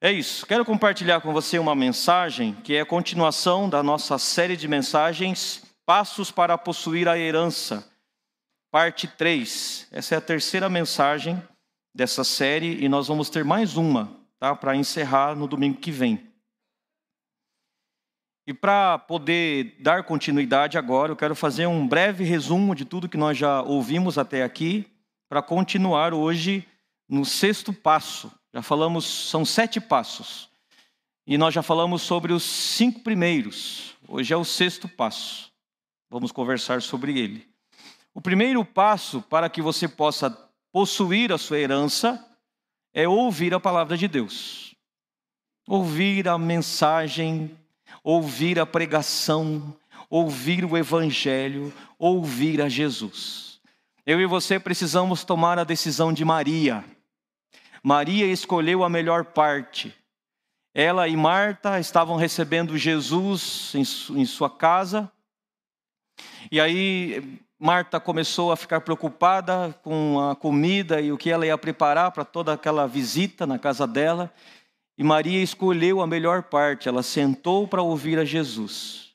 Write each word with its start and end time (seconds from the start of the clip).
É 0.00 0.12
isso. 0.12 0.44
Quero 0.46 0.64
compartilhar 0.64 1.20
com 1.22 1.32
você 1.32 1.58
uma 1.58 1.74
mensagem 1.74 2.52
que 2.62 2.74
é 2.74 2.82
a 2.82 2.86
continuação 2.86 3.68
da 3.68 3.82
nossa 3.82 4.18
série 4.18 4.56
de 4.56 4.68
mensagens 4.68 5.62
Passos 5.86 6.32
para 6.32 6.58
possuir 6.58 7.06
a 7.06 7.16
herança, 7.16 7.88
parte 8.72 9.06
3. 9.06 9.86
Essa 9.92 10.16
é 10.16 10.18
a 10.18 10.20
terceira 10.20 10.68
mensagem 10.68 11.40
dessa 11.94 12.24
série 12.24 12.84
e 12.84 12.88
nós 12.88 13.06
vamos 13.06 13.30
ter 13.30 13.44
mais 13.44 13.76
uma, 13.76 14.10
tá, 14.40 14.54
para 14.56 14.74
encerrar 14.74 15.36
no 15.36 15.46
domingo 15.46 15.78
que 15.78 15.92
vem. 15.92 16.26
E 18.48 18.52
para 18.52 18.98
poder 18.98 19.76
dar 19.80 20.02
continuidade 20.02 20.76
agora, 20.76 21.12
eu 21.12 21.16
quero 21.16 21.36
fazer 21.36 21.66
um 21.66 21.86
breve 21.86 22.24
resumo 22.24 22.74
de 22.74 22.84
tudo 22.84 23.08
que 23.08 23.16
nós 23.16 23.38
já 23.38 23.62
ouvimos 23.62 24.18
até 24.18 24.42
aqui, 24.42 24.90
para 25.28 25.40
continuar 25.40 26.12
hoje 26.12 26.66
no 27.08 27.24
sexto 27.24 27.72
passo. 27.72 28.32
Já 28.56 28.62
falamos, 28.62 29.04
são 29.04 29.44
sete 29.44 29.78
passos. 29.78 30.48
E 31.26 31.36
nós 31.36 31.52
já 31.52 31.62
falamos 31.62 32.00
sobre 32.00 32.32
os 32.32 32.42
cinco 32.42 33.00
primeiros. 33.00 33.94
Hoje 34.08 34.32
é 34.32 34.36
o 34.36 34.46
sexto 34.46 34.88
passo. 34.88 35.52
Vamos 36.08 36.32
conversar 36.32 36.80
sobre 36.80 37.18
ele. 37.18 37.46
O 38.14 38.20
primeiro 38.22 38.64
passo 38.64 39.20
para 39.20 39.50
que 39.50 39.60
você 39.60 39.86
possa 39.86 40.30
possuir 40.72 41.34
a 41.34 41.36
sua 41.36 41.58
herança 41.58 42.26
é 42.94 43.06
ouvir 43.06 43.52
a 43.52 43.60
palavra 43.60 43.94
de 43.94 44.08
Deus. 44.08 44.74
Ouvir 45.68 46.26
a 46.26 46.38
mensagem, 46.38 47.54
ouvir 48.02 48.58
a 48.58 48.64
pregação, 48.64 49.76
ouvir 50.08 50.64
o 50.64 50.78
evangelho, 50.78 51.70
ouvir 51.98 52.62
a 52.62 52.70
Jesus. 52.70 53.60
Eu 54.06 54.18
e 54.18 54.24
você 54.24 54.58
precisamos 54.58 55.24
tomar 55.24 55.58
a 55.58 55.64
decisão 55.64 56.10
de 56.10 56.24
Maria. 56.24 56.82
Maria 57.88 58.26
escolheu 58.26 58.82
a 58.82 58.88
melhor 58.88 59.26
parte. 59.26 59.94
Ela 60.74 61.06
e 61.06 61.16
Marta 61.16 61.78
estavam 61.78 62.16
recebendo 62.16 62.76
Jesus 62.76 63.72
em 63.76 64.24
sua 64.24 64.50
casa. 64.50 65.08
E 66.50 66.60
aí 66.60 67.38
Marta 67.56 68.00
começou 68.00 68.50
a 68.50 68.56
ficar 68.56 68.80
preocupada 68.80 69.72
com 69.84 70.18
a 70.18 70.34
comida 70.34 71.00
e 71.00 71.12
o 71.12 71.16
que 71.16 71.30
ela 71.30 71.46
ia 71.46 71.56
preparar 71.56 72.10
para 72.10 72.24
toda 72.24 72.52
aquela 72.52 72.88
visita 72.88 73.46
na 73.46 73.56
casa 73.56 73.86
dela. 73.86 74.34
E 74.98 75.04
Maria 75.04 75.40
escolheu 75.40 76.00
a 76.00 76.08
melhor 76.08 76.42
parte, 76.42 76.88
ela 76.88 77.04
sentou 77.04 77.68
para 77.68 77.82
ouvir 77.82 78.18
a 78.18 78.24
Jesus. 78.24 79.05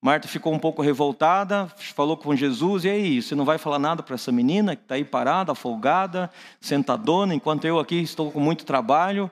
Marta 0.00 0.28
ficou 0.28 0.54
um 0.54 0.58
pouco 0.58 0.80
revoltada, 0.80 1.66
falou 1.76 2.16
com 2.16 2.34
Jesus: 2.34 2.84
e 2.84 2.88
aí, 2.88 3.22
você 3.22 3.34
não 3.34 3.44
vai 3.44 3.58
falar 3.58 3.80
nada 3.80 4.02
para 4.02 4.14
essa 4.14 4.30
menina 4.30 4.76
que 4.76 4.82
está 4.82 4.94
aí 4.94 5.04
parada, 5.04 5.54
folgada, 5.54 6.30
sentadona, 6.60 7.34
enquanto 7.34 7.64
eu 7.64 7.80
aqui 7.80 7.96
estou 7.96 8.30
com 8.30 8.38
muito 8.38 8.64
trabalho? 8.64 9.30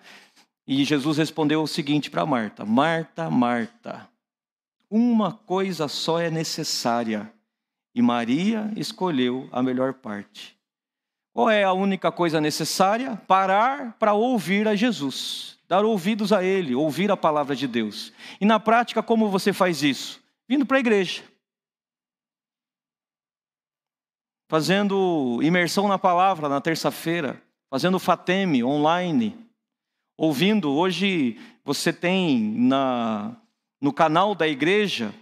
E 0.66 0.84
Jesus 0.84 1.18
respondeu 1.18 1.62
o 1.62 1.68
seguinte 1.68 2.10
para 2.10 2.26
Marta: 2.26 2.64
Marta, 2.64 3.30
Marta, 3.30 4.08
uma 4.90 5.32
coisa 5.32 5.86
só 5.86 6.20
é 6.20 6.30
necessária, 6.30 7.32
e 7.94 8.02
Maria 8.02 8.72
escolheu 8.74 9.48
a 9.52 9.62
melhor 9.62 9.94
parte. 9.94 10.56
Qual 11.32 11.48
é 11.48 11.62
a 11.62 11.72
única 11.72 12.10
coisa 12.10 12.40
necessária? 12.40 13.14
Parar 13.28 13.94
para 14.00 14.14
ouvir 14.14 14.66
a 14.66 14.74
Jesus, 14.74 15.58
dar 15.68 15.84
ouvidos 15.84 16.32
a 16.32 16.42
Ele, 16.42 16.74
ouvir 16.74 17.10
a 17.12 17.16
palavra 17.16 17.54
de 17.54 17.68
Deus. 17.68 18.12
E 18.40 18.44
na 18.44 18.58
prática, 18.58 19.00
como 19.00 19.28
você 19.28 19.52
faz 19.52 19.82
isso? 19.82 20.25
Vindo 20.48 20.64
para 20.64 20.76
a 20.76 20.80
igreja. 20.80 21.22
Fazendo 24.48 25.40
imersão 25.42 25.88
na 25.88 25.98
palavra 25.98 26.48
na 26.48 26.60
terça-feira, 26.60 27.42
fazendo 27.68 27.98
Fateme 27.98 28.62
online, 28.62 29.36
ouvindo. 30.16 30.70
Hoje 30.72 31.38
você 31.64 31.92
tem 31.92 32.40
na, 32.40 33.36
no 33.80 33.92
canal 33.92 34.34
da 34.34 34.46
igreja 34.46 35.12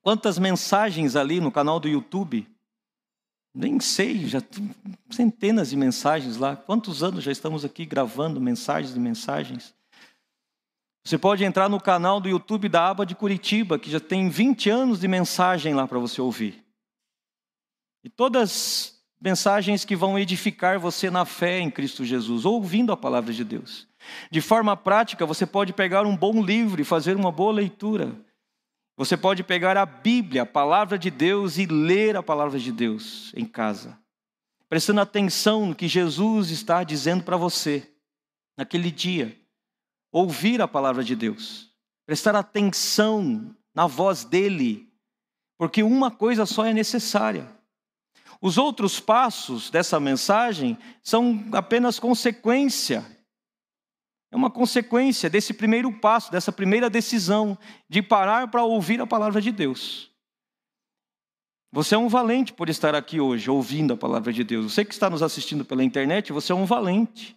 quantas 0.00 0.38
mensagens 0.38 1.16
ali 1.16 1.40
no 1.40 1.50
canal 1.50 1.80
do 1.80 1.88
YouTube? 1.88 2.48
Nem 3.54 3.80
sei, 3.80 4.26
já 4.26 4.40
centenas 5.10 5.70
de 5.70 5.76
mensagens 5.76 6.36
lá. 6.36 6.56
Quantos 6.56 7.02
anos 7.02 7.22
já 7.22 7.32
estamos 7.32 7.64
aqui 7.64 7.84
gravando 7.84 8.40
mensagens 8.40 8.96
e 8.96 9.00
mensagens? 9.00 9.74
Você 11.04 11.18
pode 11.18 11.44
entrar 11.44 11.68
no 11.68 11.80
canal 11.80 12.20
do 12.20 12.28
YouTube 12.28 12.68
da 12.68 12.88
Aba 12.88 13.04
de 13.04 13.14
Curitiba, 13.14 13.78
que 13.78 13.90
já 13.90 13.98
tem 13.98 14.28
20 14.28 14.70
anos 14.70 15.00
de 15.00 15.08
mensagem 15.08 15.74
lá 15.74 15.86
para 15.86 15.98
você 15.98 16.20
ouvir. 16.20 16.64
E 18.04 18.08
todas 18.08 19.00
mensagens 19.20 19.84
que 19.84 19.96
vão 19.96 20.18
edificar 20.18 20.78
você 20.78 21.10
na 21.10 21.24
fé 21.24 21.58
em 21.58 21.70
Cristo 21.70 22.04
Jesus, 22.04 22.44
ouvindo 22.44 22.92
a 22.92 22.96
palavra 22.96 23.32
de 23.32 23.44
Deus. 23.44 23.88
De 24.30 24.40
forma 24.40 24.76
prática, 24.76 25.26
você 25.26 25.44
pode 25.44 25.72
pegar 25.72 26.06
um 26.06 26.16
bom 26.16 26.42
livro 26.42 26.80
e 26.80 26.84
fazer 26.84 27.16
uma 27.16 27.32
boa 27.32 27.52
leitura. 27.52 28.12
Você 28.96 29.16
pode 29.16 29.42
pegar 29.42 29.76
a 29.76 29.86
Bíblia, 29.86 30.42
a 30.42 30.46
palavra 30.46 30.98
de 30.98 31.10
Deus, 31.10 31.58
e 31.58 31.66
ler 31.66 32.16
a 32.16 32.22
palavra 32.22 32.58
de 32.58 32.70
Deus 32.70 33.32
em 33.34 33.44
casa, 33.44 33.98
prestando 34.68 35.00
atenção 35.00 35.66
no 35.66 35.74
que 35.74 35.88
Jesus 35.88 36.50
está 36.50 36.84
dizendo 36.84 37.24
para 37.24 37.36
você 37.36 37.90
naquele 38.56 38.90
dia 38.90 39.41
ouvir 40.12 40.60
a 40.60 40.68
palavra 40.68 41.02
de 41.02 41.16
Deus, 41.16 41.72
prestar 42.06 42.36
atenção 42.36 43.56
na 43.74 43.86
voz 43.86 44.24
dele, 44.24 44.92
porque 45.56 45.82
uma 45.82 46.10
coisa 46.10 46.44
só 46.44 46.66
é 46.66 46.74
necessária. 46.74 47.50
Os 48.40 48.58
outros 48.58 49.00
passos 49.00 49.70
dessa 49.70 49.98
mensagem 49.98 50.76
são 51.02 51.44
apenas 51.52 51.98
consequência. 51.98 53.06
É 54.30 54.36
uma 54.36 54.50
consequência 54.50 55.30
desse 55.30 55.54
primeiro 55.54 55.92
passo, 56.00 56.30
dessa 56.30 56.50
primeira 56.50 56.90
decisão 56.90 57.56
de 57.88 58.02
parar 58.02 58.48
para 58.48 58.64
ouvir 58.64 59.00
a 59.00 59.06
palavra 59.06 59.40
de 59.40 59.52
Deus. 59.52 60.10
Você 61.70 61.94
é 61.94 61.98
um 61.98 62.08
valente 62.08 62.52
por 62.52 62.68
estar 62.68 62.94
aqui 62.94 63.18
hoje 63.20 63.48
ouvindo 63.48 63.94
a 63.94 63.96
palavra 63.96 64.32
de 64.32 64.44
Deus. 64.44 64.72
Você 64.72 64.84
que 64.84 64.92
está 64.92 65.08
nos 65.08 65.22
assistindo 65.22 65.64
pela 65.64 65.82
internet, 65.82 66.32
você 66.32 66.52
é 66.52 66.54
um 66.54 66.66
valente. 66.66 67.36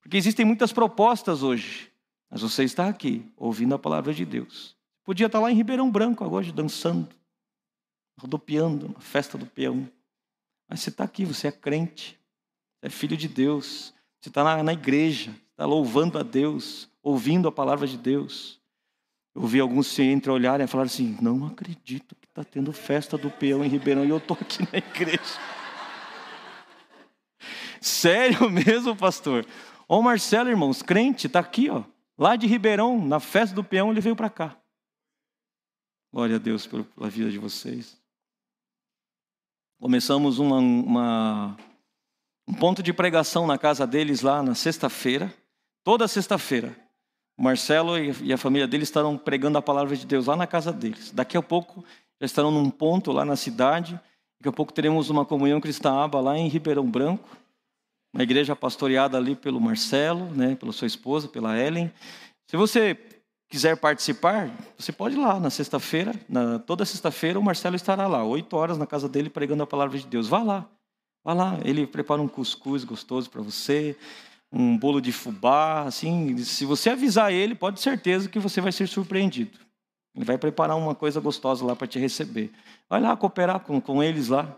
Porque 0.00 0.16
existem 0.16 0.44
muitas 0.44 0.72
propostas 0.72 1.42
hoje. 1.42 1.92
Mas 2.30 2.42
você 2.42 2.64
está 2.64 2.88
aqui, 2.88 3.24
ouvindo 3.36 3.74
a 3.74 3.78
palavra 3.78 4.12
de 4.12 4.24
Deus. 4.24 4.76
Podia 5.04 5.26
estar 5.26 5.40
lá 5.40 5.50
em 5.50 5.54
Ribeirão 5.54 5.90
Branco 5.90 6.24
agora, 6.24 6.50
dançando, 6.52 7.08
rodopiando 8.20 8.90
na 8.90 9.00
festa 9.00 9.38
do 9.38 9.46
peão. 9.46 9.88
Mas 10.68 10.80
você 10.80 10.90
está 10.90 11.04
aqui, 11.04 11.24
você 11.24 11.48
é 11.48 11.52
crente, 11.52 12.18
é 12.82 12.90
filho 12.90 13.16
de 13.16 13.26
Deus, 13.26 13.94
você 14.20 14.28
está 14.28 14.44
na, 14.44 14.62
na 14.62 14.72
igreja, 14.74 15.34
está 15.50 15.64
louvando 15.64 16.18
a 16.18 16.22
Deus, 16.22 16.88
ouvindo 17.02 17.48
a 17.48 17.52
palavra 17.52 17.86
de 17.86 17.96
Deus. 17.96 18.60
Eu 19.34 19.42
ouvi 19.42 19.60
alguns 19.60 19.86
se 19.86 20.02
entreolharem 20.02 20.64
e 20.64 20.68
falar 20.68 20.84
assim: 20.84 21.16
não 21.22 21.46
acredito 21.46 22.14
que 22.16 22.26
está 22.26 22.44
tendo 22.44 22.72
festa 22.72 23.16
do 23.16 23.30
peão 23.30 23.64
em 23.64 23.68
Ribeirão 23.68 24.04
e 24.04 24.10
eu 24.10 24.18
estou 24.18 24.36
aqui 24.38 24.62
na 24.70 24.78
igreja. 24.78 25.40
Sério 27.80 28.50
mesmo, 28.50 28.94
pastor? 28.94 29.46
Ô 29.88 30.02
Marcelo, 30.02 30.50
irmãos, 30.50 30.82
crente, 30.82 31.28
está 31.28 31.40
aqui, 31.40 31.70
ó. 31.70 31.82
Lá 32.18 32.34
de 32.34 32.48
Ribeirão, 32.48 33.00
na 33.06 33.20
festa 33.20 33.54
do 33.54 33.62
peão, 33.62 33.92
ele 33.92 34.00
veio 34.00 34.16
para 34.16 34.28
cá. 34.28 34.56
Glória 36.12 36.34
a 36.34 36.38
Deus 36.38 36.66
pela 36.66 37.08
vida 37.08 37.30
de 37.30 37.38
vocês. 37.38 37.96
Começamos 39.80 40.40
uma, 40.40 40.58
uma, 40.58 41.56
um 42.48 42.54
ponto 42.54 42.82
de 42.82 42.92
pregação 42.92 43.46
na 43.46 43.56
casa 43.56 43.86
deles 43.86 44.22
lá 44.22 44.42
na 44.42 44.56
sexta-feira. 44.56 45.32
Toda 45.84 46.08
sexta-feira. 46.08 46.76
Marcelo 47.38 47.96
e 47.96 48.32
a 48.32 48.36
família 48.38 48.66
dele 48.66 48.82
estarão 48.82 49.16
pregando 49.16 49.56
a 49.56 49.62
palavra 49.62 49.96
de 49.96 50.04
Deus 50.04 50.26
lá 50.26 50.34
na 50.34 50.46
casa 50.46 50.72
deles. 50.72 51.12
Daqui 51.12 51.36
a 51.36 51.42
pouco 51.42 51.84
já 52.20 52.26
estarão 52.26 52.50
num 52.50 52.68
ponto 52.68 53.12
lá 53.12 53.24
na 53.24 53.36
cidade. 53.36 53.92
Daqui 54.40 54.48
a 54.48 54.52
pouco 54.52 54.72
teremos 54.72 55.08
uma 55.08 55.24
comunhão 55.24 55.60
cristã 55.60 56.02
aba 56.02 56.20
lá 56.20 56.36
em 56.36 56.48
Ribeirão 56.48 56.90
Branco 56.90 57.28
uma 58.12 58.22
igreja 58.22 58.56
pastoreada 58.56 59.16
ali 59.16 59.36
pelo 59.36 59.60
Marcelo, 59.60 60.26
né, 60.26 60.56
pela 60.56 60.72
sua 60.72 60.86
esposa, 60.86 61.28
pela 61.28 61.58
Ellen. 61.58 61.92
Se 62.50 62.56
você 62.56 62.98
quiser 63.48 63.76
participar, 63.76 64.50
você 64.76 64.92
pode 64.92 65.14
ir 65.14 65.18
lá 65.18 65.40
na 65.40 65.50
sexta-feira, 65.50 66.12
toda 66.66 66.84
sexta-feira 66.84 67.38
o 67.38 67.42
Marcelo 67.42 67.76
estará 67.76 68.06
lá, 68.06 68.24
oito 68.24 68.56
horas 68.56 68.78
na 68.78 68.86
casa 68.86 69.08
dele 69.08 69.30
pregando 69.30 69.62
a 69.62 69.66
palavra 69.66 69.98
de 69.98 70.06
Deus. 70.06 70.28
Vá 70.28 70.42
lá, 70.42 70.66
vá 71.24 71.32
lá. 71.32 71.58
Ele 71.64 71.86
prepara 71.86 72.20
um 72.20 72.28
cuscuz 72.28 72.84
gostoso 72.84 73.30
para 73.30 73.42
você, 73.42 73.96
um 74.52 74.76
bolo 74.76 75.00
de 75.00 75.12
fubá, 75.12 75.82
assim. 75.82 76.36
Se 76.38 76.64
você 76.64 76.90
avisar 76.90 77.32
ele, 77.32 77.54
pode 77.54 77.76
ter 77.76 77.82
certeza 77.82 78.28
que 78.28 78.38
você 78.38 78.60
vai 78.60 78.72
ser 78.72 78.86
surpreendido. 78.86 79.58
Ele 80.14 80.24
vai 80.24 80.36
preparar 80.36 80.76
uma 80.76 80.94
coisa 80.94 81.20
gostosa 81.20 81.64
lá 81.64 81.76
para 81.76 81.86
te 81.86 81.98
receber. 81.98 82.50
Vai 82.88 83.00
lá 83.00 83.16
cooperar 83.16 83.60
com, 83.60 83.80
com 83.80 84.02
eles 84.02 84.28
lá. 84.28 84.56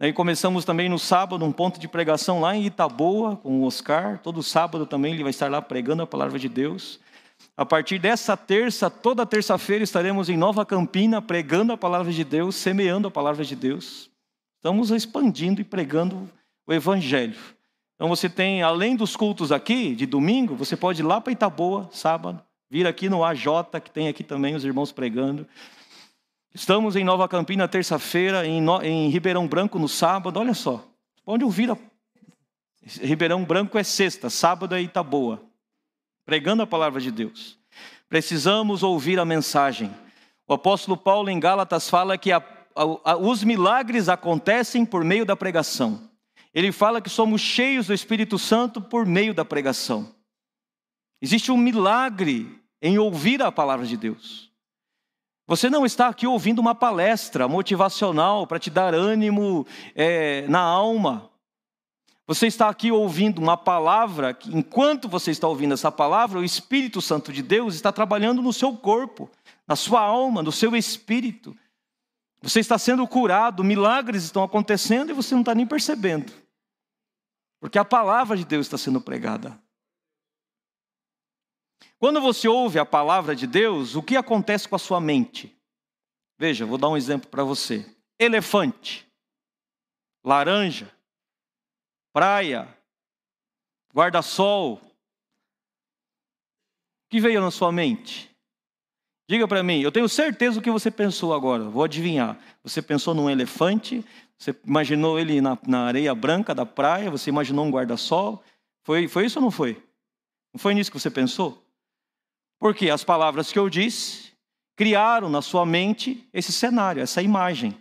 Aí 0.00 0.12
começamos 0.12 0.64
também 0.64 0.88
no 0.88 0.98
sábado 0.98 1.44
um 1.44 1.50
ponto 1.50 1.80
de 1.80 1.88
pregação 1.88 2.40
lá 2.40 2.54
em 2.54 2.64
Itaboa 2.64 3.34
com 3.36 3.60
o 3.60 3.64
Oscar. 3.64 4.20
Todo 4.22 4.44
sábado 4.44 4.86
também 4.86 5.12
ele 5.12 5.24
vai 5.24 5.30
estar 5.30 5.50
lá 5.50 5.60
pregando 5.60 6.02
a 6.02 6.06
palavra 6.06 6.38
de 6.38 6.48
Deus. 6.48 7.00
A 7.56 7.66
partir 7.66 7.98
dessa 7.98 8.36
terça, 8.36 8.88
toda 8.88 9.26
terça-feira 9.26 9.82
estaremos 9.82 10.28
em 10.28 10.36
Nova 10.36 10.64
Campina 10.64 11.20
pregando 11.20 11.72
a 11.72 11.76
palavra 11.76 12.12
de 12.12 12.22
Deus, 12.22 12.54
semeando 12.54 13.08
a 13.08 13.10
palavra 13.10 13.44
de 13.44 13.56
Deus. 13.56 14.08
Estamos 14.56 14.92
expandindo 14.92 15.60
e 15.60 15.64
pregando 15.64 16.30
o 16.64 16.72
evangelho. 16.72 17.36
Então 17.96 18.08
você 18.08 18.28
tem, 18.28 18.62
além 18.62 18.94
dos 18.94 19.16
cultos 19.16 19.50
aqui, 19.50 19.96
de 19.96 20.06
domingo, 20.06 20.54
você 20.54 20.76
pode 20.76 21.02
ir 21.02 21.04
lá 21.04 21.20
para 21.20 21.32
Itaboa, 21.32 21.88
sábado, 21.90 22.40
vir 22.70 22.86
aqui 22.86 23.08
no 23.08 23.24
AJ, 23.24 23.46
que 23.82 23.90
tem 23.90 24.06
aqui 24.06 24.22
também 24.22 24.54
os 24.54 24.64
irmãos 24.64 24.92
pregando. 24.92 25.44
Estamos 26.54 26.96
em 26.96 27.04
Nova 27.04 27.28
Campina, 27.28 27.68
terça-feira, 27.68 28.46
em, 28.46 28.60
no... 28.60 28.82
em, 28.82 29.08
Ribeirão 29.10 29.46
Branco, 29.46 29.78
no 29.78 29.88
sábado, 29.88 30.40
olha 30.40 30.54
só. 30.54 30.86
Pode 31.24 31.44
ouvir. 31.44 31.70
A... 31.70 31.76
Ribeirão 33.02 33.44
Branco 33.44 33.78
é 33.78 33.82
sexta, 33.82 34.30
sábado 34.30 34.74
é 34.74 34.80
Itaboa, 34.80 35.42
pregando 36.24 36.62
a 36.62 36.66
palavra 36.66 37.00
de 37.00 37.10
Deus. 37.10 37.58
Precisamos 38.08 38.82
ouvir 38.82 39.18
a 39.18 39.24
mensagem. 39.24 39.94
O 40.46 40.54
apóstolo 40.54 40.96
Paulo 40.96 41.28
em 41.28 41.38
Gálatas 41.38 41.90
fala 41.90 42.16
que 42.16 42.32
a... 42.32 42.42
os 43.20 43.44
milagres 43.44 44.08
acontecem 44.08 44.86
por 44.86 45.04
meio 45.04 45.26
da 45.26 45.36
pregação. 45.36 46.08
Ele 46.54 46.72
fala 46.72 47.02
que 47.02 47.10
somos 47.10 47.42
cheios 47.42 47.86
do 47.86 47.94
Espírito 47.94 48.38
Santo 48.38 48.80
por 48.80 49.04
meio 49.04 49.34
da 49.34 49.44
pregação. 49.44 50.14
Existe 51.20 51.52
um 51.52 51.58
milagre 51.58 52.58
em 52.80 52.98
ouvir 52.98 53.42
a 53.42 53.52
palavra 53.52 53.84
de 53.84 53.96
Deus. 53.96 54.47
Você 55.48 55.70
não 55.70 55.86
está 55.86 56.08
aqui 56.08 56.26
ouvindo 56.26 56.58
uma 56.58 56.74
palestra 56.74 57.48
motivacional 57.48 58.46
para 58.46 58.58
te 58.58 58.68
dar 58.68 58.94
ânimo 58.94 59.66
é, 59.94 60.46
na 60.46 60.60
alma. 60.60 61.30
Você 62.26 62.46
está 62.46 62.68
aqui 62.68 62.92
ouvindo 62.92 63.38
uma 63.38 63.56
palavra 63.56 64.34
que, 64.34 64.54
enquanto 64.54 65.08
você 65.08 65.30
está 65.30 65.48
ouvindo 65.48 65.72
essa 65.72 65.90
palavra, 65.90 66.38
o 66.38 66.44
Espírito 66.44 67.00
Santo 67.00 67.32
de 67.32 67.40
Deus 67.40 67.74
está 67.74 67.90
trabalhando 67.90 68.42
no 68.42 68.52
seu 68.52 68.76
corpo, 68.76 69.30
na 69.66 69.74
sua 69.74 70.02
alma, 70.02 70.42
no 70.42 70.52
seu 70.52 70.76
espírito. 70.76 71.56
Você 72.42 72.60
está 72.60 72.76
sendo 72.76 73.08
curado, 73.08 73.64
milagres 73.64 74.24
estão 74.24 74.42
acontecendo 74.42 75.08
e 75.08 75.14
você 75.14 75.34
não 75.34 75.40
está 75.40 75.54
nem 75.54 75.66
percebendo. 75.66 76.30
Porque 77.58 77.78
a 77.78 77.86
palavra 77.86 78.36
de 78.36 78.44
Deus 78.44 78.66
está 78.66 78.76
sendo 78.76 79.00
pregada. 79.00 79.58
Quando 81.98 82.20
você 82.20 82.46
ouve 82.46 82.78
a 82.78 82.86
palavra 82.86 83.34
de 83.34 83.46
Deus, 83.46 83.96
o 83.96 84.02
que 84.02 84.16
acontece 84.16 84.68
com 84.68 84.76
a 84.76 84.78
sua 84.78 85.00
mente? 85.00 85.56
Veja, 86.38 86.64
vou 86.64 86.78
dar 86.78 86.88
um 86.88 86.96
exemplo 86.96 87.28
para 87.28 87.42
você: 87.42 87.84
elefante, 88.18 89.06
laranja, 90.24 90.92
praia, 92.12 92.68
guarda-sol. 93.92 94.74
O 94.74 94.80
que 97.10 97.20
veio 97.20 97.40
na 97.40 97.50
sua 97.50 97.72
mente? 97.72 98.30
Diga 99.28 99.48
para 99.48 99.62
mim, 99.62 99.80
eu 99.80 99.92
tenho 99.92 100.08
certeza 100.08 100.58
o 100.58 100.62
que 100.62 100.70
você 100.70 100.90
pensou 100.90 101.34
agora, 101.34 101.64
vou 101.64 101.84
adivinhar. 101.84 102.38
Você 102.62 102.80
pensou 102.80 103.12
num 103.12 103.28
elefante, 103.28 104.04
você 104.38 104.56
imaginou 104.64 105.18
ele 105.18 105.40
na, 105.40 105.58
na 105.66 105.80
areia 105.86 106.14
branca 106.14 106.54
da 106.54 106.64
praia, 106.64 107.10
você 107.10 107.28
imaginou 107.28 107.66
um 107.66 107.70
guarda-sol. 107.70 108.42
Foi, 108.84 109.08
foi 109.08 109.26
isso 109.26 109.38
ou 109.38 109.42
não 109.42 109.50
foi? 109.50 109.74
Não 110.54 110.58
foi 110.58 110.72
nisso 110.74 110.90
que 110.90 110.98
você 110.98 111.10
pensou? 111.10 111.67
Porque 112.58 112.90
as 112.90 113.04
palavras 113.04 113.52
que 113.52 113.58
eu 113.58 113.68
disse 113.68 114.32
criaram 114.76 115.28
na 115.28 115.42
sua 115.42 115.66
mente 115.66 116.28
esse 116.32 116.52
cenário, 116.52 117.02
essa 117.02 117.22
imagem. 117.22 117.80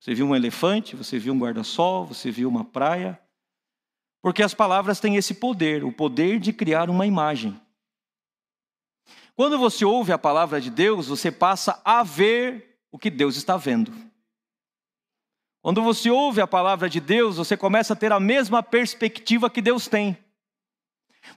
Você 0.00 0.14
viu 0.14 0.26
um 0.26 0.36
elefante, 0.36 0.94
você 0.94 1.18
viu 1.18 1.32
um 1.34 1.38
guarda-sol, 1.38 2.06
você 2.06 2.30
viu 2.30 2.48
uma 2.48 2.64
praia. 2.64 3.20
Porque 4.22 4.42
as 4.42 4.54
palavras 4.54 5.00
têm 5.00 5.16
esse 5.16 5.34
poder, 5.34 5.84
o 5.84 5.92
poder 5.92 6.38
de 6.38 6.52
criar 6.52 6.90
uma 6.90 7.06
imagem. 7.06 7.60
Quando 9.34 9.58
você 9.58 9.84
ouve 9.84 10.12
a 10.12 10.18
palavra 10.18 10.60
de 10.60 10.70
Deus, 10.70 11.08
você 11.08 11.30
passa 11.30 11.80
a 11.84 12.02
ver 12.02 12.80
o 12.90 12.98
que 12.98 13.10
Deus 13.10 13.36
está 13.36 13.56
vendo. 13.56 13.92
Quando 15.62 15.82
você 15.82 16.10
ouve 16.10 16.40
a 16.40 16.46
palavra 16.46 16.88
de 16.88 17.00
Deus, 17.00 17.36
você 17.36 17.56
começa 17.56 17.92
a 17.92 17.96
ter 17.96 18.12
a 18.12 18.20
mesma 18.20 18.62
perspectiva 18.62 19.50
que 19.50 19.60
Deus 19.60 19.86
tem. 19.86 20.16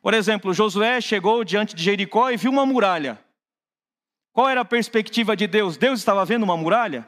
Por 0.02 0.14
exemplo, 0.14 0.54
Josué 0.54 1.02
chegou 1.02 1.44
diante 1.44 1.76
de 1.76 1.84
Jericó 1.84 2.30
e 2.30 2.38
viu 2.38 2.52
uma 2.52 2.66
muralha. 2.66 3.20
Qual 4.32 4.48
era 4.48 4.62
a 4.62 4.66
perspectiva 4.66 5.36
de 5.36 5.48
Deus? 5.48 5.78
Deus 5.78 6.00
estava 6.00 6.24
vendo 6.24 6.44
uma 6.44 6.56
muralha? 6.56 7.06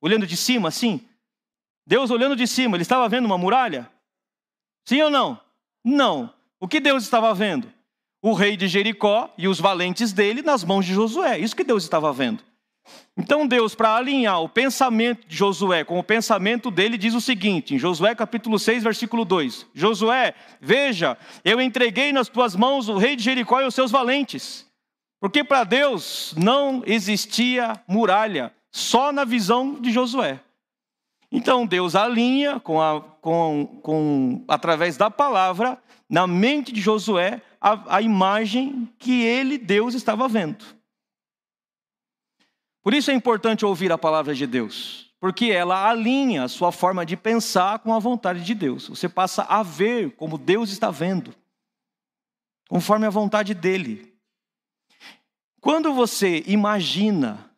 Olhando 0.00 0.26
de 0.26 0.36
cima, 0.36 0.68
assim? 0.68 1.06
Deus 1.86 2.10
olhando 2.10 2.34
de 2.34 2.46
cima, 2.46 2.76
ele 2.76 2.82
estava 2.82 3.08
vendo 3.08 3.26
uma 3.26 3.38
muralha? 3.38 3.90
Sim 4.84 5.02
ou 5.02 5.10
não? 5.10 5.40
Não. 5.84 6.32
O 6.58 6.66
que 6.66 6.80
Deus 6.80 7.04
estava 7.04 7.32
vendo? 7.34 7.72
o 8.26 8.32
rei 8.32 8.56
de 8.56 8.66
Jericó 8.66 9.30
e 9.36 9.46
os 9.46 9.60
valentes 9.60 10.10
dele 10.10 10.40
nas 10.40 10.64
mãos 10.64 10.86
de 10.86 10.94
Josué. 10.94 11.38
Isso 11.38 11.54
que 11.54 11.62
Deus 11.62 11.82
estava 11.82 12.10
vendo. 12.10 12.42
Então 13.16 13.46
Deus, 13.46 13.74
para 13.74 13.94
alinhar 13.94 14.42
o 14.42 14.48
pensamento 14.48 15.26
de 15.28 15.36
Josué 15.36 15.84
com 15.84 15.98
o 15.98 16.02
pensamento 16.02 16.68
dele, 16.70 16.98
diz 16.98 17.14
o 17.14 17.20
seguinte, 17.20 17.74
em 17.74 17.78
Josué 17.78 18.12
capítulo 18.14 18.58
6, 18.58 18.82
versículo 18.82 19.24
2: 19.24 19.66
Josué, 19.72 20.34
veja, 20.60 21.16
eu 21.44 21.60
entreguei 21.60 22.12
nas 22.12 22.28
tuas 22.28 22.56
mãos 22.56 22.88
o 22.88 22.98
rei 22.98 23.14
de 23.14 23.22
Jericó 23.22 23.60
e 23.60 23.66
os 23.66 23.74
seus 23.74 23.90
valentes. 23.90 24.66
Porque 25.20 25.44
para 25.44 25.62
Deus 25.64 26.34
não 26.36 26.82
existia 26.84 27.80
muralha, 27.86 28.52
só 28.70 29.12
na 29.12 29.24
visão 29.24 29.80
de 29.80 29.92
Josué. 29.92 30.40
Então 31.30 31.66
Deus 31.66 31.94
alinha 31.94 32.58
com 32.60 32.80
a, 32.80 33.00
com, 33.20 33.80
com, 33.80 34.44
através 34.48 34.96
da 34.96 35.10
palavra 35.10 35.78
na 36.10 36.26
mente 36.26 36.72
de 36.72 36.80
Josué 36.80 37.40
a, 37.60 37.96
a 37.96 38.02
imagem 38.02 38.88
que 38.98 39.22
ele, 39.22 39.56
Deus, 39.56 39.94
estava 39.94 40.28
vendo. 40.28 40.64
Por 42.84 42.92
isso 42.92 43.10
é 43.10 43.14
importante 43.14 43.64
ouvir 43.64 43.90
a 43.90 43.96
palavra 43.96 44.34
de 44.34 44.46
Deus, 44.46 45.10
porque 45.18 45.46
ela 45.46 45.88
alinha 45.88 46.44
a 46.44 46.48
sua 46.48 46.70
forma 46.70 47.06
de 47.06 47.16
pensar 47.16 47.78
com 47.78 47.94
a 47.94 47.98
vontade 47.98 48.44
de 48.44 48.54
Deus. 48.54 48.88
Você 48.88 49.08
passa 49.08 49.42
a 49.44 49.62
ver 49.62 50.14
como 50.16 50.36
Deus 50.36 50.70
está 50.70 50.90
vendo, 50.90 51.34
conforme 52.68 53.06
a 53.06 53.10
vontade 53.10 53.54
dele. 53.54 54.14
Quando 55.62 55.94
você 55.94 56.44
imagina 56.46 57.50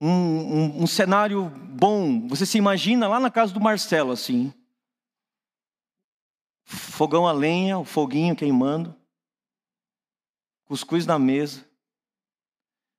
um, 0.00 0.08
um, 0.08 0.82
um, 0.84 0.86
cenário 0.86 1.46
bom, 1.48 2.28
você 2.28 2.46
se 2.46 2.58
imagina 2.58 3.08
lá 3.08 3.18
na 3.18 3.28
casa 3.28 3.52
do 3.52 3.60
Marcelo, 3.60 4.12
assim, 4.12 4.54
fogão 6.64 7.26
a 7.26 7.32
lenha, 7.32 7.76
o 7.76 7.84
foguinho 7.84 8.36
queimando, 8.36 8.94
cuscuz 10.64 11.04
na 11.04 11.18
mesa, 11.18 11.67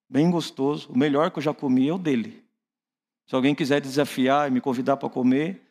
bem 0.10 0.32
gostoso. 0.32 0.92
O 0.92 0.98
melhor 0.98 1.32
que 1.32 1.38
eu 1.38 1.44
já 1.44 1.54
comi 1.54 1.88
é 1.88 1.94
o 1.94 1.98
dele. 1.98 2.44
Se 3.28 3.36
alguém 3.36 3.54
quiser 3.54 3.80
desafiar 3.80 4.48
e 4.48 4.52
me 4.52 4.60
convidar 4.60 4.98
para 4.98 5.10
comer, 5.10 5.62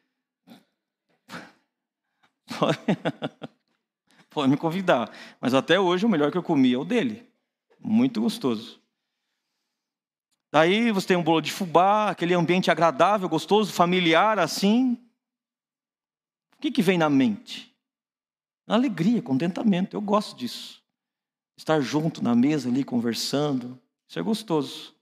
pode, 2.59 2.79
pode 4.31 4.51
me 4.51 4.57
convidar. 4.57 5.11
Mas 5.41 5.55
até 5.55 5.81
hoje 5.81 6.07
o 6.07 6.09
melhor 6.09 6.31
que 6.31 6.39
eu 6.39 6.43
comi 6.43 6.73
é 6.73 6.79
o 6.79 6.85
dele. 6.85 7.29
Muito 7.81 8.21
gostoso. 8.21 8.81
Daí 10.51 10.91
você 10.93 11.09
tem 11.09 11.17
um 11.17 11.23
bolo 11.23 11.41
de 11.41 11.53
fubá, 11.53 12.11
aquele 12.11 12.33
ambiente 12.33 12.71
agradável, 12.71 13.29
gostoso, 13.29 13.73
familiar, 13.73 14.39
assim. 14.39 14.97
O 16.57 16.61
que, 16.61 16.71
que 16.71 16.83
vem 16.83 16.97
na 16.97 17.11
mente? 17.11 17.75
Alegria, 18.67 19.23
contentamento. 19.23 19.97
Eu 19.97 20.01
gosto 20.01 20.37
disso. 20.37 20.83
Estar 21.57 21.81
junto 21.81 22.23
na 22.23 22.35
mesa 22.35 22.69
ali 22.69 22.85
conversando. 22.85 23.81
Isso 24.09 24.19
é 24.19 24.23
gostoso. 24.23 24.95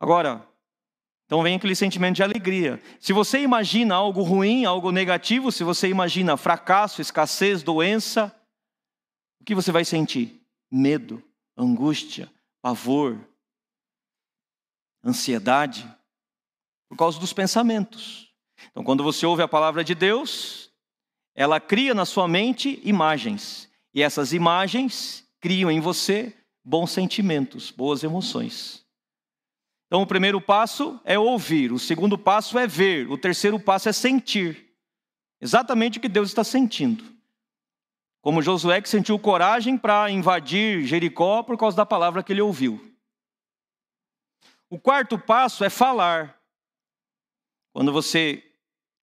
Agora, 0.00 0.46
então 1.26 1.42
vem 1.42 1.56
aquele 1.56 1.74
sentimento 1.74 2.16
de 2.16 2.22
alegria. 2.22 2.82
Se 3.00 3.12
você 3.12 3.40
imagina 3.40 3.94
algo 3.94 4.22
ruim, 4.22 4.64
algo 4.64 4.90
negativo, 4.90 5.52
se 5.52 5.64
você 5.64 5.88
imagina 5.88 6.36
fracasso, 6.36 7.00
escassez, 7.00 7.62
doença, 7.62 8.34
o 9.40 9.44
que 9.44 9.54
você 9.54 9.70
vai 9.70 9.84
sentir? 9.84 10.40
Medo, 10.70 11.22
angústia, 11.56 12.30
pavor, 12.60 13.18
ansiedade, 15.04 15.88
por 16.88 16.96
causa 16.96 17.18
dos 17.18 17.32
pensamentos. 17.32 18.32
Então, 18.70 18.82
quando 18.82 19.04
você 19.04 19.24
ouve 19.24 19.42
a 19.42 19.48
palavra 19.48 19.84
de 19.84 19.94
Deus, 19.94 20.70
ela 21.34 21.60
cria 21.60 21.94
na 21.94 22.04
sua 22.04 22.26
mente 22.26 22.80
imagens. 22.84 23.70
E 23.94 24.02
essas 24.02 24.32
imagens 24.32 25.28
criam 25.40 25.70
em 25.70 25.80
você 25.80 26.34
bons 26.66 26.90
sentimentos, 26.90 27.70
boas 27.70 28.02
emoções. 28.02 28.84
Então, 29.86 30.02
o 30.02 30.06
primeiro 30.06 30.40
passo 30.40 31.00
é 31.04 31.16
ouvir, 31.16 31.70
o 31.70 31.78
segundo 31.78 32.18
passo 32.18 32.58
é 32.58 32.66
ver, 32.66 33.08
o 33.08 33.16
terceiro 33.16 33.60
passo 33.60 33.88
é 33.88 33.92
sentir. 33.92 34.74
Exatamente 35.40 35.98
o 35.98 36.00
que 36.00 36.08
Deus 36.08 36.28
está 36.28 36.42
sentindo. 36.42 37.04
Como 38.20 38.42
Josué 38.42 38.82
que 38.82 38.88
sentiu 38.88 39.16
coragem 39.16 39.78
para 39.78 40.10
invadir 40.10 40.84
Jericó 40.84 41.44
por 41.44 41.56
causa 41.56 41.76
da 41.76 41.86
palavra 41.86 42.20
que 42.24 42.32
ele 42.32 42.40
ouviu. 42.40 42.84
O 44.68 44.80
quarto 44.80 45.16
passo 45.16 45.62
é 45.62 45.70
falar. 45.70 46.36
Quando 47.72 47.92
você 47.92 48.42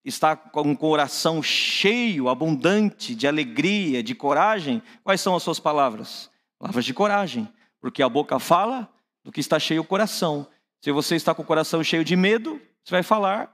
está 0.04 0.36
com 0.36 0.74
o 0.74 0.78
coração 0.78 1.42
cheio, 1.42 2.28
abundante 2.28 3.16
de 3.16 3.26
alegria, 3.26 4.04
de 4.04 4.14
coragem, 4.14 4.84
quais 5.02 5.22
são 5.22 5.34
as 5.34 5.44
suas 5.44 5.62
palavras? 5.62 6.33
Palavras 6.64 6.86
de 6.86 6.94
coragem, 6.94 7.54
porque 7.82 8.02
a 8.02 8.08
boca 8.08 8.40
fala 8.40 8.90
do 9.22 9.34
que 9.34 9.42
está 9.42 9.60
cheio 9.60 9.82
o 9.82 9.86
coração. 9.86 10.48
Se 10.80 10.94
você 10.94 11.18
está 11.18 11.36
com 11.36 11.42
o 11.42 11.46
coração 11.46 11.84
cheio 11.84 12.06
de 12.06 12.16
medo, 12.16 12.58
você 12.82 12.92
vai 12.92 13.04
falar 13.04 13.54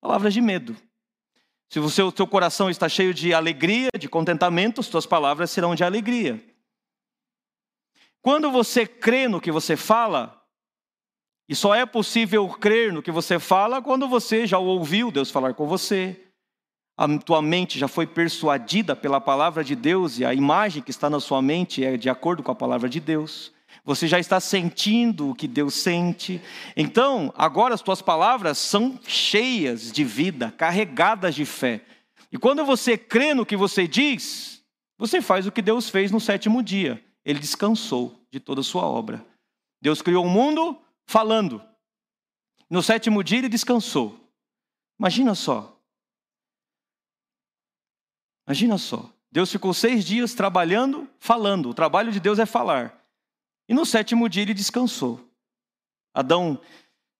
palavras 0.00 0.34
de 0.34 0.40
medo. 0.40 0.76
Se 1.68 1.78
o 1.78 1.88
seu, 1.88 2.10
coração 2.26 2.68
está 2.68 2.88
cheio 2.88 3.14
de 3.14 3.32
alegria, 3.32 3.88
de 3.96 4.08
contentamento, 4.08 4.80
as 4.80 4.86
suas 4.86 5.06
palavras 5.06 5.48
serão 5.52 5.76
de 5.76 5.84
alegria. 5.84 6.44
Quando 8.20 8.50
você 8.50 8.84
crê 8.84 9.28
no 9.28 9.40
que 9.40 9.52
você 9.52 9.76
fala, 9.76 10.44
e 11.48 11.54
só 11.54 11.72
é 11.72 11.86
possível 11.86 12.48
crer 12.48 12.92
no 12.92 13.00
que 13.00 13.12
você 13.12 13.38
fala 13.38 13.80
quando 13.80 14.08
você 14.08 14.44
já 14.44 14.58
ouviu 14.58 15.12
Deus 15.12 15.30
falar 15.30 15.54
com 15.54 15.68
você, 15.68 16.29
a 17.00 17.18
tua 17.18 17.40
mente 17.40 17.78
já 17.78 17.88
foi 17.88 18.06
persuadida 18.06 18.94
pela 18.94 19.22
palavra 19.22 19.64
de 19.64 19.74
Deus 19.74 20.18
e 20.18 20.24
a 20.26 20.34
imagem 20.34 20.82
que 20.82 20.90
está 20.90 21.08
na 21.08 21.18
sua 21.18 21.40
mente 21.40 21.82
é 21.82 21.96
de 21.96 22.10
acordo 22.10 22.42
com 22.42 22.52
a 22.52 22.54
palavra 22.54 22.90
de 22.90 23.00
Deus. 23.00 23.54
Você 23.86 24.06
já 24.06 24.20
está 24.20 24.38
sentindo 24.38 25.30
o 25.30 25.34
que 25.34 25.48
Deus 25.48 25.72
sente. 25.76 26.42
Então, 26.76 27.32
agora 27.38 27.74
as 27.74 27.80
tuas 27.80 28.02
palavras 28.02 28.58
são 28.58 29.00
cheias 29.08 29.90
de 29.90 30.04
vida, 30.04 30.52
carregadas 30.58 31.34
de 31.34 31.46
fé. 31.46 31.80
E 32.30 32.36
quando 32.36 32.66
você 32.66 32.98
crê 32.98 33.32
no 33.32 33.46
que 33.46 33.56
você 33.56 33.88
diz, 33.88 34.62
você 34.98 35.22
faz 35.22 35.46
o 35.46 35.52
que 35.52 35.62
Deus 35.62 35.88
fez 35.88 36.10
no 36.10 36.20
sétimo 36.20 36.62
dia. 36.62 37.02
Ele 37.24 37.38
descansou 37.38 38.20
de 38.30 38.38
toda 38.38 38.60
a 38.60 38.64
sua 38.64 38.82
obra. 38.82 39.24
Deus 39.80 40.02
criou 40.02 40.22
o 40.22 40.28
um 40.28 40.30
mundo 40.30 40.78
falando. 41.06 41.62
No 42.68 42.82
sétimo 42.82 43.24
dia 43.24 43.38
ele 43.38 43.48
descansou. 43.48 44.20
Imagina 44.98 45.34
só. 45.34 45.79
Imagina 48.50 48.76
só. 48.78 49.08
Deus 49.30 49.52
ficou 49.52 49.72
seis 49.72 50.04
dias 50.04 50.34
trabalhando, 50.34 51.08
falando. 51.20 51.70
O 51.70 51.74
trabalho 51.74 52.10
de 52.10 52.18
Deus 52.18 52.40
é 52.40 52.44
falar. 52.44 53.00
E 53.68 53.72
no 53.72 53.86
sétimo 53.86 54.28
dia 54.28 54.42
ele 54.42 54.52
descansou. 54.52 55.24
Adão 56.12 56.60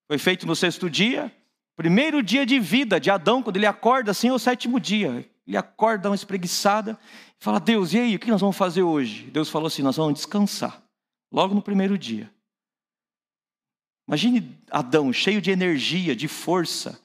foi 0.09 0.17
feito 0.17 0.45
no 0.45 0.53
sexto 0.53 0.89
dia. 0.89 1.33
Primeiro 1.77 2.21
dia 2.21 2.45
de 2.45 2.59
vida 2.59 2.99
de 2.99 3.09
Adão, 3.09 3.41
quando 3.41 3.55
ele 3.55 3.65
acorda 3.65 4.11
assim, 4.11 4.27
é 4.27 4.33
o 4.33 4.37
sétimo 4.37 4.77
dia. 4.77 5.25
Ele 5.47 5.55
acorda 5.55 6.09
uma 6.09 6.15
espreguiçada 6.15 6.99
e 7.39 7.41
fala: 7.41 7.61
Deus, 7.61 7.93
e 7.93 7.99
aí, 7.99 8.15
o 8.17 8.19
que 8.19 8.29
nós 8.29 8.41
vamos 8.41 8.57
fazer 8.57 8.83
hoje? 8.83 9.31
Deus 9.31 9.47
falou 9.47 9.67
assim: 9.67 9.81
Nós 9.81 9.95
vamos 9.95 10.15
descansar. 10.15 10.83
Logo 11.31 11.55
no 11.55 11.61
primeiro 11.61 11.97
dia. 11.97 12.29
Imagine 14.05 14.59
Adão 14.69 15.13
cheio 15.13 15.41
de 15.41 15.49
energia, 15.49 16.13
de 16.13 16.27
força. 16.27 17.01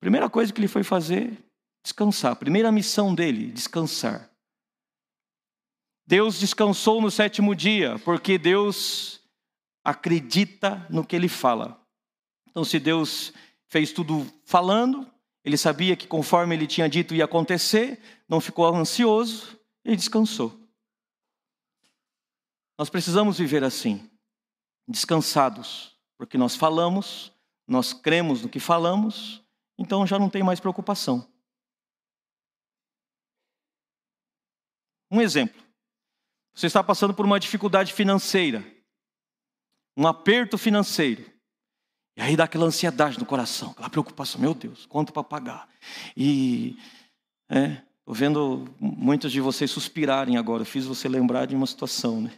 Primeira 0.00 0.30
coisa 0.30 0.50
que 0.50 0.58
ele 0.58 0.68
foi 0.68 0.82
fazer, 0.82 1.36
descansar. 1.82 2.36
Primeira 2.36 2.70
missão 2.70 3.14
dele, 3.14 3.50
descansar. 3.50 4.30
Deus 6.06 6.38
descansou 6.38 7.00
no 7.00 7.10
sétimo 7.10 7.54
dia, 7.54 7.98
porque 8.04 8.38
Deus 8.38 9.20
acredita 9.84 10.86
no 10.90 11.04
que 11.04 11.16
ele 11.16 11.28
fala. 11.28 11.80
Então, 12.48 12.64
se 12.64 12.78
Deus 12.78 13.32
fez 13.68 13.92
tudo 13.92 14.26
falando, 14.44 15.10
ele 15.44 15.56
sabia 15.56 15.96
que 15.96 16.06
conforme 16.06 16.54
ele 16.54 16.66
tinha 16.66 16.88
dito 16.88 17.14
ia 17.14 17.24
acontecer, 17.24 18.00
não 18.28 18.40
ficou 18.40 18.66
ansioso 18.74 19.58
e 19.84 19.96
descansou. 19.96 20.58
Nós 22.78 22.90
precisamos 22.90 23.38
viver 23.38 23.64
assim, 23.64 24.08
descansados, 24.86 25.96
porque 26.18 26.36
nós 26.36 26.54
falamos, 26.56 27.32
nós 27.66 27.92
cremos 27.92 28.42
no 28.42 28.48
que 28.48 28.60
falamos, 28.60 29.42
então 29.78 30.06
já 30.06 30.18
não 30.18 30.28
tem 30.28 30.42
mais 30.42 30.60
preocupação. 30.60 31.31
Um 35.12 35.20
exemplo. 35.20 35.62
Você 36.54 36.66
está 36.66 36.82
passando 36.82 37.12
por 37.12 37.26
uma 37.26 37.38
dificuldade 37.38 37.92
financeira, 37.92 38.64
um 39.94 40.06
aperto 40.06 40.56
financeiro. 40.56 41.30
E 42.16 42.22
aí 42.22 42.34
dá 42.34 42.44
aquela 42.44 42.64
ansiedade 42.64 43.18
no 43.18 43.26
coração, 43.26 43.72
aquela 43.72 43.90
preocupação, 43.90 44.40
meu 44.40 44.54
Deus, 44.54 44.86
quanto 44.86 45.12
para 45.12 45.22
pagar? 45.22 45.68
E 46.16 46.78
é, 47.50 47.82
estou 47.98 48.14
vendo 48.14 48.74
muitos 48.80 49.30
de 49.30 49.40
vocês 49.40 49.70
suspirarem 49.70 50.38
agora, 50.38 50.62
eu 50.62 50.66
fiz 50.66 50.86
você 50.86 51.08
lembrar 51.08 51.46
de 51.46 51.54
uma 51.54 51.66
situação, 51.66 52.22
né? 52.22 52.32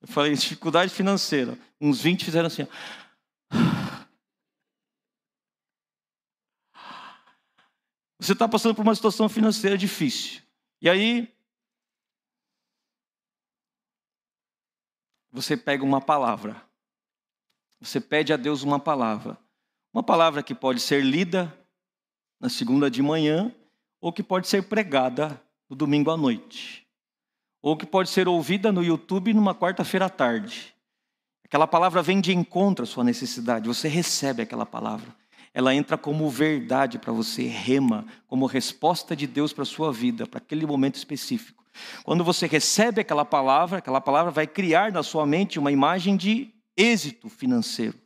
Eu 0.00 0.08
falei, 0.08 0.32
dificuldade 0.34 0.92
financeira. 0.92 1.58
Uns 1.78 2.00
20 2.00 2.24
fizeram 2.24 2.46
assim. 2.46 2.66
Você 8.18 8.32
está 8.32 8.48
passando 8.48 8.74
por 8.74 8.82
uma 8.82 8.94
situação 8.94 9.28
financeira 9.28 9.76
difícil. 9.76 10.42
E 10.80 10.88
aí, 10.88 11.28
você 15.30 15.56
pega 15.56 15.84
uma 15.84 16.00
palavra. 16.00 16.62
Você 17.80 18.00
pede 18.00 18.32
a 18.32 18.36
Deus 18.36 18.62
uma 18.62 18.78
palavra. 18.78 19.38
Uma 19.92 20.02
palavra 20.02 20.42
que 20.42 20.54
pode 20.54 20.80
ser 20.80 21.02
lida 21.04 21.52
na 22.40 22.48
segunda 22.48 22.90
de 22.90 23.02
manhã 23.02 23.54
ou 24.00 24.12
que 24.12 24.22
pode 24.22 24.48
ser 24.48 24.62
pregada 24.68 25.40
no 25.68 25.76
domingo 25.76 26.10
à 26.10 26.16
noite. 26.16 26.86
Ou 27.60 27.76
que 27.76 27.84
pode 27.84 28.08
ser 28.08 28.26
ouvida 28.26 28.72
no 28.72 28.82
YouTube 28.82 29.34
numa 29.34 29.54
quarta-feira 29.54 30.06
à 30.06 30.08
tarde. 30.08 30.74
Aquela 31.44 31.66
palavra 31.66 32.00
vem 32.00 32.20
de 32.20 32.32
encontro 32.32 32.84
à 32.84 32.86
sua 32.86 33.04
necessidade, 33.04 33.68
você 33.68 33.88
recebe 33.88 34.42
aquela 34.42 34.64
palavra. 34.64 35.14
Ela 35.52 35.74
entra 35.74 35.98
como 35.98 36.30
verdade 36.30 36.98
para 36.98 37.12
você, 37.12 37.42
rema, 37.42 38.06
como 38.26 38.46
resposta 38.46 39.16
de 39.16 39.26
Deus 39.26 39.52
para 39.52 39.62
a 39.62 39.66
sua 39.66 39.92
vida, 39.92 40.26
para 40.26 40.38
aquele 40.38 40.64
momento 40.64 40.96
específico. 40.96 41.64
Quando 42.04 42.22
você 42.22 42.46
recebe 42.46 43.00
aquela 43.00 43.24
palavra, 43.24 43.78
aquela 43.78 44.00
palavra 44.00 44.30
vai 44.30 44.46
criar 44.46 44.92
na 44.92 45.02
sua 45.02 45.26
mente 45.26 45.58
uma 45.58 45.72
imagem 45.72 46.16
de 46.16 46.52
êxito 46.76 47.28
financeiro, 47.28 47.98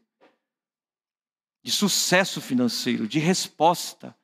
de 1.63 1.71
sucesso 1.71 2.41
financeiro, 2.41 3.07
de 3.07 3.19
resposta, 3.19 4.15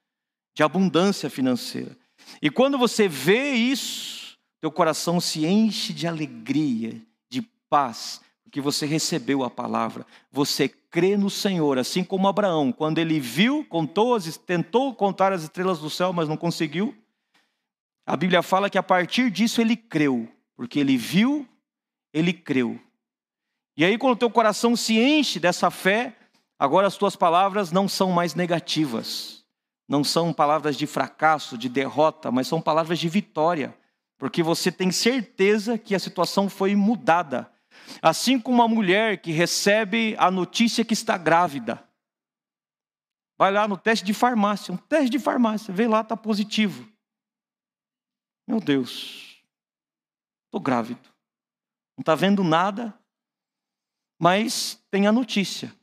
de 0.55 0.63
abundância 0.63 1.29
financeira. 1.31 1.97
E 2.41 2.51
quando 2.51 2.79
você 2.79 3.09
vê 3.09 3.53
isso, 3.53 4.39
teu 4.61 4.71
coração 4.71 5.21
se 5.21 5.47
enche 5.47 5.93
de 5.93 6.07
alegria, 6.07 7.01
de 7.29 7.43
paz, 7.69 8.21
porque 8.45 8.61
você 8.61 8.85
recebeu 8.85 9.43
a 9.43 9.51
palavra, 9.51 10.07
você 10.31 10.69
crê 10.91 11.17
no 11.17 11.31
Senhor, 11.31 11.79
assim 11.79 12.03
como 12.03 12.27
Abraão, 12.27 12.73
quando 12.73 12.99
ele 12.99 13.21
viu, 13.21 13.65
contou, 13.69 14.19
tentou 14.45 14.95
contar 14.95 15.33
as 15.33 15.43
estrelas 15.43 15.79
do 15.79 15.89
céu, 15.89 16.13
mas 16.13 16.29
não 16.29 16.37
conseguiu. 16.37 16.95
A 18.05 18.17
Bíblia 18.17 18.43
fala 18.43 18.69
que 18.69 18.77
a 18.77 18.83
partir 18.83 19.31
disso 19.31 19.61
ele 19.61 19.77
creu, 19.77 20.29
porque 20.57 20.81
ele 20.81 20.97
viu, 20.97 21.49
ele 22.13 22.33
creu. 22.33 22.79
E 23.77 23.85
aí, 23.85 23.97
quando 23.97 24.15
o 24.15 24.19
teu 24.19 24.29
coração 24.29 24.75
se 24.75 24.99
enche 24.99 25.39
dessa 25.39 25.71
fé, 25.71 26.17
agora 26.59 26.89
as 26.89 26.97
tuas 26.97 27.15
palavras 27.15 27.71
não 27.71 27.89
são 27.89 28.11
mais 28.11 28.35
negativas, 28.35 29.45
não 29.89 30.03
são 30.03 30.33
palavras 30.33 30.77
de 30.77 30.87
fracasso, 30.87 31.57
de 31.57 31.69
derrota, 31.69 32.33
mas 32.33 32.49
são 32.49 32.61
palavras 32.61 32.99
de 32.99 33.09
vitória, 33.09 33.75
porque 34.19 34.43
você 34.43 34.73
tem 34.73 34.91
certeza 34.91 35.79
que 35.79 35.95
a 35.95 36.01
situação 36.01 36.49
foi 36.49 36.75
mudada. 36.75 37.51
Assim 38.03 38.39
como 38.39 38.57
uma 38.57 38.69
mulher 38.69 39.21
que 39.21 39.33
recebe 39.33 40.15
a 40.19 40.31
notícia 40.31 40.85
que 40.85 40.95
está 40.95 41.17
grávida. 41.17 41.83
Vai 43.39 43.51
lá 43.51 43.67
no 43.67 43.77
teste 43.77 44.05
de 44.05 44.13
farmácia, 44.13 44.73
um 44.73 44.77
teste 44.77 45.09
de 45.09 45.19
farmácia, 45.19 45.73
vê 45.73 45.89
lá, 45.89 46.03
está 46.03 46.17
positivo. 46.17 46.87
Meu 48.47 48.61
Deus, 48.61 49.43
estou 50.47 50.61
grávido. 50.61 51.01
Não 51.97 52.03
está 52.03 52.15
vendo 52.15 52.45
nada, 52.45 52.95
mas 54.19 54.83
tem 54.91 55.07
a 55.07 55.13
notícia. 55.13 55.75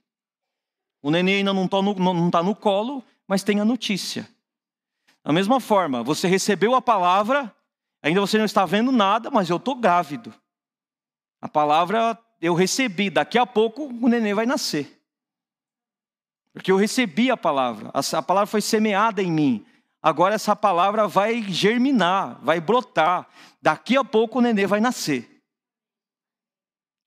O 1.02 1.10
neném 1.10 1.38
ainda 1.38 1.54
não 1.54 1.66
está 1.66 1.82
no, 1.82 2.32
tá 2.32 2.44
no 2.44 2.56
colo, 2.56 3.04
mas 3.28 3.44
tem 3.44 3.60
a 3.60 3.66
notícia. 3.66 4.30
Da 5.24 5.34
mesma 5.34 5.60
forma, 5.60 6.04
você 6.04 6.28
recebeu 6.28 6.76
a 6.76 6.82
palavra, 6.82 7.54
ainda 8.02 8.22
você 8.22 8.38
não 8.38 8.46
está 8.46 8.66
vendo 8.66 8.92
nada, 8.92 9.32
mas 9.32 9.50
eu 9.50 9.58
estou 9.58 9.76
grávido. 9.76 10.34
A 11.42 11.48
palavra 11.48 12.18
eu 12.42 12.54
recebi, 12.54 13.10
daqui 13.10 13.38
a 13.38 13.46
pouco 13.46 13.86
o 13.86 14.08
neném 14.08 14.34
vai 14.34 14.46
nascer. 14.46 15.02
Porque 16.54 16.72
eu 16.72 16.78
recebi 16.78 17.30
a 17.30 17.38
palavra, 17.38 17.92
a 17.94 18.22
palavra 18.22 18.48
foi 18.48 18.62
semeada 18.62 19.22
em 19.22 19.32
mim 19.32 19.66
agora 20.08 20.36
essa 20.36 20.56
palavra 20.56 21.06
vai 21.06 21.44
germinar, 21.44 22.40
vai 22.42 22.62
brotar. 22.62 23.28
Daqui 23.62 23.98
a 23.98 24.06
pouco 24.06 24.40
o 24.40 24.42
nenê 24.42 24.66
vai 24.66 24.80
nascer. 24.80 25.44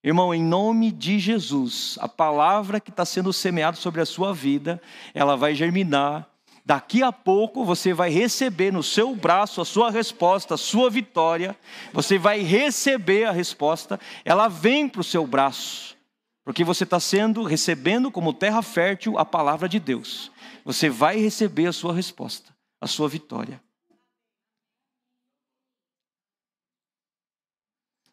Irmão, 0.03 0.33
em 0.33 0.43
nome 0.43 0.91
de 0.91 1.17
Jesus, 1.19 1.97
a 1.99 2.07
palavra 2.07 2.79
que 2.79 2.91
está 2.91 3.03
sendo 3.03 3.33
semeada 3.33 3.77
sobre 3.77 4.01
a 4.01 4.05
sua 4.05 4.33
vida, 4.33 4.79
ela 5.13 5.35
vai 5.35 5.55
germinar. 5.55 6.30
Daqui 6.65 7.01
a 7.01 7.11
pouco 7.11 7.65
você 7.65 7.93
vai 7.93 8.09
receber 8.09 8.71
no 8.71 8.83
seu 8.83 9.15
braço 9.15 9.61
a 9.61 9.65
sua 9.65 9.89
resposta, 9.89 10.53
a 10.53 10.57
sua 10.57 10.89
vitória. 10.89 11.57
Você 11.91 12.17
vai 12.17 12.39
receber 12.39 13.25
a 13.25 13.31
resposta, 13.31 13.99
ela 14.23 14.47
vem 14.47 14.87
para 14.87 15.01
o 15.01 15.03
seu 15.03 15.25
braço, 15.25 15.97
porque 16.43 16.63
você 16.63 16.83
está 16.83 16.99
sendo, 16.99 17.43
recebendo 17.43 18.11
como 18.11 18.33
terra 18.33 18.61
fértil 18.61 19.17
a 19.17 19.25
palavra 19.25 19.67
de 19.67 19.79
Deus. 19.79 20.31
Você 20.63 20.89
vai 20.89 21.17
receber 21.17 21.67
a 21.67 21.73
sua 21.73 21.93
resposta 21.93 22.51
a 22.81 22.87
sua 22.87 23.07
vitória. 23.07 23.63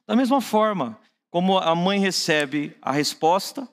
Da 0.06 0.14
mesma 0.14 0.42
forma, 0.42 1.00
como 1.30 1.58
a 1.58 1.74
mãe 1.74 1.98
recebe 1.98 2.76
a 2.82 2.92
resposta 2.92 3.66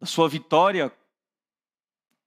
da 0.00 0.06
sua 0.06 0.28
vitória 0.28 0.90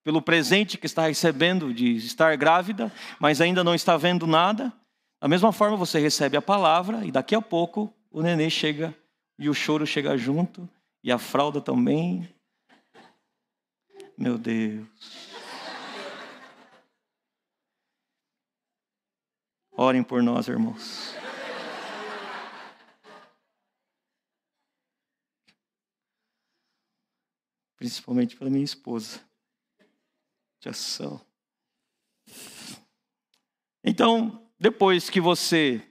pelo 0.08 0.22
presente 0.22 0.78
que 0.78 0.86
está 0.86 1.06
recebendo 1.06 1.74
de 1.74 1.98
estar 1.98 2.38
grávida, 2.38 2.90
mas 3.20 3.42
ainda 3.42 3.62
não 3.62 3.76
está 3.76 3.98
vendo 3.98 4.26
nada. 4.26 4.72
Da 5.20 5.28
mesma 5.28 5.52
forma, 5.52 5.76
você 5.76 6.00
recebe 6.00 6.38
a 6.38 6.42
palavra 6.42 7.06
e 7.06 7.12
daqui 7.12 7.36
a 7.36 7.42
pouco 7.42 7.94
o 8.10 8.22
nenê 8.22 8.50
chega 8.50 8.96
e 9.38 9.50
o 9.50 9.54
choro 9.54 9.86
chega 9.86 10.18
junto 10.18 10.70
e 11.04 11.12
a 11.12 11.18
fralda 11.18 11.60
também. 11.60 12.34
Meu 14.18 14.38
Deus. 14.38 14.88
Orem 19.76 20.04
por 20.04 20.24
nós, 20.24 20.48
irmãos. 20.48 21.14
Principalmente 27.76 28.38
para 28.38 28.50
minha 28.50 28.64
esposa. 28.64 29.28
Então, 33.84 34.50
depois 34.60 35.10
que 35.10 35.22
você 35.22 35.82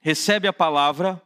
recebe 0.00 0.48
a 0.48 0.52
palavra, 0.52 1.22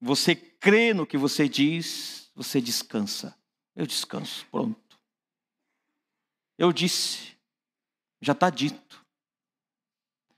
você 0.00 0.34
crê 0.34 0.92
no 0.92 1.06
que 1.06 1.16
você 1.16 1.48
diz, 1.48 2.30
você 2.34 2.60
descansa. 2.60 3.36
Eu 3.74 3.86
descanso, 3.86 4.46
pronto. 4.50 4.80
Eu 6.58 6.72
disse, 6.72 7.36
já 8.20 8.32
está 8.32 8.50
dito. 8.50 9.04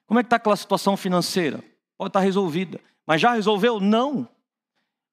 Como 0.07 0.21
é 0.21 0.23
que 0.23 0.27
está 0.27 0.37
aquela 0.37 0.57
situação 0.57 0.97
financeira? 0.97 1.59
Pode 1.97 2.11
estar 2.11 2.21
tá 2.21 2.25
resolvida. 2.25 2.81
Mas 3.07 3.21
já 3.21 3.35
resolveu? 3.35 3.81
Não. 3.81 4.29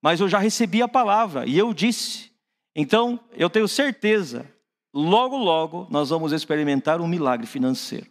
Mas 0.02 0.20
eu 0.20 0.30
já 0.30 0.40
recebi 0.40 0.82
a 0.82 0.88
palavra 0.88 1.46
e 1.46 1.58
eu 1.58 1.74
disse. 1.74 2.32
Então, 2.76 3.20
eu 3.32 3.50
tenho 3.50 3.68
certeza, 3.68 4.50
logo, 4.94 5.38
logo, 5.38 5.88
nós 5.90 6.10
vamos 6.10 6.32
experimentar 6.32 7.02
um 7.02 7.08
milagre 7.08 7.48
financeiro. 7.48 8.10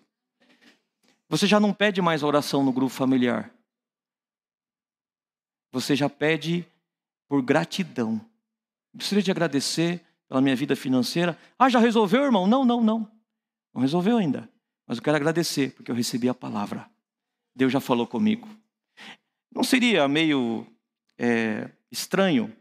Você 1.29 1.47
já 1.47 1.61
não 1.61 1.73
pede 1.73 2.03
mais 2.03 2.23
oração 2.23 2.65
no 2.65 2.73
grupo 2.73 2.93
familiar. 2.93 3.53
Você 5.73 5.95
já 5.95 6.09
pede 6.09 6.67
por 7.29 7.41
gratidão. 7.43 8.21
Gostaria 8.93 9.23
de 9.23 9.31
agradecer 9.31 10.05
pela 10.29 10.41
minha 10.41 10.57
vida 10.57 10.75
financeira. 10.75 11.39
Ah, 11.59 11.69
já 11.69 11.79
resolveu, 11.79 12.25
irmão? 12.25 12.47
Não, 12.47 12.65
não, 12.65 12.83
não. 12.83 13.11
Não 13.73 13.81
resolveu 13.81 14.17
ainda. 14.17 14.49
Mas 14.87 14.99
eu 14.99 15.05
quero 15.05 15.17
agradecer, 15.17 15.73
porque 15.75 15.91
eu 15.91 15.95
recebi 15.95 16.29
a 16.29 16.35
palavra. 16.35 16.91
Deus 17.55 17.73
já 17.73 17.81
falou 17.81 18.07
comigo. 18.07 18.49
Não 19.55 19.63
seria 19.63 20.09
meio 20.09 20.67
é, 21.17 21.71
estranho 21.91 22.53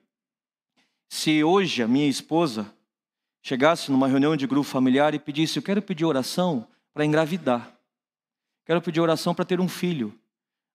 se 1.09 1.43
hoje 1.43 1.81
a 1.81 1.87
minha 1.87 2.07
esposa 2.07 2.71
chegasse 3.41 3.91
numa 3.91 4.07
reunião 4.07 4.35
de 4.35 4.47
grupo 4.47 4.67
familiar 4.67 5.13
e 5.13 5.19
pedisse: 5.19 5.57
Eu 5.57 5.63
quero 5.63 5.81
pedir 5.81 6.05
oração 6.05 6.67
para 6.93 7.05
engravidar. 7.05 7.71
Quero 8.65 8.81
pedir 8.81 8.99
oração 8.99 9.33
para 9.33 9.45
ter 9.45 9.59
um 9.59 9.67
filho. 9.67 10.17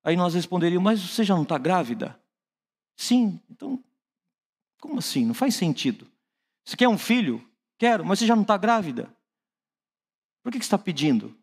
Aí 0.03 0.17
nós 0.17 0.35
responderíamos: 0.35 0.85
Mas 0.85 1.01
você 1.01 1.25
já 1.25 1.35
não 1.35 1.43
está 1.43 1.59
grávida? 1.59 2.19
Sim. 2.97 3.41
Então, 3.51 3.83
como 4.81 4.99
assim? 4.99 5.25
Não 5.25 5.35
faz 5.35 5.55
sentido. 5.55 6.07
Você 6.65 6.77
quer 6.77 6.89
um 6.89 6.99
filho? 6.99 7.47
Quero, 7.79 8.05
mas 8.05 8.19
você 8.19 8.27
já 8.27 8.35
não 8.35 8.43
está 8.43 8.57
grávida. 8.57 9.09
Por 10.43 10.53
que, 10.53 10.59
que 10.59 10.65
você 10.65 10.69
está 10.69 10.79
pedindo? 10.79 11.37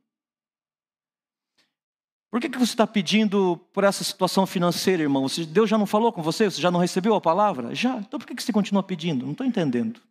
Por 2.30 2.40
que, 2.40 2.48
que 2.48 2.58
você 2.58 2.72
está 2.72 2.88
pedindo 2.88 3.58
por 3.74 3.84
essa 3.84 4.04
situação 4.04 4.48
financeira, 4.48 5.04
irmão? 5.04 5.26
Deus 5.50 5.70
já 5.70 5.78
não 5.78 5.86
falou 5.86 6.14
com 6.14 6.22
você? 6.22 6.50
Você 6.50 6.62
já 6.62 6.72
não 6.72 6.80
recebeu 6.80 7.14
a 7.14 7.20
palavra? 7.20 7.76
Já. 7.76 7.98
Então 7.98 8.18
por 8.18 8.26
que, 8.26 8.34
que 8.34 8.42
você 8.42 8.54
continua 8.54 8.82
pedindo? 8.82 9.26
Não 9.26 9.34
estou 9.34 9.46
entendendo. 9.46 10.02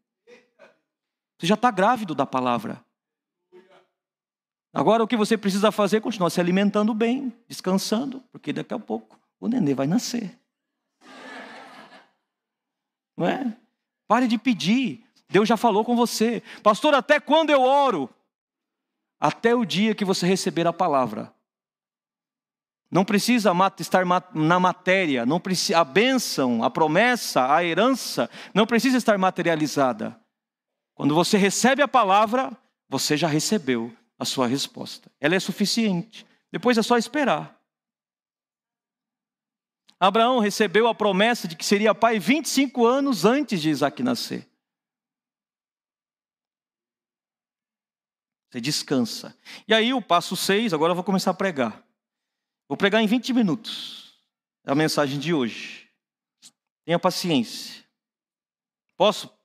Você 1.40 1.46
já 1.46 1.54
está 1.54 1.70
grávido 1.70 2.14
da 2.14 2.26
palavra. 2.26 2.84
Agora 4.74 5.02
o 5.02 5.08
que 5.08 5.16
você 5.16 5.38
precisa 5.38 5.72
fazer 5.72 5.96
é 5.96 6.00
continuar 6.00 6.28
se 6.28 6.38
alimentando 6.38 6.92
bem, 6.92 7.34
descansando, 7.48 8.22
porque 8.30 8.52
daqui 8.52 8.74
a 8.74 8.78
pouco 8.78 9.18
o 9.40 9.48
nenê 9.48 9.72
vai 9.72 9.86
nascer. 9.86 10.38
Não 13.16 13.26
é? 13.26 13.56
Pare 14.06 14.28
de 14.28 14.36
pedir. 14.36 15.02
Deus 15.30 15.48
já 15.48 15.56
falou 15.56 15.82
com 15.82 15.96
você. 15.96 16.42
Pastor, 16.62 16.94
até 16.94 17.18
quando 17.18 17.48
eu 17.48 17.62
oro? 17.62 18.10
Até 19.18 19.54
o 19.54 19.64
dia 19.64 19.94
que 19.94 20.04
você 20.04 20.26
receber 20.26 20.66
a 20.66 20.74
palavra. 20.74 21.32
Não 22.90 23.02
precisa 23.02 23.50
estar 23.78 24.04
na 24.34 24.60
matéria, 24.60 25.24
não 25.24 25.40
precisa, 25.40 25.78
a 25.78 25.84
bênção, 25.84 26.62
a 26.62 26.68
promessa, 26.68 27.50
a 27.50 27.64
herança 27.64 28.28
não 28.52 28.66
precisa 28.66 28.98
estar 28.98 29.16
materializada. 29.16 30.20
Quando 31.00 31.14
você 31.14 31.38
recebe 31.38 31.80
a 31.80 31.88
palavra, 31.88 32.54
você 32.86 33.16
já 33.16 33.26
recebeu 33.26 33.90
a 34.18 34.24
sua 34.26 34.46
resposta. 34.46 35.10
Ela 35.18 35.34
é 35.34 35.40
suficiente. 35.40 36.26
Depois 36.52 36.76
é 36.76 36.82
só 36.82 36.98
esperar. 36.98 37.58
Abraão 39.98 40.40
recebeu 40.40 40.86
a 40.86 40.94
promessa 40.94 41.48
de 41.48 41.56
que 41.56 41.64
seria 41.64 41.94
pai 41.94 42.18
25 42.18 42.84
anos 42.84 43.24
antes 43.24 43.62
de 43.62 43.70
Isaac 43.70 44.02
nascer. 44.02 44.46
Você 48.50 48.60
descansa. 48.60 49.34
E 49.66 49.72
aí 49.72 49.94
o 49.94 50.02
passo 50.02 50.36
6, 50.36 50.74
agora 50.74 50.90
eu 50.90 50.96
vou 50.96 51.02
começar 51.02 51.30
a 51.30 51.34
pregar. 51.34 51.82
Vou 52.68 52.76
pregar 52.76 53.02
em 53.02 53.06
20 53.06 53.32
minutos 53.32 54.22
a 54.66 54.74
mensagem 54.74 55.18
de 55.18 55.32
hoje. 55.32 55.90
Tenha 56.84 56.98
paciência. 56.98 57.82
Posso? 58.98 59.39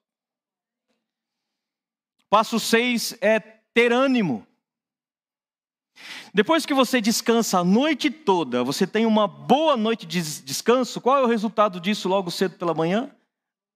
Passo 2.29 2.59
6 2.59 3.17
é 3.21 3.39
ter 3.39 3.91
ânimo. 3.91 4.45
Depois 6.33 6.65
que 6.65 6.73
você 6.73 6.99
descansa 6.99 7.59
a 7.59 7.63
noite 7.63 8.09
toda, 8.09 8.63
você 8.63 8.85
tem 8.85 9.05
uma 9.05 9.27
boa 9.27 9.77
noite 9.77 10.05
de 10.05 10.21
descanso, 10.41 10.99
qual 10.99 11.17
é 11.17 11.23
o 11.23 11.27
resultado 11.27 11.79
disso 11.79 12.09
logo 12.09 12.29
cedo 12.29 12.57
pela 12.57 12.73
manhã? 12.73 13.09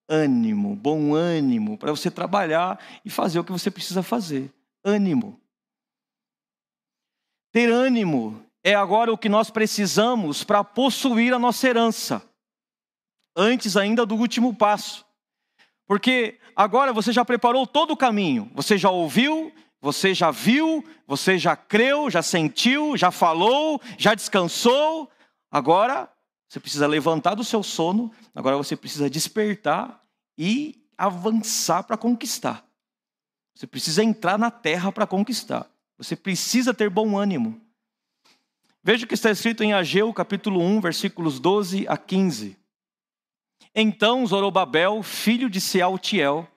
Ânimo, 0.10 0.76
bom 0.76 1.14
ânimo, 1.14 1.78
para 1.78 1.92
você 1.92 2.12
trabalhar 2.12 2.80
e 3.06 3.10
fazer 3.10 3.40
o 3.40 3.44
que 3.44 3.52
você 3.52 3.72
precisa 3.72 4.04
fazer. 4.04 4.52
Ânimo. 4.84 5.40
Ter 7.52 7.72
ânimo 7.72 8.46
é 8.64 8.76
agora 8.76 9.12
o 9.14 9.18
que 9.18 9.30
nós 9.30 9.50
precisamos 9.50 10.44
para 10.44 10.64
possuir 10.64 11.34
a 11.34 11.40
nossa 11.40 11.68
herança, 11.68 12.22
antes 13.36 13.78
ainda 13.78 14.06
do 14.06 14.16
último 14.16 14.54
passo. 14.54 15.06
Porque 15.90 16.38
agora 16.56 16.94
você 16.94 17.12
já 17.12 17.26
preparou 17.26 17.66
todo 17.66 17.94
o 17.94 17.98
caminho, 17.98 18.52
você 18.54 18.78
já 18.78 18.92
ouviu, 18.92 19.52
você 19.82 20.14
já 20.14 20.30
viu, 20.30 20.86
você 21.08 21.36
já 21.36 21.56
creu, 21.56 22.12
já 22.12 22.22
sentiu, 22.22 22.96
já 22.96 23.10
falou, 23.10 23.82
já 23.98 24.14
descansou. 24.14 25.10
Agora 25.50 26.08
você 26.48 26.60
precisa 26.60 26.86
levantar 26.86 27.34
do 27.34 27.44
seu 27.44 27.64
sono, 27.64 28.12
agora 28.36 28.56
você 28.56 28.76
precisa 28.76 29.10
despertar 29.10 30.00
e 30.38 30.80
avançar 30.96 31.82
para 31.82 31.98
conquistar. 31.98 32.64
Você 33.56 33.66
precisa 33.66 34.04
entrar 34.04 34.38
na 34.38 34.52
terra 34.52 34.92
para 34.92 35.08
conquistar. 35.08 35.68
Você 35.98 36.16
precisa 36.16 36.72
ter 36.72 36.92
bom 36.92 37.18
ânimo. 37.18 37.60
Veja 38.84 39.06
o 39.06 39.08
que 39.08 39.16
está 39.16 39.32
escrito 39.32 39.64
em 39.64 39.74
Ageu, 39.74 40.14
capítulo 40.14 40.62
1, 40.62 40.82
versículos 40.82 41.40
12 41.40 41.88
a 41.88 41.98
15. 41.98 42.59
Então 43.74 44.26
Zorobabel, 44.26 45.04
filho 45.04 45.50
de 45.50 45.62
Sealtiel, 45.62 46.48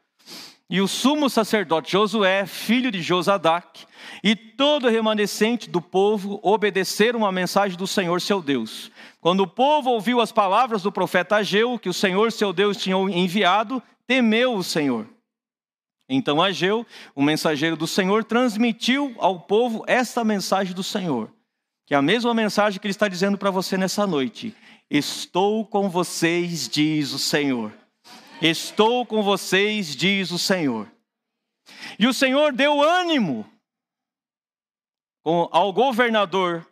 e 0.69 0.81
o 0.81 0.89
sumo 0.89 1.29
sacerdote 1.29 1.93
Josué, 1.93 2.47
filho 2.47 2.91
de 2.91 3.03
Josadac, 3.03 3.85
e 4.25 4.35
todo 4.35 4.87
o 4.87 4.91
remanescente 4.91 5.69
do 5.69 5.83
povo 5.83 6.41
obedeceram 6.43 7.27
à 7.27 7.31
mensagem 7.31 7.77
do 7.77 7.87
Senhor 7.87 8.21
seu 8.21 8.41
Deus. 8.41 8.91
Quando 9.21 9.41
o 9.41 9.47
povo 9.47 9.91
ouviu 9.91 10.21
as 10.21 10.33
palavras 10.33 10.83
do 10.83 10.91
profeta 10.91 11.37
Ageu, 11.37 11.79
que 11.79 11.91
o 11.91 11.95
Senhor 11.95 12.33
seu 12.33 12.53
Deus 12.53 12.79
tinha 12.79 12.97
enviado, 12.97 13.83
temeu 14.07 14.55
o 14.55 14.65
Senhor. 14.65 15.07
Então 16.09 16.43
Ageu, 16.43 16.87
o 17.15 17.23
mensageiro 17.23 17.77
do 17.77 17.87
Senhor, 17.87 18.25
transmitiu 18.25 19.15
ao 19.19 19.41
povo 19.41 19.85
esta 19.87 20.25
mensagem 20.25 20.75
do 20.75 20.83
Senhor 20.83 21.31
que 21.93 21.95
é 21.95 21.99
a 21.99 22.01
mesma 22.01 22.33
mensagem 22.33 22.81
que 22.81 22.87
ele 22.87 22.93
está 22.93 23.07
dizendo 23.07 23.37
para 23.37 23.51
você 23.51 23.77
nessa 23.77 24.07
noite. 24.07 24.55
Estou 24.95 25.65
com 25.65 25.89
vocês, 25.89 26.69
diz 26.69 27.13
o 27.13 27.19
Senhor. 27.19 27.73
Estou 28.43 29.07
com 29.07 29.23
vocês, 29.23 29.97
diz 29.97 30.31
o 30.31 30.39
Senhor. 30.39 30.87
E 31.99 32.07
o 32.07 32.13
Senhor 32.13 32.53
deu 32.53 32.83
ânimo 32.83 33.51
ao 35.25 35.73
governador 35.73 36.67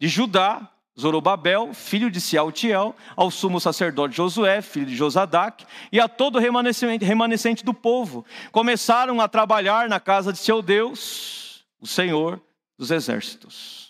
de 0.00 0.08
Judá, 0.08 0.66
Zorobabel, 0.98 1.74
filho 1.74 2.10
de 2.10 2.22
Sealtiel, 2.22 2.96
ao 3.14 3.30
sumo 3.30 3.60
sacerdote 3.60 4.16
Josué, 4.16 4.62
filho 4.62 4.86
de 4.86 4.96
Josadac, 4.96 5.66
e 5.92 6.00
a 6.00 6.08
todo 6.08 6.36
o 6.36 6.40
remanescente, 6.40 7.04
remanescente 7.04 7.62
do 7.62 7.74
povo. 7.74 8.24
Começaram 8.50 9.20
a 9.20 9.28
trabalhar 9.28 9.90
na 9.90 10.00
casa 10.00 10.32
de 10.32 10.38
seu 10.38 10.62
Deus, 10.62 11.66
o 11.78 11.86
Senhor 11.86 12.40
dos 12.78 12.90
exércitos 12.90 13.87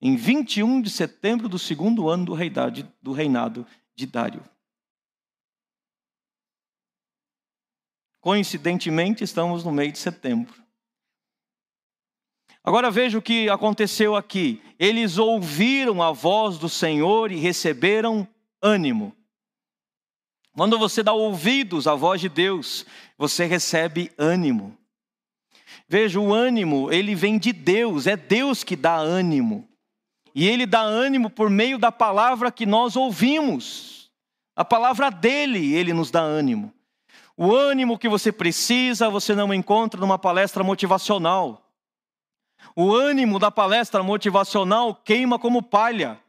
em 0.00 0.16
21 0.16 0.80
de 0.80 0.90
setembro 0.90 1.48
do 1.48 1.58
segundo 1.58 2.08
ano 2.08 2.24
do 2.24 3.12
reinado 3.12 3.66
de 3.94 4.06
Dário. 4.06 4.42
Coincidentemente, 8.20 9.24
estamos 9.24 9.64
no 9.64 9.72
mês 9.72 9.92
de 9.92 9.98
setembro. 9.98 10.54
Agora 12.62 12.90
veja 12.90 13.16
o 13.16 13.22
que 13.22 13.48
aconteceu 13.48 14.14
aqui. 14.14 14.62
Eles 14.78 15.16
ouviram 15.16 16.02
a 16.02 16.12
voz 16.12 16.58
do 16.58 16.68
Senhor 16.68 17.32
e 17.32 17.36
receberam 17.36 18.28
ânimo. 18.60 19.16
Quando 20.52 20.78
você 20.78 21.02
dá 21.02 21.12
ouvidos 21.12 21.86
à 21.86 21.94
voz 21.94 22.20
de 22.20 22.28
Deus, 22.28 22.84
você 23.16 23.46
recebe 23.46 24.12
ânimo. 24.18 24.76
Veja, 25.88 26.20
o 26.20 26.34
ânimo, 26.34 26.92
ele 26.92 27.14
vem 27.14 27.38
de 27.38 27.52
Deus, 27.52 28.06
é 28.06 28.16
Deus 28.16 28.62
que 28.62 28.76
dá 28.76 28.96
ânimo. 28.96 29.69
E 30.34 30.46
ele 30.46 30.66
dá 30.66 30.80
ânimo 30.80 31.28
por 31.30 31.50
meio 31.50 31.78
da 31.78 31.90
palavra 31.90 32.52
que 32.52 32.66
nós 32.66 32.96
ouvimos. 32.96 34.10
A 34.54 34.64
palavra 34.64 35.10
dele, 35.10 35.74
ele 35.74 35.92
nos 35.92 36.10
dá 36.10 36.20
ânimo. 36.20 36.72
O 37.36 37.54
ânimo 37.54 37.98
que 37.98 38.08
você 38.08 38.30
precisa, 38.30 39.08
você 39.08 39.34
não 39.34 39.52
encontra 39.54 40.00
numa 40.00 40.18
palestra 40.18 40.62
motivacional. 40.62 41.66
O 42.76 42.94
ânimo 42.94 43.38
da 43.38 43.50
palestra 43.50 44.02
motivacional 44.02 44.94
queima 44.94 45.38
como 45.38 45.62
palha. 45.62 46.20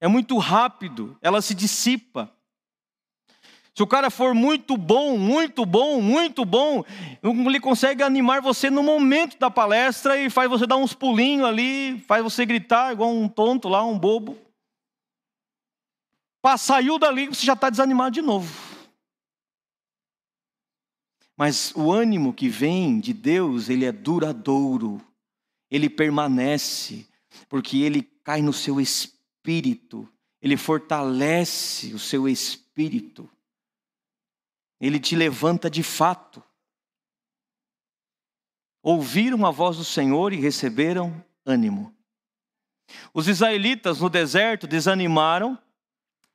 É 0.00 0.08
muito 0.08 0.38
rápido, 0.38 1.16
ela 1.20 1.42
se 1.42 1.54
dissipa. 1.54 2.32
Se 3.76 3.82
o 3.82 3.86
cara 3.86 4.08
for 4.08 4.34
muito 4.34 4.74
bom, 4.74 5.18
muito 5.18 5.66
bom, 5.66 6.00
muito 6.00 6.46
bom, 6.46 6.82
ele 7.22 7.60
consegue 7.60 8.02
animar 8.02 8.40
você 8.40 8.70
no 8.70 8.82
momento 8.82 9.38
da 9.38 9.50
palestra 9.50 10.18
e 10.18 10.30
faz 10.30 10.48
você 10.48 10.66
dar 10.66 10.76
uns 10.76 10.94
pulinhos 10.94 11.46
ali, 11.46 12.00
faz 12.08 12.22
você 12.22 12.46
gritar 12.46 12.94
igual 12.94 13.12
um 13.12 13.28
tonto 13.28 13.68
lá, 13.68 13.84
um 13.84 13.98
bobo. 13.98 14.38
Saiu 16.56 16.98
dali, 16.98 17.26
você 17.26 17.44
já 17.44 17.52
está 17.52 17.68
desanimado 17.68 18.14
de 18.14 18.22
novo. 18.22 18.50
Mas 21.36 21.70
o 21.76 21.92
ânimo 21.92 22.32
que 22.32 22.48
vem 22.48 22.98
de 22.98 23.12
Deus, 23.12 23.68
ele 23.68 23.84
é 23.84 23.92
duradouro, 23.92 25.02
ele 25.70 25.90
permanece, 25.90 27.06
porque 27.46 27.82
ele 27.82 28.00
cai 28.24 28.40
no 28.40 28.54
seu 28.54 28.80
espírito, 28.80 30.08
ele 30.40 30.56
fortalece 30.56 31.92
o 31.92 31.98
seu 31.98 32.26
espírito, 32.26 33.28
ele 34.80 34.98
te 34.98 35.16
levanta 35.16 35.70
de 35.70 35.82
fato. 35.82 36.42
Ouviram 38.82 39.44
a 39.44 39.50
voz 39.50 39.76
do 39.76 39.84
Senhor 39.84 40.32
e 40.32 40.36
receberam 40.36 41.24
ânimo. 41.44 41.94
Os 43.12 43.26
israelitas 43.26 44.00
no 44.00 44.08
deserto 44.08 44.66
desanimaram 44.66 45.58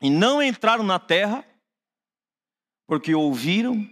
e 0.01 0.09
não 0.09 0.41
entraram 0.43 0.83
na 0.83 0.99
terra, 0.99 1.45
porque 2.87 3.15
ouviram 3.15 3.87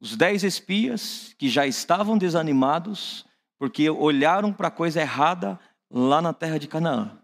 os 0.00 0.16
dez 0.16 0.42
espias 0.42 1.34
que 1.36 1.48
já 1.48 1.66
estavam 1.66 2.16
desanimados 2.16 3.28
porque 3.58 3.90
olharam 3.90 4.52
para 4.52 4.68
a 4.68 4.70
coisa 4.70 5.00
errada 5.00 5.58
lá 5.90 6.22
na 6.22 6.32
terra 6.32 6.58
de 6.58 6.68
Canaã. 6.68 7.20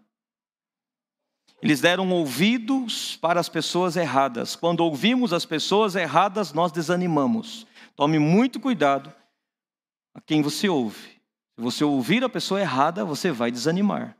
Eles 1.65 1.81
deram 1.81 2.09
ouvidos 2.11 3.17
para 3.17 3.39
as 3.39 3.49
pessoas 3.49 3.97
erradas. 3.97 4.55
Quando 4.55 4.81
ouvimos 4.81 5.33
as 5.33 5.45
pessoas 5.45 5.95
erradas, 5.95 6.53
nós 6.53 6.71
desanimamos. 6.71 7.65
Tome 7.95 8.19
muito 8.19 8.59
cuidado 8.59 9.11
a 10.13 10.21
quem 10.21 10.41
você 10.41 10.69
ouve. 10.69 11.09
Se 11.55 11.61
você 11.61 11.83
ouvir 11.83 12.23
a 12.23 12.29
pessoa 12.29 12.61
errada, 12.61 13.03
você 13.03 13.31
vai 13.31 13.51
desanimar. 13.51 14.15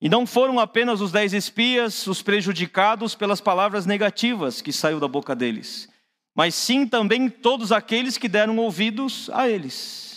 E 0.00 0.08
não 0.08 0.26
foram 0.26 0.58
apenas 0.58 1.00
os 1.00 1.12
dez 1.12 1.34
espias 1.34 2.06
os 2.06 2.22
prejudicados 2.22 3.14
pelas 3.14 3.40
palavras 3.40 3.84
negativas 3.84 4.62
que 4.62 4.72
saiu 4.72 4.98
da 4.98 5.08
boca 5.08 5.34
deles 5.34 5.90
mas 6.34 6.54
sim 6.54 6.86
também 6.86 7.28
todos 7.28 7.72
aqueles 7.72 8.16
que 8.16 8.28
deram 8.28 8.56
ouvidos 8.58 9.28
a 9.30 9.48
eles. 9.48 10.09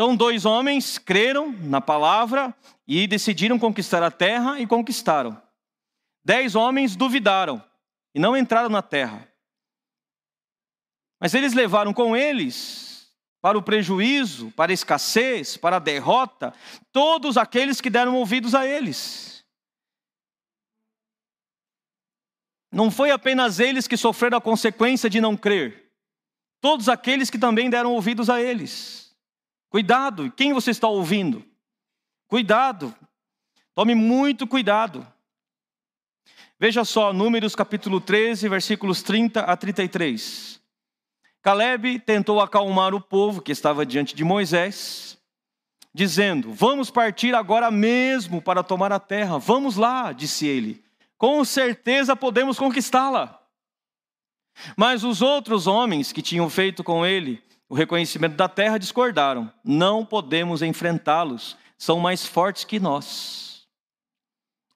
Então, 0.00 0.16
dois 0.16 0.46
homens 0.46 0.96
creram 0.96 1.52
na 1.52 1.78
palavra 1.78 2.56
e 2.88 3.06
decidiram 3.06 3.58
conquistar 3.58 4.02
a 4.02 4.10
terra 4.10 4.58
e 4.58 4.66
conquistaram. 4.66 5.38
Dez 6.24 6.54
homens 6.54 6.96
duvidaram 6.96 7.62
e 8.14 8.18
não 8.18 8.34
entraram 8.34 8.70
na 8.70 8.80
terra. 8.80 9.30
Mas 11.20 11.34
eles 11.34 11.52
levaram 11.52 11.92
com 11.92 12.16
eles 12.16 13.14
para 13.42 13.58
o 13.58 13.62
prejuízo, 13.62 14.50
para 14.52 14.72
a 14.72 14.74
escassez, 14.74 15.58
para 15.58 15.76
a 15.76 15.78
derrota, 15.78 16.54
todos 16.90 17.36
aqueles 17.36 17.78
que 17.78 17.90
deram 17.90 18.16
ouvidos 18.16 18.54
a 18.54 18.66
eles. 18.66 19.44
Não 22.72 22.90
foi 22.90 23.10
apenas 23.10 23.60
eles 23.60 23.86
que 23.86 23.98
sofreram 23.98 24.38
a 24.38 24.40
consequência 24.40 25.10
de 25.10 25.20
não 25.20 25.36
crer, 25.36 25.92
todos 26.58 26.88
aqueles 26.88 27.28
que 27.28 27.36
também 27.36 27.68
deram 27.68 27.92
ouvidos 27.92 28.30
a 28.30 28.40
eles. 28.40 29.09
Cuidado, 29.70 30.30
quem 30.32 30.52
você 30.52 30.70
está 30.70 30.86
ouvindo? 30.86 31.42
Cuidado, 32.28 32.94
tome 33.74 33.94
muito 33.94 34.46
cuidado. 34.46 35.06
Veja 36.58 36.84
só, 36.84 37.10
Números 37.10 37.54
capítulo 37.54 37.98
13, 37.98 38.46
versículos 38.48 39.02
30 39.02 39.40
a 39.40 39.56
33. 39.56 40.60
Caleb 41.40 42.00
tentou 42.00 42.42
acalmar 42.42 42.92
o 42.92 43.00
povo 43.00 43.40
que 43.40 43.52
estava 43.52 43.86
diante 43.86 44.14
de 44.14 44.22
Moisés, 44.22 45.16
dizendo: 45.94 46.52
Vamos 46.52 46.90
partir 46.90 47.34
agora 47.34 47.70
mesmo 47.70 48.42
para 48.42 48.62
tomar 48.62 48.92
a 48.92 49.00
terra. 49.00 49.38
Vamos 49.38 49.76
lá, 49.76 50.12
disse 50.12 50.46
ele 50.46 50.84
com 51.20 51.44
certeza 51.44 52.16
podemos 52.16 52.58
conquistá-la. 52.58 53.38
Mas 54.74 55.04
os 55.04 55.20
outros 55.20 55.66
homens 55.66 56.12
que 56.12 56.22
tinham 56.22 56.48
feito 56.48 56.82
com 56.82 57.04
ele 57.04 57.44
o 57.70 57.74
reconhecimento 57.74 58.34
da 58.34 58.48
terra 58.48 58.78
discordaram. 58.78 59.50
Não 59.64 60.04
podemos 60.04 60.60
enfrentá-los, 60.60 61.56
são 61.78 62.00
mais 62.00 62.26
fortes 62.26 62.64
que 62.64 62.80
nós. 62.80 63.68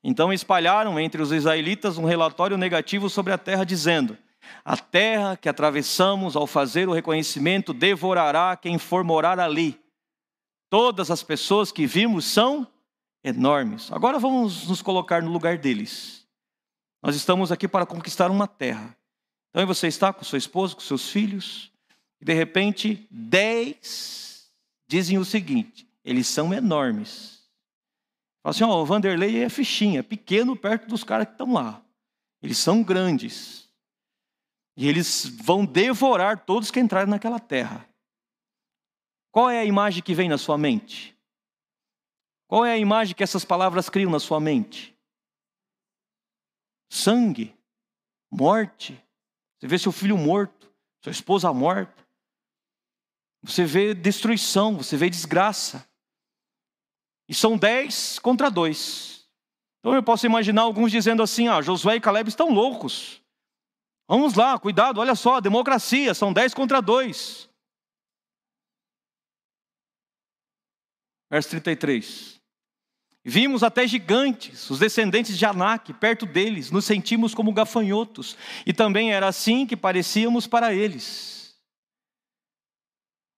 Então 0.03 0.33
espalharam 0.33 0.99
entre 1.01 1.21
os 1.21 1.33
israelitas 1.33 1.99
um 1.99 2.05
relatório 2.05 2.57
negativo 2.57 3.11
sobre 3.11 3.33
a 3.33 3.39
terra, 3.39 3.65
dizendo: 3.65 4.17
A 4.65 4.77
terra 4.77 5.37
que 5.37 5.49
atravessamos 5.49 6.37
ao 6.37 6.47
fazer 6.47 6.89
o 6.89 6.93
reconhecimento 6.93 7.75
devorará 7.75 8.57
quem 8.57 8.79
for 8.79 9.03
morar 9.03 9.41
ali. 9.41 9.77
Todas 10.71 11.11
as 11.11 11.23
pessoas 11.23 11.73
que 11.73 11.87
vimos 11.87 12.25
são 12.25 12.65
enormes. 13.25 13.91
Agora 13.91 14.21
vamos 14.21 14.69
nos 14.69 14.81
colocar 14.81 15.21
no 15.21 15.33
lugar 15.33 15.59
deles. 15.59 16.29
Nós 17.03 17.17
estamos 17.17 17.51
aqui 17.51 17.67
para 17.67 17.87
conquistar 17.87 18.31
uma 18.31 18.47
terra. 18.47 18.97
Então 19.51 19.67
você 19.67 19.89
está 19.89 20.13
com 20.13 20.25
sua 20.25 20.39
esposa, 20.39 20.77
com 20.77 20.81
seus 20.81 21.09
filhos, 21.09 21.74
e 22.25 22.27
de 22.27 22.33
repente, 22.33 23.07
dez 23.11 24.51
dizem 24.89 25.19
o 25.19 25.25
seguinte: 25.25 25.87
eles 26.03 26.27
são 26.27 26.55
enormes. 26.55 27.47
Fala 28.43 28.55
assim: 28.55 28.65
ó, 28.65 28.81
o 28.81 28.87
Vanderlei 28.87 29.43
é 29.43 29.49
fichinha, 29.51 30.03
pequeno 30.03 30.57
perto 30.57 30.89
dos 30.89 31.05
caras 31.05 31.27
que 31.27 31.35
estão 31.35 31.53
lá. 31.53 31.85
Eles 32.43 32.57
são 32.57 32.83
grandes. 32.83 33.69
E 34.75 34.89
eles 34.89 35.27
vão 35.27 35.67
devorar 35.67 36.45
todos 36.45 36.71
que 36.71 36.81
entrarem 36.81 37.11
naquela 37.11 37.39
terra. 37.39 37.87
Qual 39.31 39.51
é 39.51 39.61
a 39.61 39.65
imagem 39.65 40.03
que 40.03 40.15
vem 40.15 40.29
na 40.29 40.39
sua 40.39 40.57
mente? 40.57 41.15
Qual 42.49 42.65
é 42.65 42.73
a 42.73 42.79
imagem 42.79 43.15
que 43.15 43.23
essas 43.23 43.45
palavras 43.45 43.91
criam 43.91 44.11
na 44.11 44.19
sua 44.19 44.41
mente? 44.41 44.95
sangue, 46.95 47.55
morte. 48.31 49.01
Você 49.59 49.67
vê 49.67 49.79
seu 49.79 49.93
filho 49.93 50.17
morto, 50.17 50.73
sua 51.03 51.11
esposa 51.11 51.53
morta. 51.53 52.04
Você 53.45 53.65
vê 53.65 53.93
destruição, 53.93 54.77
você 54.77 54.97
vê 54.97 55.11
desgraça. 55.11 55.87
E 57.29 57.35
são 57.35 57.59
dez 57.59 58.19
contra 58.19 58.51
dois. 58.51 59.27
Então 59.81 59.95
eu 59.95 60.03
posso 60.03 60.25
imaginar 60.25 60.63
alguns 60.63 60.91
dizendo 60.91 61.23
assim: 61.23 61.47
ah, 61.47 61.61
Josué 61.61 61.97
e 61.97 62.01
Caleb 62.01 62.29
estão 62.29 62.49
loucos. 62.49 63.21
Vamos 64.09 64.35
lá, 64.35 64.59
cuidado, 64.59 64.99
olha 64.99 65.15
só, 65.15 65.41
democracia, 65.41 66.15
são 66.15 66.33
dez 66.33 66.55
contra 66.55 66.81
dois. 66.81 67.49
Verso 71.31 71.51
33. 71.51 72.41
Vimos 73.27 73.63
até 73.63 73.87
gigantes, 73.87 74.69
os 74.71 74.79
descendentes 74.79 75.37
de 75.39 75.47
Anak, 75.47 75.93
perto 75.95 76.27
deles, 76.27 76.71
nos 76.71 76.85
sentimos 76.85 77.35
como 77.35 77.53
gafanhotos, 77.53 78.37
e 78.67 78.73
também 78.73 79.13
era 79.13 79.29
assim 79.29 79.67
que 79.67 79.77
parecíamos 79.77 80.47
para 80.47 80.75
eles. 80.75 81.44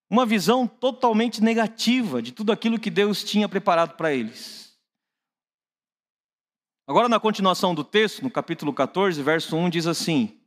Uma 0.09 0.25
visão 0.25 0.67
totalmente 0.67 1.43
negativa 1.43 2.23
de 2.23 2.33
tudo 2.33 2.53
aquilo 2.53 2.79
que 2.79 2.91
Deus 2.91 3.25
tinha 3.25 3.49
preparado 3.49 3.97
para 3.97 4.13
eles. 4.13 4.67
Agora, 6.89 7.09
na 7.09 7.19
continuação 7.19 7.75
do 7.75 7.83
texto, 7.83 8.23
no 8.23 8.31
capítulo 8.31 8.73
14, 8.73 9.21
verso 9.21 9.57
1, 9.57 9.69
diz 9.71 9.87
assim: 9.89 10.41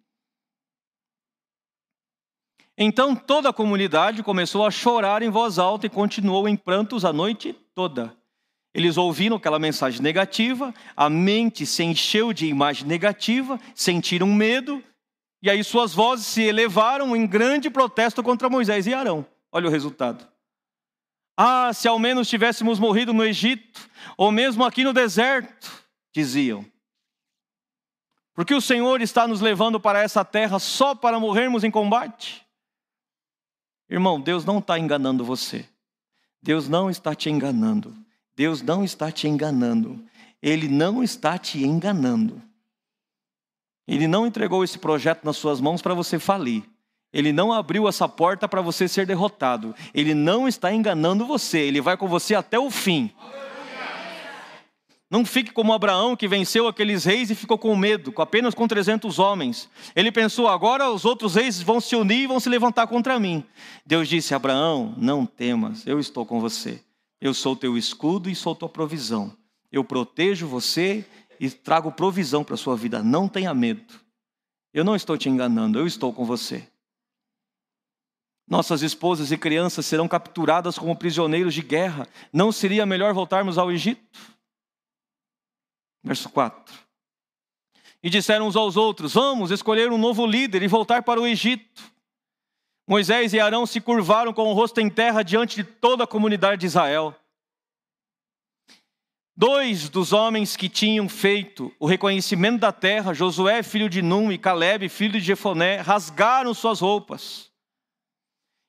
Então 2.77 3.13
toda 3.13 3.49
a 3.49 3.53
comunidade 3.53 4.23
começou 4.23 4.65
a 4.65 4.71
chorar 4.71 5.21
em 5.21 5.29
voz 5.29 5.59
alta 5.59 5.87
e 5.87 5.89
continuou 5.89 6.47
em 6.47 6.55
prantos 6.55 7.03
a 7.03 7.11
noite 7.11 7.51
toda. 7.75 8.17
Eles 8.73 8.95
ouviram 8.95 9.35
aquela 9.35 9.59
mensagem 9.59 10.01
negativa, 10.01 10.73
a 10.95 11.09
mente 11.09 11.65
se 11.65 11.83
encheu 11.83 12.31
de 12.31 12.45
imagem 12.45 12.87
negativa, 12.87 13.59
sentiram 13.75 14.27
medo 14.27 14.81
E 15.41 15.49
aí 15.49 15.61
suas 15.63 15.93
vozes 15.93 16.27
se 16.27 16.43
elevaram 16.43 17.15
em 17.15 17.27
grande 17.27 17.69
protesto 17.69 18.23
contra 18.23 18.49
Moisés 18.49 18.87
e 18.87 18.93
Arão. 18.93 19.25
Olha 19.51 19.67
o 19.67 19.71
resultado. 19.71 20.27
Ah, 21.35 21.71
se 21.73 21.87
ao 21.87 21.97
menos 21.97 22.27
tivéssemos 22.27 22.79
morrido 22.79 23.13
no 23.13 23.23
Egito, 23.23 23.89
ou 24.17 24.31
mesmo 24.31 24.63
aqui 24.65 24.83
no 24.83 24.93
deserto, 24.93 25.71
diziam. 26.13 26.65
Porque 28.33 28.53
o 28.53 28.61
Senhor 28.61 29.01
está 29.01 29.27
nos 29.27 29.41
levando 29.41 29.79
para 29.79 30.01
essa 30.01 30.23
terra 30.23 30.59
só 30.59 30.95
para 30.95 31.19
morrermos 31.19 31.63
em 31.63 31.71
combate? 31.71 32.45
Irmão, 33.89 34.19
Deus 34.21 34.45
não 34.45 34.59
está 34.59 34.77
enganando 34.77 35.25
você. 35.25 35.67
Deus 36.41 36.69
não 36.69 36.89
está 36.89 37.15
te 37.15 37.29
enganando. 37.29 37.95
Deus 38.35 38.61
não 38.61 38.83
está 38.83 39.11
te 39.11 39.27
enganando. 39.27 40.05
Ele 40.41 40.67
não 40.67 41.03
está 41.03 41.37
te 41.37 41.61
enganando. 41.63 42.41
Ele 43.87 44.07
não 44.07 44.25
entregou 44.25 44.63
esse 44.63 44.77
projeto 44.77 45.25
nas 45.25 45.35
suas 45.35 45.59
mãos 45.59 45.81
para 45.81 45.93
você 45.93 46.19
falir. 46.19 46.63
Ele 47.11 47.31
não 47.31 47.51
abriu 47.51 47.87
essa 47.87 48.07
porta 48.07 48.47
para 48.47 48.61
você 48.61 48.87
ser 48.87 49.05
derrotado. 49.05 49.73
Ele 49.93 50.13
não 50.13 50.47
está 50.47 50.73
enganando 50.73 51.25
você. 51.25 51.59
Ele 51.59 51.81
vai 51.81 51.97
com 51.97 52.07
você 52.07 52.35
até 52.35 52.59
o 52.59 52.69
fim. 52.69 53.11
Não 55.11 55.25
fique 55.25 55.51
como 55.51 55.73
Abraão, 55.73 56.15
que 56.15 56.27
venceu 56.27 56.67
aqueles 56.67 57.03
reis 57.03 57.31
e 57.31 57.35
ficou 57.35 57.57
com 57.57 57.75
medo, 57.75 58.13
apenas 58.17 58.53
com 58.53 58.67
300 58.67 59.17
homens. 59.17 59.67
Ele 59.95 60.11
pensou: 60.11 60.47
agora 60.47 60.91
os 60.91 61.03
outros 61.03 61.33
reis 61.33 61.59
vão 61.63 61.81
se 61.81 61.95
unir 61.95 62.23
e 62.23 62.27
vão 62.27 62.39
se 62.39 62.47
levantar 62.47 62.85
contra 62.85 63.19
mim. 63.19 63.43
Deus 63.83 64.07
disse: 64.07 64.35
Abraão, 64.35 64.93
não 64.97 65.25
temas, 65.25 65.85
eu 65.87 65.99
estou 65.99 66.27
com 66.27 66.39
você. 66.39 66.79
Eu 67.19 67.33
sou 67.33 67.55
teu 67.55 67.75
escudo 67.75 68.29
e 68.29 68.35
sou 68.35 68.53
tua 68.53 68.69
provisão. 68.69 69.35
Eu 69.71 69.83
protejo 69.83 70.47
você 70.47 71.03
e 71.39 71.49
trago 71.49 71.91
provisão 71.91 72.43
para 72.43 72.53
a 72.53 72.57
sua 72.57 72.75
vida. 72.77 73.01
Não 73.01 73.27
tenha 73.27 73.53
medo. 73.53 73.93
Eu 74.71 74.83
não 74.83 74.95
estou 74.95 75.17
te 75.17 75.27
enganando, 75.27 75.79
eu 75.79 75.87
estou 75.87 76.13
com 76.13 76.23
você. 76.23 76.67
Nossas 78.49 78.81
esposas 78.81 79.31
e 79.31 79.37
crianças 79.37 79.85
serão 79.85 80.07
capturadas 80.07 80.75
como 80.75 80.95
prisioneiros 80.95 81.53
de 81.53 81.61
guerra. 81.61 82.07
Não 82.33 82.51
seria 82.51 82.83
melhor 82.83 83.13
voltarmos 83.13 83.59
ao 83.59 83.71
Egito? 83.71 84.01
Verso 86.03 86.27
4. 86.29 86.73
E 88.01 88.09
disseram 88.09 88.47
uns 88.47 88.55
aos 88.55 88.75
outros: 88.75 89.13
Vamos 89.13 89.51
escolher 89.51 89.91
um 89.91 89.99
novo 89.99 90.25
líder 90.25 90.63
e 90.63 90.67
voltar 90.67 91.03
para 91.03 91.21
o 91.21 91.27
Egito. 91.27 91.83
Moisés 92.87 93.33
e 93.33 93.39
Arão 93.39 93.67
se 93.67 93.79
curvaram 93.79 94.33
com 94.33 94.47
o 94.47 94.53
rosto 94.53 94.81
em 94.81 94.89
terra 94.89 95.21
diante 95.21 95.57
de 95.57 95.63
toda 95.63 96.05
a 96.05 96.07
comunidade 96.07 96.61
de 96.61 96.65
Israel. 96.65 97.15
Dois 99.37 99.89
dos 99.89 100.11
homens 100.11 100.57
que 100.57 100.67
tinham 100.67 101.07
feito 101.07 101.71
o 101.79 101.85
reconhecimento 101.85 102.59
da 102.59 102.71
terra, 102.71 103.13
Josué, 103.13 103.61
filho 103.61 103.87
de 103.87 104.01
Num, 104.01 104.31
e 104.31 104.39
Caleb, 104.39 104.89
filho 104.89 105.13
de 105.13 105.19
Jefoné, 105.19 105.81
rasgaram 105.81 106.51
suas 106.55 106.79
roupas 106.79 107.48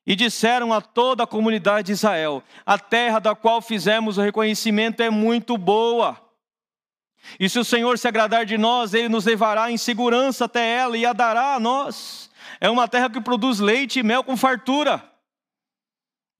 e 0.06 0.16
disseram 0.16 0.72
a 0.72 0.80
toda 0.80 1.24
a 1.24 1.26
comunidade 1.26 1.86
de 1.86 1.92
Israel: 1.92 2.42
A 2.64 2.78
terra 2.78 3.18
da 3.18 3.34
qual 3.34 3.60
fizemos 3.60 4.18
o 4.18 4.22
reconhecimento 4.22 5.02
é 5.02 5.10
muito 5.10 5.56
boa. 5.56 6.18
E 7.38 7.48
se 7.48 7.58
o 7.58 7.64
Senhor 7.64 7.98
se 7.98 8.08
agradar 8.08 8.46
de 8.46 8.56
nós, 8.56 8.94
ele 8.94 9.08
nos 9.08 9.24
levará 9.24 9.70
em 9.70 9.76
segurança 9.76 10.46
até 10.46 10.76
ela 10.76 10.96
e 10.96 11.04
a 11.04 11.12
dará 11.12 11.54
a 11.54 11.60
nós. 11.60 12.30
É 12.60 12.68
uma 12.68 12.88
terra 12.88 13.10
que 13.10 13.20
produz 13.20 13.60
leite 13.60 13.98
e 13.98 14.02
mel 14.02 14.24
com 14.24 14.36
fartura. 14.36 15.04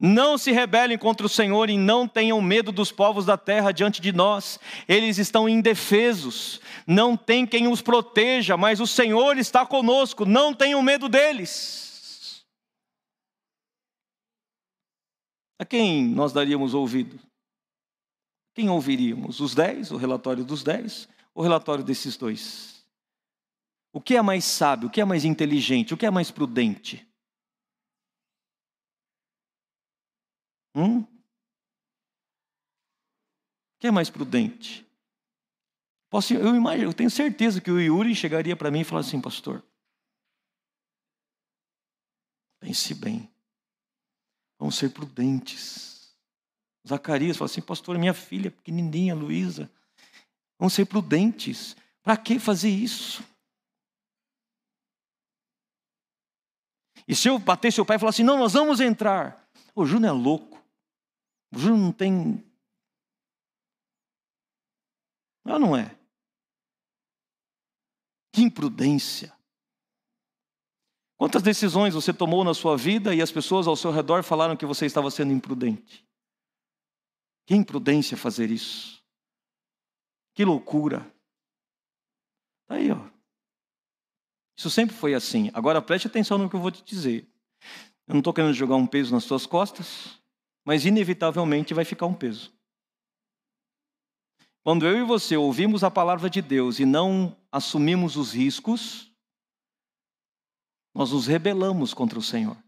Não 0.03 0.39
se 0.39 0.51
rebelem 0.51 0.97
contra 0.97 1.27
o 1.27 1.29
Senhor 1.29 1.69
e 1.69 1.77
não 1.77 2.09
tenham 2.09 2.41
medo 2.41 2.73
dos 2.73 2.91
povos 2.91 3.27
da 3.27 3.37
terra 3.37 3.71
diante 3.71 4.01
de 4.01 4.13
nós. 4.13 4.59
Eles 4.89 5.19
estão 5.19 5.47
indefesos, 5.47 6.59
não 6.87 7.19
tem 7.19 7.47
quem 7.47 7.69
os 7.69 7.83
proteja, 7.83 8.57
mas 8.57 8.81
o 8.81 8.87
Senhor 8.87 9.37
está 9.37 9.67
conosco, 9.67 10.25
não 10.25 10.55
tenham 10.55 10.81
medo 10.81 11.07
deles. 11.07 11.90
A 15.61 15.65
quem 15.67 16.09
nós 16.09 16.33
daríamos 16.33 16.73
ouvido? 16.73 17.21
Quem 18.55 18.71
ouviríamos? 18.71 19.41
Os 19.41 19.55
dez, 19.55 19.91
o 19.91 19.99
relatório 19.99 20.43
dos 20.43 20.63
dez, 20.63 21.07
o 21.35 21.43
relatório 21.43 21.85
desses 21.85 22.17
dois? 22.17 22.83
O 23.93 24.01
que 24.01 24.17
é 24.17 24.23
mais 24.23 24.43
sábio, 24.43 24.89
o 24.89 24.91
que 24.91 25.03
é 25.03 25.05
mais 25.05 25.23
inteligente, 25.23 25.93
o 25.93 25.99
que 25.99 26.07
é 26.07 26.11
mais 26.11 26.31
prudente? 26.31 27.07
Hum? 30.75 31.01
O 31.01 31.07
que 33.81 33.87
é 33.87 33.91
mais 33.91 34.09
prudente? 34.09 34.91
Posso, 36.09 36.33
eu, 36.33 36.57
imagino, 36.57 36.89
eu 36.89 36.95
tenho 36.95 37.11
certeza 37.11 37.61
que 37.61 37.71
o 37.71 37.79
Yuri 37.79 38.15
chegaria 38.15 38.57
para 38.57 38.71
mim 38.71 38.81
e 38.81 38.85
falaria 38.85 39.07
assim, 39.07 39.21
pastor, 39.21 39.63
pense 42.61 42.95
bem, 42.95 43.30
vamos 44.61 44.77
ser 44.77 44.91
prudentes. 44.91 46.15
Zacarias 46.87 47.39
fala 47.39 47.51
assim, 47.51 47.63
pastor, 47.63 47.99
minha 47.99 48.13
filha 48.13 48.51
pequenininha, 48.51 49.15
Luísa, 49.15 49.71
vamos 50.59 50.75
ser 50.75 50.85
prudentes. 50.85 51.75
Para 52.03 52.17
que 52.17 52.39
fazer 52.39 52.69
isso? 52.69 53.25
E 57.09 57.17
se 57.17 57.29
eu 57.29 57.39
bater 57.39 57.73
seu 57.73 57.87
pai 57.87 57.97
e 57.97 57.99
falar 57.99 58.11
assim, 58.11 58.23
não, 58.23 58.39
nós 58.39 58.53
vamos 58.53 58.81
entrar. 58.81 59.49
O 59.75 59.87
Júnior 59.87 60.15
é 60.15 60.19
louco. 60.19 60.63
O 61.53 61.59
Júnior 61.59 61.79
não 61.79 61.93
tem. 61.93 62.45
Não, 65.45 65.59
não 65.59 65.77
é. 65.77 65.97
Que 68.33 68.43
imprudência. 68.43 69.35
Quantas 71.21 71.43
decisões 71.43 71.93
você 71.93 72.15
tomou 72.15 72.43
na 72.43 72.55
sua 72.55 72.79
vida 72.79 73.15
e 73.15 73.21
as 73.21 73.31
pessoas 73.31 73.67
ao 73.67 73.77
seu 73.77 73.91
redor 73.91 74.23
falaram 74.23 74.57
que 74.57 74.65
você 74.65 74.87
estava 74.87 75.11
sendo 75.11 75.35
imprudente? 75.35 76.03
Que 77.47 77.55
imprudência 77.55 78.17
fazer 78.17 78.51
isso. 78.51 79.05
Que 80.33 80.47
loucura. 80.47 81.07
Está 82.63 82.77
aí, 82.77 82.91
ó. 82.91 83.05
Isso 84.57 84.71
sempre 84.71 84.97
foi 84.97 85.13
assim. 85.13 85.51
Agora 85.53 85.83
preste 85.83 86.07
atenção 86.07 86.39
no 86.39 86.49
que 86.49 86.57
eu 86.57 86.61
vou 86.61 86.71
te 86.71 86.83
dizer. 86.83 87.29
Eu 88.09 88.15
não 88.15 88.21
estou 88.21 88.33
querendo 88.33 88.55
jogar 88.55 88.77
um 88.77 88.87
peso 88.87 89.13
nas 89.13 89.25
suas 89.25 89.45
costas 89.45 90.19
mas 90.65 90.85
inevitavelmente 90.85 91.75
vai 91.75 91.85
ficar 91.85 92.07
um 92.07 92.15
peso. 92.15 92.53
Quando 94.63 94.87
eu 94.87 94.99
e 94.99 95.03
você 95.03 95.37
ouvimos 95.37 95.83
a 95.83 95.91
palavra 95.91 96.29
de 96.29 96.43
Deus 96.43 96.79
e 96.79 96.85
não 96.85 97.37
assumimos 97.51 98.17
os 98.17 98.33
riscos, 98.33 99.10
nós 101.01 101.13
nos 101.13 101.27
rebelamos 101.27 101.95
contra 101.95 102.19
o 102.19 102.23
Senhor. 102.23 102.63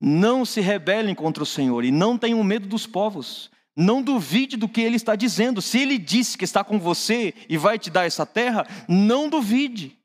Não 0.00 0.44
se 0.44 0.60
rebelem 0.60 1.14
contra 1.14 1.44
o 1.44 1.46
Senhor 1.46 1.84
e 1.84 1.92
não 1.92 2.18
tenham 2.18 2.42
medo 2.42 2.66
dos 2.66 2.84
povos. 2.84 3.52
Não 3.76 4.02
duvide 4.02 4.56
do 4.56 4.68
que 4.68 4.80
ele 4.80 4.96
está 4.96 5.14
dizendo. 5.14 5.62
Se 5.62 5.78
ele 5.78 5.96
disse 5.96 6.36
que 6.36 6.42
está 6.42 6.64
com 6.64 6.76
você 6.76 7.32
e 7.48 7.56
vai 7.56 7.78
te 7.78 7.88
dar 7.88 8.04
essa 8.04 8.26
terra, 8.26 8.66
não 8.88 9.28
duvide. 9.28 9.96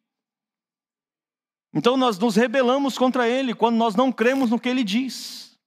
Então 1.74 1.98
nós 1.98 2.20
nos 2.20 2.36
rebelamos 2.36 2.96
contra 2.96 3.28
ele 3.28 3.56
quando 3.56 3.76
nós 3.76 3.96
não 3.96 4.12
cremos 4.12 4.52
no 4.52 4.60
que 4.60 4.70
ele 4.70 4.84
diz. 4.84 5.58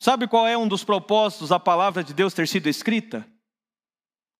Sabe 0.00 0.26
qual 0.26 0.48
é 0.48 0.58
um 0.58 0.66
dos 0.66 0.82
propósitos 0.82 1.50
da 1.50 1.60
palavra 1.60 2.02
de 2.02 2.12
Deus 2.12 2.34
ter 2.34 2.48
sido 2.48 2.68
escrita? 2.68 3.24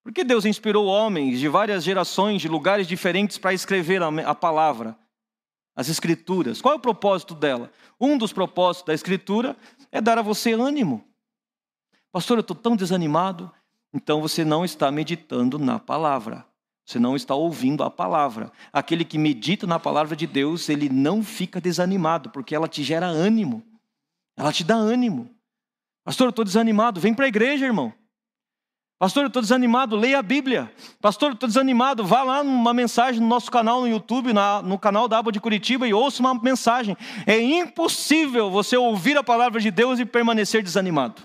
Porque 0.03 0.25
Deus 0.25 0.45
inspirou 0.45 0.87
homens 0.87 1.39
de 1.39 1.49
várias 1.49 1.85
gerações, 1.85 2.43
de 2.43 2.49
lugares 2.49 2.87
diferentes, 2.87 3.39
para 3.39 3.55
escrever 3.55 4.03
a 4.03 4.35
palavra, 4.35 4.99
as 5.77 5.89
escrituras. 5.89 6.61
Qual 6.61 6.75
é 6.75 6.77
o 6.77 6.81
propósito 6.81 7.35
dela? 7.35 7.71
Um 8.01 8.19
dos 8.19 8.33
propósitos 8.33 8.87
da 8.87 8.95
escritura 8.95 9.57
é 9.93 10.01
dar 10.01 10.19
a 10.19 10.23
você 10.23 10.53
ânimo. 10.53 11.05
Pastor, 12.11 12.39
eu 12.39 12.43
estou 12.43 12.57
tão 12.57 12.75
desanimado. 12.75 13.51
Então 13.95 14.21
você 14.21 14.45
não 14.45 14.65
está 14.65 14.91
meditando 14.91 15.59
na 15.59 15.79
palavra. 15.79 16.45
Você 16.85 16.99
não 16.99 17.15
está 17.15 17.35
ouvindo 17.35 17.85
a 17.85 17.91
palavra. 17.91 18.51
Aquele 18.73 19.05
que 19.05 19.17
medita 19.17 19.67
na 19.67 19.79
palavra 19.79 20.17
de 20.17 20.27
Deus, 20.27 20.69
ele 20.69 20.89
não 20.89 21.23
fica 21.23 21.61
desanimado, 21.61 22.31
porque 22.31 22.55
ela 22.55 22.67
te 22.67 22.83
gera 22.83 23.07
ânimo. 23.07 23.63
Ela 24.37 24.53
te 24.53 24.65
dá 24.65 24.75
ânimo. 24.75 25.31
Pastor, 26.05 26.27
eu 26.27 26.31
estou 26.31 26.45
desanimado. 26.45 27.01
Vem 27.01 27.15
para 27.15 27.27
a 27.27 27.29
igreja, 27.29 27.65
irmão. 27.65 27.95
Pastor, 29.03 29.25
eu 29.25 29.27
estou 29.27 29.43
desanimado. 29.43 29.97
Leia 29.97 30.21
a 30.21 30.23
Bíblia. 30.23 30.73
Pastor, 31.01 31.31
eu 31.31 31.35
estou 31.35 31.49
desanimado. 31.49 32.05
Vá 32.05 32.23
lá 32.23 32.45
numa 32.45 32.73
mensagem 32.73 33.21
no 33.21 33.27
nosso 33.27 33.51
canal 33.51 33.81
no 33.81 33.89
YouTube, 33.89 34.33
na, 34.33 34.63
no 34.63 34.79
canal 34.79 35.09
da 35.09 35.19
Aba 35.19 35.33
de 35.33 35.41
Curitiba 35.41 35.89
e 35.89 35.93
ouça 35.93 36.21
uma 36.21 36.41
mensagem. 36.41 36.97
É 37.27 37.37
impossível 37.41 38.49
você 38.49 38.77
ouvir 38.77 39.17
a 39.17 39.25
palavra 39.25 39.61
de 39.61 39.73
Deus 39.73 39.99
e 39.99 40.05
permanecer 40.05 40.63
desanimado. 40.63 41.21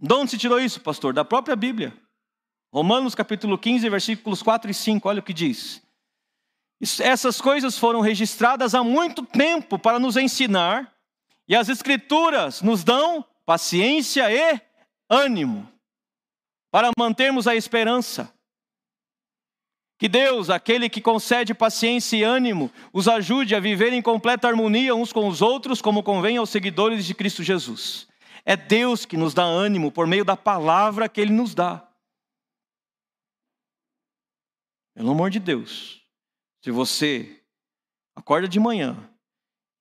De 0.00 0.12
onde 0.12 0.32
se 0.32 0.38
tirou 0.38 0.58
isso, 0.58 0.80
pastor? 0.80 1.14
Da 1.14 1.24
própria 1.24 1.54
Bíblia. 1.54 1.96
Romanos 2.72 3.14
capítulo 3.14 3.56
15, 3.56 3.88
versículos 3.88 4.42
4 4.42 4.72
e 4.72 4.74
5, 4.74 5.08
olha 5.08 5.20
o 5.20 5.22
que 5.22 5.32
diz. 5.32 5.80
Essas 6.98 7.40
coisas 7.40 7.78
foram 7.78 8.00
registradas 8.00 8.74
há 8.74 8.82
muito 8.82 9.24
tempo 9.24 9.78
para 9.78 10.00
nos 10.00 10.16
ensinar, 10.16 10.92
e 11.46 11.54
as 11.54 11.68
Escrituras 11.68 12.60
nos 12.60 12.82
dão 12.82 13.24
paciência 13.44 14.30
e 14.30 14.60
ânimo. 15.08 15.70
para 16.70 16.90
mantermos 16.98 17.46
a 17.46 17.54
esperança. 17.54 18.34
Que 19.96 20.08
Deus, 20.08 20.50
aquele 20.50 20.90
que 20.90 21.00
concede 21.00 21.54
paciência 21.54 22.16
e 22.16 22.24
ânimo, 22.24 22.68
os 22.92 23.06
ajude 23.06 23.54
a 23.54 23.60
viver 23.60 23.92
em 23.92 24.02
completa 24.02 24.48
harmonia 24.48 24.92
uns 24.92 25.12
com 25.12 25.28
os 25.28 25.40
outros, 25.40 25.80
como 25.80 26.02
convém 26.02 26.36
aos 26.36 26.50
seguidores 26.50 27.06
de 27.06 27.14
Cristo 27.14 27.44
Jesus. 27.44 28.08
É 28.44 28.56
Deus 28.56 29.06
que 29.06 29.16
nos 29.16 29.32
dá 29.32 29.44
ânimo 29.44 29.92
por 29.92 30.04
meio 30.04 30.24
da 30.24 30.36
palavra 30.36 31.08
que 31.08 31.20
Ele 31.20 31.32
nos 31.32 31.54
dá. 31.54 31.88
Pelo 34.96 35.12
amor 35.12 35.30
de 35.30 35.38
Deus, 35.38 36.02
se 36.60 36.72
você 36.72 37.40
acorda 38.16 38.48
de 38.48 38.58
manhã 38.58 39.08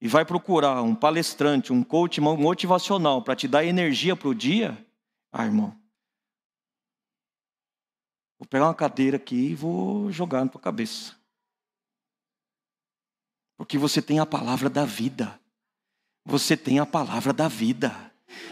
e 0.03 0.07
vai 0.09 0.25
procurar 0.25 0.81
um 0.81 0.93
palestrante, 0.93 1.71
um 1.71 1.81
coach 1.81 2.19
motivacional 2.19 3.21
para 3.21 3.37
te 3.37 3.47
dar 3.47 3.63
energia 3.63 4.17
para 4.17 4.27
o 4.27 4.35
dia, 4.35 4.77
ah, 5.31 5.45
irmão, 5.45 5.73
vou 8.37 8.45
pegar 8.45 8.65
uma 8.65 8.75
cadeira 8.75 9.15
aqui 9.15 9.51
e 9.51 9.55
vou 9.55 10.11
jogar 10.11 10.43
na 10.43 10.51
tua 10.51 10.59
cabeça. 10.59 11.15
Porque 13.55 13.77
você 13.77 14.01
tem 14.01 14.19
a 14.19 14.25
palavra 14.25 14.69
da 14.69 14.83
vida. 14.83 15.39
Você 16.25 16.57
tem 16.57 16.79
a 16.79 16.85
palavra 16.85 17.31
da 17.31 17.47
vida. 17.47 18.11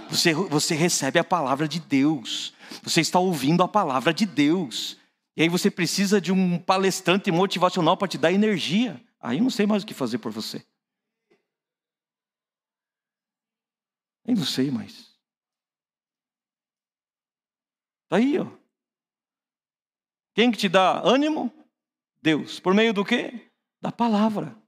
Você, 0.10 0.34
você 0.34 0.74
recebe 0.74 1.20
a 1.20 1.24
palavra 1.24 1.68
de 1.68 1.82
Deus. 1.82 2.54
Você 2.82 3.02
está 3.02 3.20
ouvindo 3.20 3.62
a 3.62 3.68
palavra 3.68 4.14
de 4.14 4.26
Deus. 4.26 4.96
E 5.36 5.42
aí 5.42 5.50
você 5.50 5.70
precisa 5.70 6.22
de 6.22 6.32
um 6.32 6.58
palestrante 6.58 7.30
motivacional 7.30 7.98
para 7.98 8.08
te 8.08 8.18
dar 8.18 8.32
energia. 8.32 9.04
Aí 9.20 9.40
eu 9.40 9.44
não 9.44 9.50
sei 9.50 9.66
mais 9.68 9.84
o 9.84 9.86
que 9.86 9.94
fazer 9.94 10.20
por 10.20 10.32
você. 10.32 10.64
Nem 14.26 14.36
não 14.36 14.46
sei 14.46 14.70
mais. 14.70 15.12
Está 18.04 18.18
aí, 18.18 18.38
ó. 18.40 18.46
Quem 20.34 20.52
que 20.52 20.58
te 20.58 20.70
dá 20.70 21.02
ânimo? 21.06 21.52
Deus. 22.22 22.60
Por 22.60 22.74
meio 22.74 22.94
do 22.94 23.04
quê? 23.04 23.52
Da 23.82 23.92
palavra. 23.92 24.62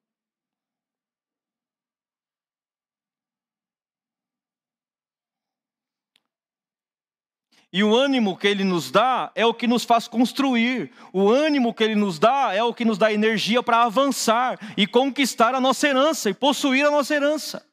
E 7.71 7.83
o 7.83 7.95
ânimo 7.95 8.37
que 8.37 8.47
ele 8.47 8.63
nos 8.63 8.91
dá 8.91 9.31
é 9.33 9.43
o 9.43 9.53
que 9.53 9.65
nos 9.65 9.83
faz 9.83 10.07
construir. 10.07 10.91
O 11.11 11.27
ânimo 11.27 11.73
que 11.73 11.83
ele 11.83 11.95
nos 11.95 12.19
dá 12.19 12.53
é 12.53 12.63
o 12.63 12.71
que 12.71 12.85
nos 12.85 12.99
dá 12.99 13.11
energia 13.11 13.63
para 13.63 13.83
avançar 13.83 14.59
e 14.77 14.85
conquistar 14.85 15.55
a 15.55 15.59
nossa 15.59 15.87
herança 15.87 16.29
e 16.29 16.35
possuir 16.35 16.85
a 16.85 16.91
nossa 16.91 17.15
herança. 17.15 17.72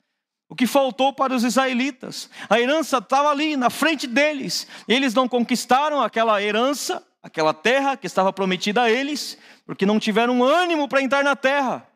O 0.50 0.56
que 0.56 0.66
faltou 0.66 1.12
para 1.12 1.32
os 1.32 1.44
israelitas? 1.44 2.28
A 2.48 2.60
herança 2.60 2.98
estava 2.98 3.30
ali 3.30 3.56
na 3.56 3.70
frente 3.70 4.08
deles. 4.08 4.66
Eles 4.88 5.14
não 5.14 5.28
conquistaram 5.28 6.02
aquela 6.02 6.42
herança, 6.42 7.06
aquela 7.22 7.54
terra 7.54 7.96
que 7.96 8.04
estava 8.04 8.32
prometida 8.32 8.82
a 8.82 8.90
eles, 8.90 9.38
porque 9.64 9.86
não 9.86 10.00
tiveram 10.00 10.42
ânimo 10.42 10.88
para 10.88 11.00
entrar 11.00 11.22
na 11.22 11.36
terra. 11.36 11.88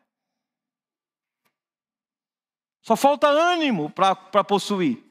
Só 2.81 2.95
falta 2.95 3.27
ânimo 3.27 3.89
para 3.89 4.43
possuir. 4.45 5.03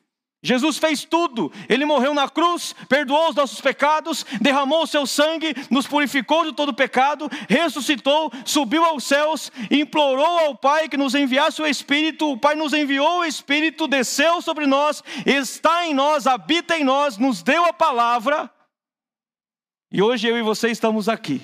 Jesus 0.45 0.77
fez 0.77 1.07
tudo. 1.07 1.51
Ele 1.71 1.87
morreu 1.87 2.13
na 2.13 2.29
cruz, 2.29 2.77
perdoou 2.87 3.31
os 3.31 3.35
nossos 3.35 3.63
pecados, 3.63 4.27
derramou 4.43 4.83
o 4.83 4.87
seu 4.87 5.07
sangue, 5.07 5.55
nos 5.71 5.87
purificou 5.87 6.45
de 6.45 6.53
todo 6.53 6.75
pecado, 6.75 7.31
ressuscitou, 7.49 8.31
subiu 8.45 8.85
aos 8.85 9.05
céus, 9.05 9.51
implorou 9.71 10.39
ao 10.41 10.55
Pai 10.55 10.87
que 10.87 10.99
nos 10.99 11.15
enviasse 11.15 11.63
o 11.63 11.67
Espírito. 11.67 12.31
O 12.31 12.39
Pai 12.39 12.55
nos 12.55 12.75
enviou 12.75 13.21
o 13.21 13.25
Espírito, 13.25 13.89
desceu 13.89 14.43
sobre 14.43 14.67
nós, 14.67 15.03
está 15.25 15.87
em 15.87 15.95
nós, 15.95 16.27
habita 16.27 16.77
em 16.77 16.85
nós, 16.85 17.17
nos 17.17 17.43
deu 17.43 17.65
a 17.65 17.73
palavra. 17.73 18.51
E 19.91 20.03
hoje 20.03 20.29
eu 20.29 20.37
e 20.37 20.43
você 20.43 20.69
estamos 20.69 21.09
aqui. 21.09 21.41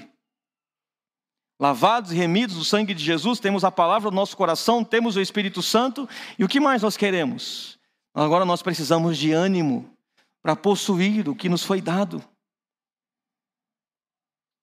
Lavados 1.59 2.13
e 2.13 2.17
remidos 2.17 2.57
do 2.57 2.65
sangue 2.67 2.93
de 2.93 3.03
Jesus, 3.03 3.41
temos 3.41 3.65
a 3.65 3.71
palavra 3.71 4.11
no 4.11 4.17
nosso 4.17 4.37
coração, 4.37 4.85
temos 4.85 5.17
o 5.17 5.23
Espírito 5.23 5.63
Santo, 5.63 6.07
e 6.39 6.45
o 6.45 6.49
que 6.49 6.61
mais 6.61 6.83
nós 6.83 6.99
queremos? 6.99 7.80
Agora 8.14 8.44
nós 8.44 8.62
precisamos 8.62 9.16
de 9.16 9.33
ânimo 9.33 9.88
para 10.42 10.57
possuir 10.57 11.29
o 11.29 11.35
que 11.35 11.49
nos 11.49 11.62
foi 11.62 11.81
dado. 11.81 12.23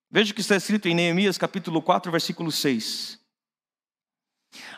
Veja 0.09 0.31
o 0.31 0.35
que 0.35 0.41
está 0.41 0.55
escrito 0.55 0.87
em 0.87 0.95
Neemias 0.95 1.37
capítulo 1.37 1.81
4, 1.81 2.11
versículo 2.11 2.51
6. 2.51 3.19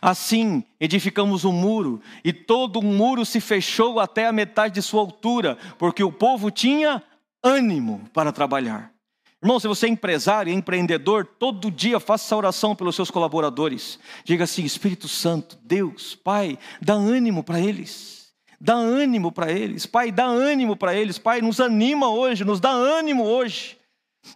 Assim 0.01 0.63
edificamos 0.79 1.45
um 1.45 1.51
muro, 1.51 2.01
e 2.23 2.33
todo 2.33 2.79
o 2.79 2.83
muro 2.83 3.25
se 3.25 3.39
fechou 3.39 3.99
até 3.99 4.27
a 4.27 4.31
metade 4.31 4.75
de 4.75 4.81
sua 4.81 5.01
altura, 5.01 5.57
porque 5.77 6.03
o 6.03 6.11
povo 6.11 6.49
tinha 6.49 7.03
ânimo 7.43 8.09
para 8.13 8.31
trabalhar. 8.31 8.93
Irmão, 9.41 9.59
se 9.59 9.67
você 9.67 9.85
é 9.85 9.89
empresário, 9.89 10.51
é 10.51 10.53
empreendedor, 10.53 11.25
todo 11.25 11.71
dia 11.71 11.99
faça 11.99 12.25
essa 12.25 12.35
oração 12.35 12.75
pelos 12.75 12.95
seus 12.95 13.09
colaboradores. 13.09 13.97
Diga 14.25 14.43
assim: 14.43 14.65
Espírito 14.65 15.07
Santo, 15.07 15.57
Deus, 15.63 16.13
Pai, 16.15 16.59
dá 16.81 16.93
ânimo 16.93 17.41
para 17.41 17.59
eles. 17.59 18.18
Dá 18.59 18.73
ânimo 18.73 19.31
para 19.31 19.51
eles, 19.51 19.85
Pai, 19.85 20.11
dá 20.11 20.25
ânimo 20.25 20.75
para 20.75 20.93
eles, 20.93 21.17
Pai, 21.17 21.41
nos 21.41 21.61
anima 21.61 22.09
hoje, 22.09 22.43
nos 22.43 22.59
dá 22.59 22.69
ânimo 22.69 23.23
hoje. 23.23 23.77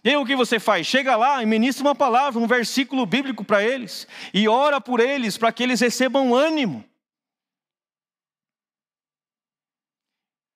E 0.02 0.16
o 0.16 0.24
que 0.24 0.34
você 0.34 0.58
faz? 0.58 0.86
Chega 0.86 1.14
lá 1.14 1.42
e 1.42 1.46
ministra 1.46 1.84
uma 1.84 1.94
palavra, 1.94 2.40
um 2.40 2.46
versículo 2.46 3.04
bíblico 3.04 3.44
para 3.44 3.62
eles, 3.62 4.08
e 4.32 4.48
ora 4.48 4.80
por 4.80 4.98
eles, 4.98 5.36
para 5.36 5.52
que 5.52 5.62
eles 5.62 5.80
recebam 5.80 6.34
ânimo. 6.34 6.82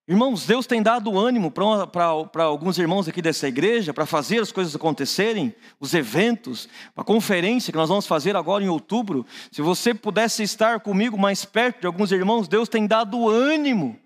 Irmãos, 0.08 0.46
Deus 0.46 0.66
tem 0.66 0.82
dado 0.82 1.18
ânimo 1.18 1.50
para 1.50 2.44
alguns 2.44 2.78
irmãos 2.78 3.06
aqui 3.06 3.20
dessa 3.20 3.46
igreja, 3.46 3.92
para 3.92 4.06
fazer 4.06 4.40
as 4.40 4.50
coisas 4.50 4.74
acontecerem, 4.74 5.54
os 5.78 5.92
eventos, 5.92 6.66
a 6.96 7.04
conferência 7.04 7.70
que 7.70 7.76
nós 7.76 7.90
vamos 7.90 8.06
fazer 8.06 8.34
agora 8.34 8.64
em 8.64 8.68
outubro. 8.68 9.26
Se 9.52 9.60
você 9.60 9.92
pudesse 9.92 10.42
estar 10.42 10.80
comigo 10.80 11.18
mais 11.18 11.44
perto 11.44 11.82
de 11.82 11.86
alguns 11.86 12.10
irmãos, 12.10 12.48
Deus 12.48 12.70
tem 12.70 12.86
dado 12.86 13.28
ânimo 13.28 14.00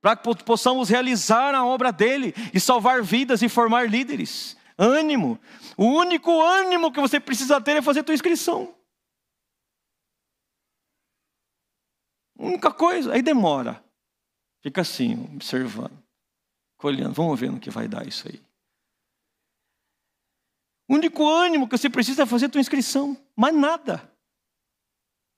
para 0.00 0.16
que 0.16 0.42
possamos 0.42 0.88
realizar 0.88 1.54
a 1.54 1.66
obra 1.66 1.92
dele 1.92 2.34
e 2.54 2.58
salvar 2.58 3.02
vidas 3.02 3.42
e 3.42 3.48
formar 3.48 3.90
líderes. 3.90 4.56
Ânimo. 4.78 5.38
O 5.76 5.84
único 5.84 6.40
ânimo 6.40 6.90
que 6.90 6.98
você 6.98 7.20
precisa 7.20 7.60
ter 7.60 7.76
é 7.76 7.82
fazer 7.82 8.00
a 8.00 8.04
tua 8.04 8.14
inscrição. 8.14 8.74
única 12.38 12.72
coisa, 12.72 13.12
aí 13.12 13.22
demora. 13.22 13.84
Fica 14.62 14.80
assim, 14.80 15.28
observando, 15.34 15.98
colhendo. 16.78 17.12
Vamos 17.12 17.38
ver 17.38 17.50
no 17.50 17.58
que 17.58 17.70
vai 17.70 17.88
dar 17.88 18.06
isso 18.06 18.28
aí. 18.28 18.40
O 20.88 20.94
único 20.94 21.28
ânimo 21.28 21.68
que 21.68 21.76
você 21.76 21.90
precisa 21.90 22.22
é 22.22 22.26
fazer 22.26 22.46
a 22.46 22.48
tua 22.48 22.60
inscrição. 22.60 23.16
Mais 23.36 23.54
nada. 23.54 24.10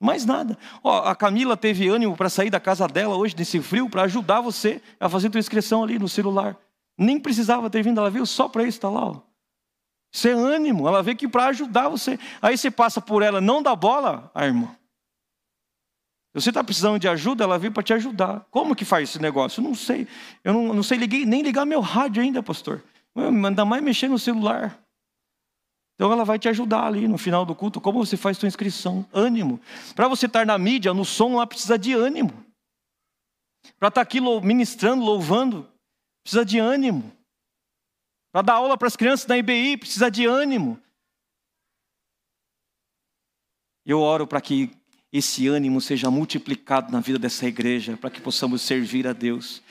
Mais 0.00 0.26
nada. 0.26 0.58
Ó, 0.82 1.04
a 1.04 1.16
Camila 1.16 1.56
teve 1.56 1.88
ânimo 1.88 2.16
para 2.16 2.28
sair 2.28 2.50
da 2.50 2.60
casa 2.60 2.86
dela 2.86 3.16
hoje, 3.16 3.34
nesse 3.36 3.60
frio, 3.62 3.88
para 3.88 4.02
ajudar 4.02 4.40
você 4.40 4.82
a 5.00 5.08
fazer 5.08 5.28
a 5.28 5.30
tua 5.30 5.38
inscrição 5.38 5.82
ali 5.82 5.98
no 5.98 6.08
celular. 6.08 6.58
Nem 6.98 7.18
precisava 7.18 7.70
ter 7.70 7.82
vindo, 7.82 7.98
ela 7.98 8.10
veio 8.10 8.26
só 8.26 8.48
para 8.48 8.64
isso, 8.64 8.78
está 8.78 8.90
lá. 8.90 9.06
Ó. 9.06 9.20
Isso 10.12 10.28
é 10.28 10.32
ânimo, 10.32 10.86
ela 10.86 11.02
veio 11.02 11.14
aqui 11.14 11.26
para 11.26 11.46
ajudar 11.46 11.88
você. 11.88 12.18
Aí 12.42 12.58
você 12.58 12.70
passa 12.70 13.00
por 13.00 13.22
ela, 13.22 13.40
não 13.40 13.62
dá 13.62 13.74
bola, 13.74 14.30
a 14.34 14.44
irmã. 14.44 14.76
Você 16.34 16.48
está 16.48 16.64
precisando 16.64 16.98
de 16.98 17.08
ajuda, 17.08 17.44
ela 17.44 17.56
veio 17.56 17.72
para 17.72 17.82
te 17.84 17.92
ajudar. 17.92 18.44
Como 18.50 18.74
que 18.74 18.84
faz 18.84 19.08
esse 19.08 19.22
negócio? 19.22 19.60
Eu 19.60 19.64
não 19.64 19.74
sei. 19.74 20.08
Eu 20.42 20.52
não, 20.52 20.74
não 20.74 20.82
sei 20.82 20.98
liguei, 20.98 21.24
nem 21.24 21.42
ligar 21.42 21.64
meu 21.64 21.80
rádio 21.80 22.20
ainda, 22.20 22.42
pastor. 22.42 22.82
Ainda 23.14 23.64
mais 23.64 23.80
mexer 23.80 24.08
no 24.08 24.18
celular. 24.18 24.76
Então 25.94 26.10
ela 26.10 26.24
vai 26.24 26.36
te 26.36 26.48
ajudar 26.48 26.86
ali 26.86 27.06
no 27.06 27.16
final 27.16 27.46
do 27.46 27.54
culto. 27.54 27.80
Como 27.80 28.04
você 28.04 28.16
faz 28.16 28.36
sua 28.36 28.48
inscrição? 28.48 29.08
Ânimo. 29.12 29.60
Para 29.94 30.08
você 30.08 30.26
estar 30.26 30.44
na 30.44 30.58
mídia, 30.58 30.92
no 30.92 31.04
som, 31.04 31.36
lá 31.36 31.46
precisa 31.46 31.78
de 31.78 31.92
ânimo. 31.92 32.44
Para 33.78 33.88
estar 33.88 34.00
aqui 34.00 34.20
ministrando, 34.20 35.04
louvando, 35.04 35.70
precisa 36.24 36.44
de 36.44 36.58
ânimo. 36.58 37.12
Para 38.32 38.42
dar 38.42 38.54
aula 38.54 38.76
para 38.76 38.88
as 38.88 38.96
crianças 38.96 39.24
da 39.24 39.38
IBI, 39.38 39.76
precisa 39.76 40.10
de 40.10 40.26
ânimo. 40.26 40.80
Eu 43.86 44.00
oro 44.00 44.26
para 44.26 44.40
que 44.40 44.76
esse 45.16 45.46
ânimo 45.46 45.80
seja 45.80 46.10
multiplicado 46.10 46.90
na 46.90 46.98
vida 46.98 47.20
dessa 47.20 47.46
igreja, 47.46 47.96
para 47.96 48.10
que 48.10 48.20
possamos 48.20 48.62
servir 48.62 49.06
a 49.06 49.12
Deus. 49.12 49.62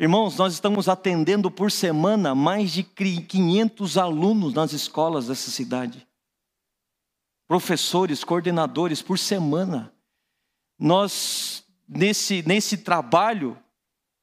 Irmãos, 0.00 0.38
nós 0.38 0.54
estamos 0.54 0.88
atendendo 0.88 1.50
por 1.50 1.70
semana 1.70 2.34
mais 2.34 2.72
de 2.72 2.82
500 2.82 3.98
alunos 3.98 4.54
nas 4.54 4.72
escolas 4.72 5.26
dessa 5.26 5.50
cidade. 5.50 6.08
Professores, 7.46 8.24
coordenadores 8.24 9.02
por 9.02 9.18
semana. 9.18 9.92
Nós, 10.78 11.62
nesse, 11.86 12.42
nesse 12.46 12.78
trabalho, 12.78 13.58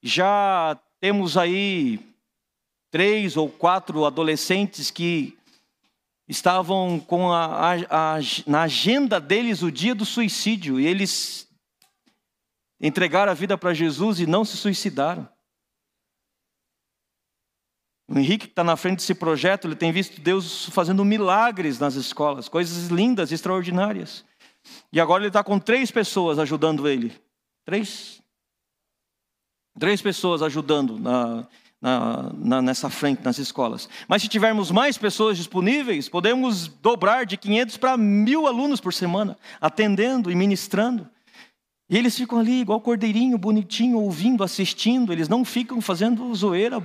já 0.02 0.80
temos 1.00 1.38
aí 1.38 2.00
três 2.90 3.38
ou 3.38 3.50
quatro 3.50 4.04
adolescentes 4.04 4.90
que 4.90 5.38
estavam 6.28 7.00
com 7.00 7.32
a, 7.32 7.46
a, 7.46 8.16
a, 8.16 8.20
na 8.48 8.64
agenda 8.64 9.20
deles 9.20 9.62
o 9.62 9.72
dia 9.72 9.94
do 9.94 10.06
suicídio 10.06 10.80
e 10.80 10.88
eles 10.88 11.48
entregaram 12.80 13.32
a 13.32 13.36
vida 13.36 13.58
para 13.58 13.74
Jesus 13.74 14.20
e 14.20 14.26
não 14.26 14.44
se 14.44 14.58
suicidaram. 14.58 15.28
O 18.08 18.20
Henrique, 18.20 18.46
que 18.46 18.52
está 18.52 18.64
na 18.64 18.76
frente 18.76 18.98
desse 18.98 19.16
projeto, 19.16 19.66
ele 19.66 19.76
tem 19.76 19.92
visto 19.92 20.22
Deus 20.22 20.66
fazendo 20.70 21.04
milagres 21.04 21.80
nas 21.80 21.96
escolas, 21.96 22.48
coisas 22.48 22.88
lindas, 22.90 23.32
extraordinárias. 23.32 24.24
E 24.94 25.00
agora 25.00 25.24
ele 25.24 25.30
está 25.30 25.44
com 25.44 25.60
três 25.60 25.90
pessoas 25.90 26.38
ajudando 26.38 26.88
ele. 26.88 27.20
Três? 27.66 28.22
Três 29.80 30.02
pessoas 30.02 30.44
ajudando 30.44 31.00
na, 31.00 31.48
na, 31.82 32.32
na, 32.34 32.62
nessa 32.62 32.90
frente 32.90 33.24
nas 33.24 33.38
escolas. 33.38 33.88
Mas 34.08 34.22
se 34.22 34.28
tivermos 34.28 34.72
mais 34.72 34.98
pessoas 34.98 35.38
disponíveis, 35.38 36.10
podemos 36.10 36.68
dobrar 36.68 37.26
de 37.26 37.38
500 37.38 37.78
para 37.78 37.98
mil 37.98 38.48
alunos 38.48 38.82
por 38.82 38.94
semana, 38.94 39.38
atendendo 39.60 40.32
e 40.32 40.36
ministrando. 40.36 41.10
E 41.90 41.98
eles 41.98 42.18
ficam 42.18 42.40
ali, 42.40 42.62
igual 42.62 42.82
cordeirinho, 42.82 43.38
bonitinho, 43.38 44.00
ouvindo, 44.00 44.44
assistindo. 44.44 45.14
Eles 45.14 45.30
não 45.30 45.46
ficam 45.46 45.80
fazendo 45.80 46.34
zoeira, 46.34 46.84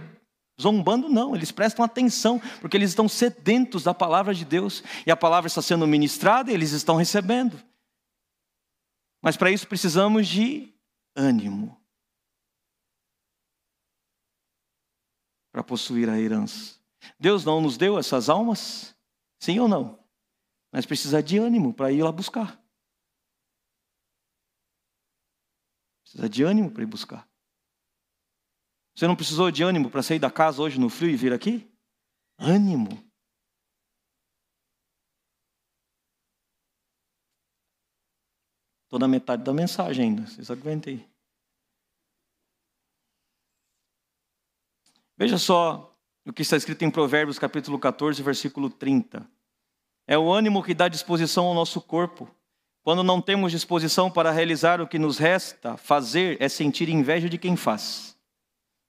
zombando, 0.60 1.08
não. 1.08 1.34
Eles 1.34 1.50
prestam 1.50 1.84
atenção, 1.84 2.40
porque 2.60 2.76
eles 2.76 2.90
estão 2.90 3.08
sedentos 3.08 3.84
da 3.84 3.94
palavra 3.94 4.34
de 4.34 4.44
Deus. 4.44 4.84
E 5.06 5.10
a 5.10 5.16
palavra 5.16 5.46
está 5.48 5.62
sendo 5.62 5.86
ministrada 5.86 6.50
e 6.50 6.54
eles 6.54 6.72
estão 6.72 6.96
recebendo. 6.96 7.58
Mas 9.22 9.36
para 9.36 9.50
isso 9.50 9.66
precisamos 9.66 10.28
de 10.28 10.74
ânimo 11.16 11.79
para 15.50 15.64
possuir 15.64 16.08
a 16.08 16.18
herança. 16.18 16.78
Deus 17.18 17.44
não 17.44 17.60
nos 17.60 17.76
deu 17.76 17.98
essas 17.98 18.28
almas? 18.28 18.96
Sim 19.38 19.58
ou 19.58 19.68
não? 19.68 19.98
Mas 20.72 20.86
precisa 20.86 21.22
de 21.22 21.38
ânimo 21.38 21.74
para 21.74 21.90
ir 21.90 22.02
lá 22.02 22.12
buscar. 22.12 22.62
Precisa 26.02 26.28
de 26.28 26.42
ânimo 26.42 26.70
para 26.70 26.82
ir 26.82 26.86
buscar. 26.86 27.28
Você 28.94 29.06
não 29.06 29.16
precisou 29.16 29.50
de 29.50 29.62
ânimo 29.62 29.90
para 29.90 30.02
sair 30.02 30.18
da 30.18 30.30
casa 30.30 30.60
hoje 30.60 30.78
no 30.78 30.90
frio 30.90 31.10
e 31.10 31.16
vir 31.16 31.32
aqui? 31.32 31.70
Ânimo. 32.38 32.88
Estou 38.84 38.98
na 38.98 39.06
metade 39.06 39.44
da 39.44 39.52
mensagem 39.52 40.06
ainda, 40.06 40.26
vocês 40.26 40.50
aguentem. 40.50 41.09
Veja 45.20 45.36
só 45.36 45.94
o 46.24 46.32
que 46.32 46.40
está 46.40 46.56
escrito 46.56 46.82
em 46.82 46.90
Provérbios 46.90 47.38
capítulo 47.38 47.78
14, 47.78 48.22
versículo 48.22 48.70
30. 48.70 49.28
É 50.06 50.16
o 50.16 50.32
ânimo 50.32 50.62
que 50.62 50.72
dá 50.72 50.88
disposição 50.88 51.44
ao 51.44 51.52
nosso 51.52 51.78
corpo. 51.78 52.26
Quando 52.82 53.04
não 53.04 53.20
temos 53.20 53.52
disposição 53.52 54.10
para 54.10 54.30
realizar 54.30 54.80
o 54.80 54.86
que 54.86 54.98
nos 54.98 55.18
resta 55.18 55.76
fazer, 55.76 56.38
é 56.40 56.48
sentir 56.48 56.88
inveja 56.88 57.28
de 57.28 57.36
quem 57.36 57.54
faz. 57.54 58.16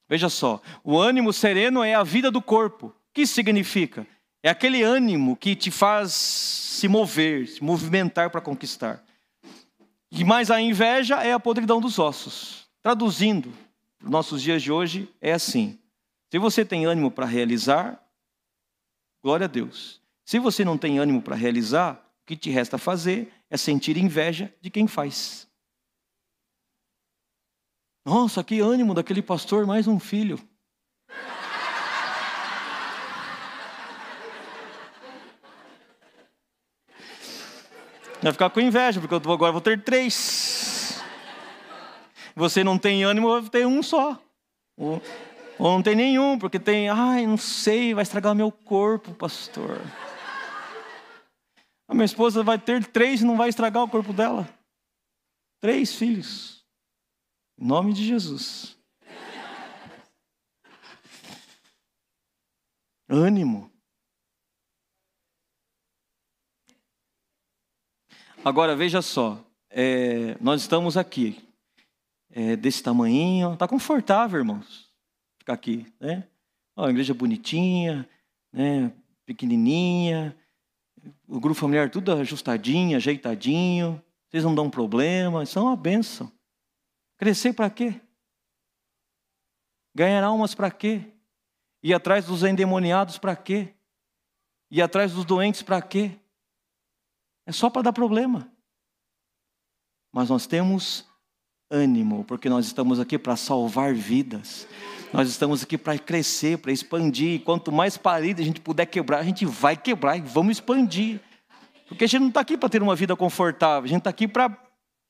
Veja 0.08 0.30
só, 0.30 0.62
o 0.86 0.98
ânimo 0.98 1.34
sereno 1.34 1.84
é 1.84 1.96
a 1.96 2.02
vida 2.02 2.32
do 2.32 2.42
corpo. 2.42 2.88
O 2.88 2.94
que 3.14 3.28
significa? 3.28 4.08
É 4.42 4.50
aquele 4.50 4.84
ânimo 4.84 5.36
que 5.36 5.54
te 5.54 5.70
faz 5.70 6.14
se 6.14 6.88
mover, 6.88 7.46
se 7.46 7.62
movimentar 7.62 8.30
para 8.30 8.40
conquistar. 8.40 9.04
E 10.10 10.24
mais 10.24 10.50
a 10.50 10.62
inveja 10.62 11.22
é 11.22 11.34
a 11.34 11.40
podridão 11.42 11.82
dos 11.82 12.00
ossos. 12.00 12.70
Traduzindo, 12.82 13.52
nos 14.02 14.10
nossos 14.10 14.42
dias 14.42 14.64
de 14.64 14.72
hoje, 14.72 15.10
é 15.20 15.34
assim: 15.34 15.78
se 16.32 16.40
você 16.40 16.64
tem 16.64 16.86
ânimo 16.86 17.12
para 17.12 17.26
realizar, 17.26 18.02
glória 19.22 19.44
a 19.44 19.50
Deus. 19.50 20.02
Se 20.24 20.40
você 20.40 20.64
não 20.64 20.78
tem 20.78 20.98
ânimo 20.98 21.22
para 21.22 21.36
realizar, 21.36 21.96
o 22.22 22.26
que 22.26 22.38
te 22.38 22.50
resta 22.50 22.78
fazer 22.78 23.34
é 23.50 23.58
sentir 23.58 23.98
inveja 23.98 24.54
de 24.62 24.70
quem 24.70 24.88
faz. 24.88 25.46
Nossa, 28.06 28.42
que 28.46 28.62
ânimo 28.62 28.94
daquele 28.94 29.22
pastor, 29.22 29.68
mais 29.68 29.90
um 29.90 30.00
filho. 30.00 30.40
Vai 38.22 38.32
ficar 38.32 38.50
com 38.52 38.62
inveja, 38.62 39.02
porque 39.02 39.16
eu 39.16 39.34
agora 39.34 39.52
vou 39.52 39.60
ter 39.60 39.84
três. 39.84 41.04
Você 42.38 42.64
não 42.64 42.78
tem 42.78 43.04
ânimo, 43.04 43.28
vai 43.28 43.50
ter 43.50 43.68
um 43.68 43.84
só. 43.84 44.18
Ou, 45.62 45.74
não 45.74 45.84
tem 45.84 45.96
nenhum, 45.96 46.40
porque 46.40 46.60
tem, 46.60 46.90
ai, 46.90 47.28
não 47.28 47.38
sei, 47.38 47.94
vai 47.94 48.02
estragar 48.02 48.34
meu 48.34 48.52
corpo, 48.52 49.14
pastor. 49.14 49.80
A 51.88 51.94
minha 51.94 52.06
esposa 52.06 52.42
vai 52.42 52.58
ter 52.58 52.84
três 52.88 53.22
e 53.22 53.26
não 53.26 53.38
vai 53.38 53.50
estragar 53.50 53.84
o 53.84 53.88
corpo 53.88 54.12
dela. 54.12 54.50
Três 55.60 55.94
filhos. 55.94 56.66
Em 57.60 57.68
nome 57.68 57.94
de 57.94 58.04
Jesus. 58.04 58.76
Ânimo. 63.08 63.72
Agora 68.44 68.76
veja 68.76 69.04
só, 69.04 69.40
é, 69.70 70.36
nós 70.42 70.62
estamos 70.62 70.98
aqui, 70.98 71.48
é, 72.32 72.56
desse 72.56 72.82
tamanho, 72.82 73.54
está 73.54 73.68
confortável, 73.68 74.40
irmãos, 74.40 74.91
ficar 75.52 75.54
aqui, 75.54 75.94
né? 76.00 76.28
Ó, 76.76 76.86
a 76.86 76.90
igreja 76.90 77.14
bonitinha, 77.14 78.08
né? 78.52 78.92
pequenininha, 79.26 80.36
o 81.28 81.40
grupo 81.40 81.60
familiar 81.60 81.90
tudo 81.90 82.12
ajustadinho, 82.14 82.98
ajeitadinho, 82.98 84.02
vocês 84.30 84.44
não 84.44 84.56
dão 84.56 84.70
problema, 84.70 85.44
isso 85.44 85.60
é 85.60 85.62
uma 85.62 85.76
benção. 85.76 86.32
Crescer 87.18 87.54
para 87.54 87.70
quê? 87.70 88.00
Ganhar 89.94 90.24
almas 90.24 90.56
para 90.56 90.72
quê? 90.72 91.04
Ir 91.84 91.94
atrás 91.94 92.26
dos 92.26 92.44
endemoniados 92.44 93.18
para 93.18 93.36
quê? 93.36 93.74
Ir 94.70 94.82
atrás 94.82 95.14
dos 95.14 95.26
doentes 95.26 95.62
para 95.62 95.82
quê? 95.82 96.18
É 97.46 97.52
só 97.52 97.70
para 97.70 97.84
dar 97.84 97.94
problema. 97.94 98.52
Mas 100.14 100.30
nós 100.30 100.46
temos 100.46 101.06
ânimo, 101.70 102.24
porque 102.26 102.50
nós 102.50 102.66
estamos 102.66 103.00
aqui 103.00 103.18
para 103.18 103.36
salvar 103.36 103.94
vidas. 103.94 104.68
Nós 105.14 105.28
estamos 105.28 105.62
aqui 105.62 105.78
para 105.78 105.98
crescer, 106.00 106.58
para 106.58 106.72
expandir. 106.72 107.42
Quanto 107.42 107.72
mais 107.72 107.98
paredes 107.98 108.44
a 108.44 108.48
gente 108.48 108.62
puder 108.62 108.86
quebrar, 108.86 109.20
a 109.20 109.24
gente 109.24 109.46
vai 109.46 109.76
quebrar 109.76 110.18
e 110.18 110.22
vamos 110.22 110.58
expandir. 110.58 111.20
Porque 111.88 112.06
a 112.06 112.08
gente 112.08 112.22
não 112.22 112.30
está 112.30 112.40
aqui 112.40 112.58
para 112.58 112.70
ter 112.70 112.82
uma 112.82 112.96
vida 112.96 113.16
confortável, 113.16 113.84
a 113.84 113.88
gente 113.88 114.00
está 114.00 114.10
aqui 114.10 114.26
para 114.28 114.58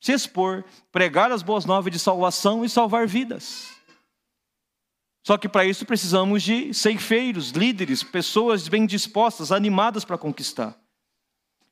se 0.00 0.12
expor, 0.12 0.64
pregar 0.90 1.30
as 1.30 1.42
boas 1.42 1.64
novas 1.64 1.92
de 1.92 1.98
salvação 1.98 2.64
e 2.64 2.68
salvar 2.68 3.06
vidas. 3.06 3.70
Só 5.24 5.38
que 5.38 5.48
para 5.48 5.64
isso 5.64 5.86
precisamos 5.86 6.42
de 6.42 6.74
ceifeiros, 6.74 7.50
líderes, 7.50 8.02
pessoas 8.02 8.66
bem 8.66 8.84
dispostas, 8.84 9.52
animadas 9.52 10.04
para 10.04 10.18
conquistar. 10.18 10.76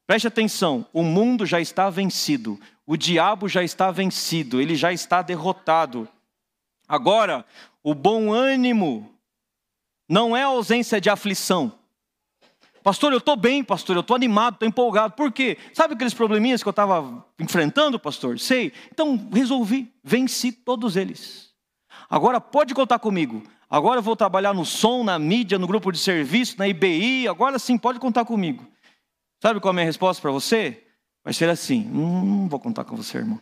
Preste 0.06 0.28
atenção: 0.28 0.86
o 0.92 1.02
mundo 1.02 1.44
já 1.44 1.60
está 1.60 1.90
vencido, 1.90 2.60
o 2.86 2.96
diabo 2.96 3.48
já 3.48 3.64
está 3.64 3.90
vencido, 3.90 4.60
ele 4.60 4.76
já 4.76 4.92
está 4.92 5.20
derrotado. 5.20 6.08
Agora, 6.86 7.44
o 7.82 7.94
bom 7.94 8.32
ânimo 8.32 9.14
não 10.08 10.36
é 10.36 10.42
ausência 10.42 11.00
de 11.00 11.08
aflição. 11.08 11.72
Pastor, 12.82 13.12
eu 13.12 13.18
estou 13.18 13.36
bem, 13.36 13.62
pastor, 13.62 13.94
eu 13.94 14.00
estou 14.00 14.16
animado, 14.16 14.54
estou 14.54 14.68
empolgado. 14.68 15.14
Por 15.14 15.30
quê? 15.30 15.58
Sabe 15.74 15.94
aqueles 15.94 16.14
probleminhas 16.14 16.62
que 16.62 16.68
eu 16.68 16.72
estava 16.72 17.24
enfrentando, 17.38 18.00
pastor? 18.00 18.38
Sei. 18.38 18.72
Então, 18.90 19.28
resolvi, 19.30 19.94
venci 20.02 20.50
todos 20.50 20.96
eles. 20.96 21.50
Agora 22.08 22.40
pode 22.40 22.74
contar 22.74 22.98
comigo. 22.98 23.42
Agora 23.68 23.98
eu 23.98 24.02
vou 24.02 24.16
trabalhar 24.16 24.54
no 24.54 24.64
som, 24.64 25.04
na 25.04 25.18
mídia, 25.18 25.58
no 25.58 25.66
grupo 25.66 25.92
de 25.92 25.98
serviço, 25.98 26.58
na 26.58 26.66
IBI. 26.66 27.28
Agora 27.28 27.58
sim, 27.58 27.76
pode 27.76 28.00
contar 28.00 28.24
comigo. 28.24 28.66
Sabe 29.42 29.60
qual 29.60 29.70
é 29.70 29.72
a 29.72 29.74
minha 29.74 29.86
resposta 29.86 30.20
para 30.20 30.30
você? 30.30 30.84
Vai 31.22 31.34
ser 31.34 31.48
assim: 31.48 31.86
hum, 31.88 32.24
não 32.24 32.48
vou 32.48 32.58
contar 32.58 32.84
com 32.84 32.96
você, 32.96 33.18
irmão. 33.18 33.40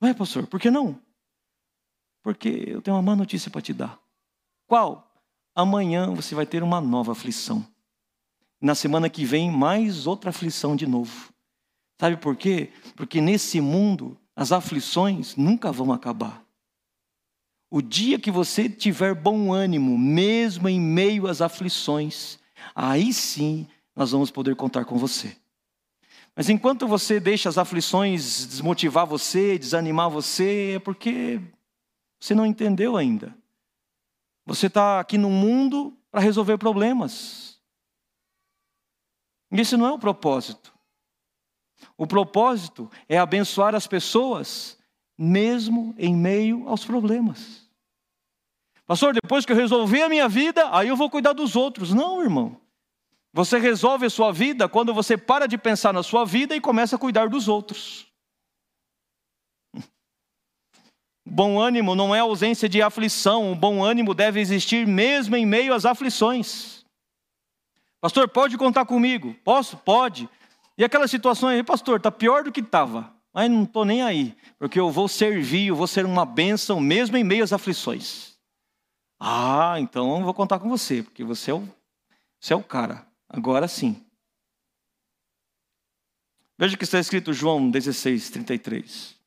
Vai, 0.00 0.14
pastor, 0.14 0.46
por 0.46 0.60
que 0.60 0.70
não? 0.70 0.98
Porque 2.28 2.62
eu 2.66 2.82
tenho 2.82 2.94
uma 2.94 3.02
má 3.02 3.16
notícia 3.16 3.50
para 3.50 3.62
te 3.62 3.72
dar. 3.72 3.98
Qual? 4.66 5.18
Amanhã 5.54 6.12
você 6.12 6.34
vai 6.34 6.44
ter 6.44 6.62
uma 6.62 6.78
nova 6.78 7.12
aflição. 7.12 7.66
Na 8.60 8.74
semana 8.74 9.08
que 9.08 9.24
vem, 9.24 9.50
mais 9.50 10.06
outra 10.06 10.28
aflição 10.28 10.76
de 10.76 10.86
novo. 10.86 11.32
Sabe 11.98 12.18
por 12.18 12.36
quê? 12.36 12.70
Porque 12.94 13.18
nesse 13.18 13.62
mundo, 13.62 14.14
as 14.36 14.52
aflições 14.52 15.36
nunca 15.36 15.72
vão 15.72 15.90
acabar. 15.90 16.44
O 17.70 17.80
dia 17.80 18.18
que 18.18 18.30
você 18.30 18.68
tiver 18.68 19.14
bom 19.14 19.50
ânimo, 19.50 19.96
mesmo 19.96 20.68
em 20.68 20.78
meio 20.78 21.28
às 21.28 21.40
aflições, 21.40 22.38
aí 22.74 23.10
sim 23.10 23.66
nós 23.96 24.10
vamos 24.10 24.30
poder 24.30 24.54
contar 24.54 24.84
com 24.84 24.98
você. 24.98 25.34
Mas 26.36 26.50
enquanto 26.50 26.86
você 26.86 27.18
deixa 27.18 27.48
as 27.48 27.56
aflições 27.56 28.46
desmotivar 28.46 29.06
você, 29.06 29.58
desanimar 29.58 30.10
você, 30.10 30.74
é 30.76 30.78
porque 30.78 31.40
você 32.18 32.34
não 32.34 32.46
entendeu 32.46 32.96
ainda. 32.96 33.36
Você 34.44 34.66
está 34.66 34.98
aqui 34.98 35.18
no 35.18 35.30
mundo 35.30 35.96
para 36.10 36.20
resolver 36.20 36.58
problemas. 36.58 37.60
Esse 39.52 39.76
não 39.76 39.86
é 39.86 39.92
o 39.92 39.98
propósito. 39.98 40.72
O 41.96 42.06
propósito 42.06 42.90
é 43.08 43.18
abençoar 43.18 43.74
as 43.74 43.86
pessoas, 43.86 44.78
mesmo 45.16 45.94
em 45.98 46.14
meio 46.14 46.68
aos 46.68 46.84
problemas. 46.84 47.68
Pastor, 48.86 49.12
depois 49.12 49.44
que 49.44 49.52
eu 49.52 49.56
resolver 49.56 50.02
a 50.02 50.08
minha 50.08 50.28
vida, 50.28 50.74
aí 50.74 50.88
eu 50.88 50.96
vou 50.96 51.10
cuidar 51.10 51.34
dos 51.34 51.54
outros. 51.54 51.92
Não, 51.92 52.22
irmão. 52.22 52.60
Você 53.32 53.58
resolve 53.58 54.06
a 54.06 54.10
sua 54.10 54.32
vida 54.32 54.68
quando 54.68 54.94
você 54.94 55.16
para 55.16 55.46
de 55.46 55.58
pensar 55.58 55.92
na 55.92 56.02
sua 56.02 56.24
vida 56.24 56.56
e 56.56 56.60
começa 56.60 56.96
a 56.96 56.98
cuidar 56.98 57.28
dos 57.28 57.48
outros. 57.48 58.07
Bom 61.30 61.60
ânimo 61.60 61.94
não 61.94 62.14
é 62.14 62.20
ausência 62.20 62.68
de 62.68 62.80
aflição, 62.80 63.52
o 63.52 63.54
bom 63.54 63.84
ânimo 63.84 64.14
deve 64.14 64.40
existir 64.40 64.86
mesmo 64.86 65.36
em 65.36 65.44
meio 65.44 65.74
às 65.74 65.84
aflições. 65.84 66.84
Pastor, 68.00 68.28
pode 68.28 68.56
contar 68.56 68.86
comigo? 68.86 69.34
Posso? 69.44 69.76
Pode. 69.76 70.28
E 70.76 70.84
aquelas 70.84 71.10
situações, 71.10 71.62
pastor, 71.64 71.98
está 71.98 72.10
pior 72.10 72.44
do 72.44 72.52
que 72.52 72.60
estava, 72.60 73.12
mas 73.32 73.50
não 73.50 73.64
estou 73.64 73.84
nem 73.84 74.02
aí, 74.02 74.34
porque 74.58 74.80
eu 74.80 74.90
vou 74.90 75.08
servir, 75.08 75.66
eu 75.66 75.76
vou 75.76 75.86
ser 75.86 76.06
uma 76.06 76.24
bênção 76.24 76.80
mesmo 76.80 77.16
em 77.16 77.24
meio 77.24 77.44
às 77.44 77.52
aflições. 77.52 78.38
Ah, 79.20 79.74
então 79.80 80.18
eu 80.18 80.24
vou 80.24 80.32
contar 80.32 80.60
com 80.60 80.68
você, 80.68 81.02
porque 81.02 81.24
você 81.24 81.50
é 81.50 81.54
o, 81.54 81.68
você 82.40 82.52
é 82.52 82.56
o 82.56 82.62
cara. 82.62 83.06
Agora 83.28 83.68
sim. 83.68 84.02
Veja 86.56 86.74
o 86.74 86.78
que 86.78 86.84
está 86.84 86.98
escrito 86.98 87.32
João 87.32 87.70
16, 87.70 88.30
33. 88.30 89.17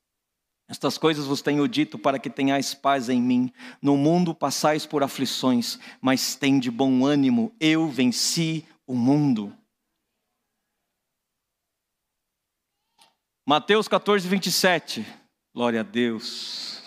Estas 0.72 0.97
coisas 0.97 1.26
vos 1.26 1.41
tenho 1.41 1.67
dito 1.67 1.99
para 1.99 2.17
que 2.17 2.30
tenhais 2.30 2.74
paz 2.74 3.09
em 3.09 3.22
mim. 3.22 3.51
No 3.82 3.97
mundo 3.97 4.34
passais 4.34 4.86
por 4.86 5.03
aflições, 5.03 5.78
mas 5.99 6.34
tende 6.34 6.72
bom 6.72 7.05
ânimo, 7.05 7.53
eu 7.59 7.89
venci 7.89 8.65
o 8.88 8.95
mundo. 8.95 9.53
Mateus 13.45 13.89
14, 13.89 14.26
27. 14.26 15.05
Glória 15.53 15.82
a 15.82 15.84
Deus. 15.84 16.82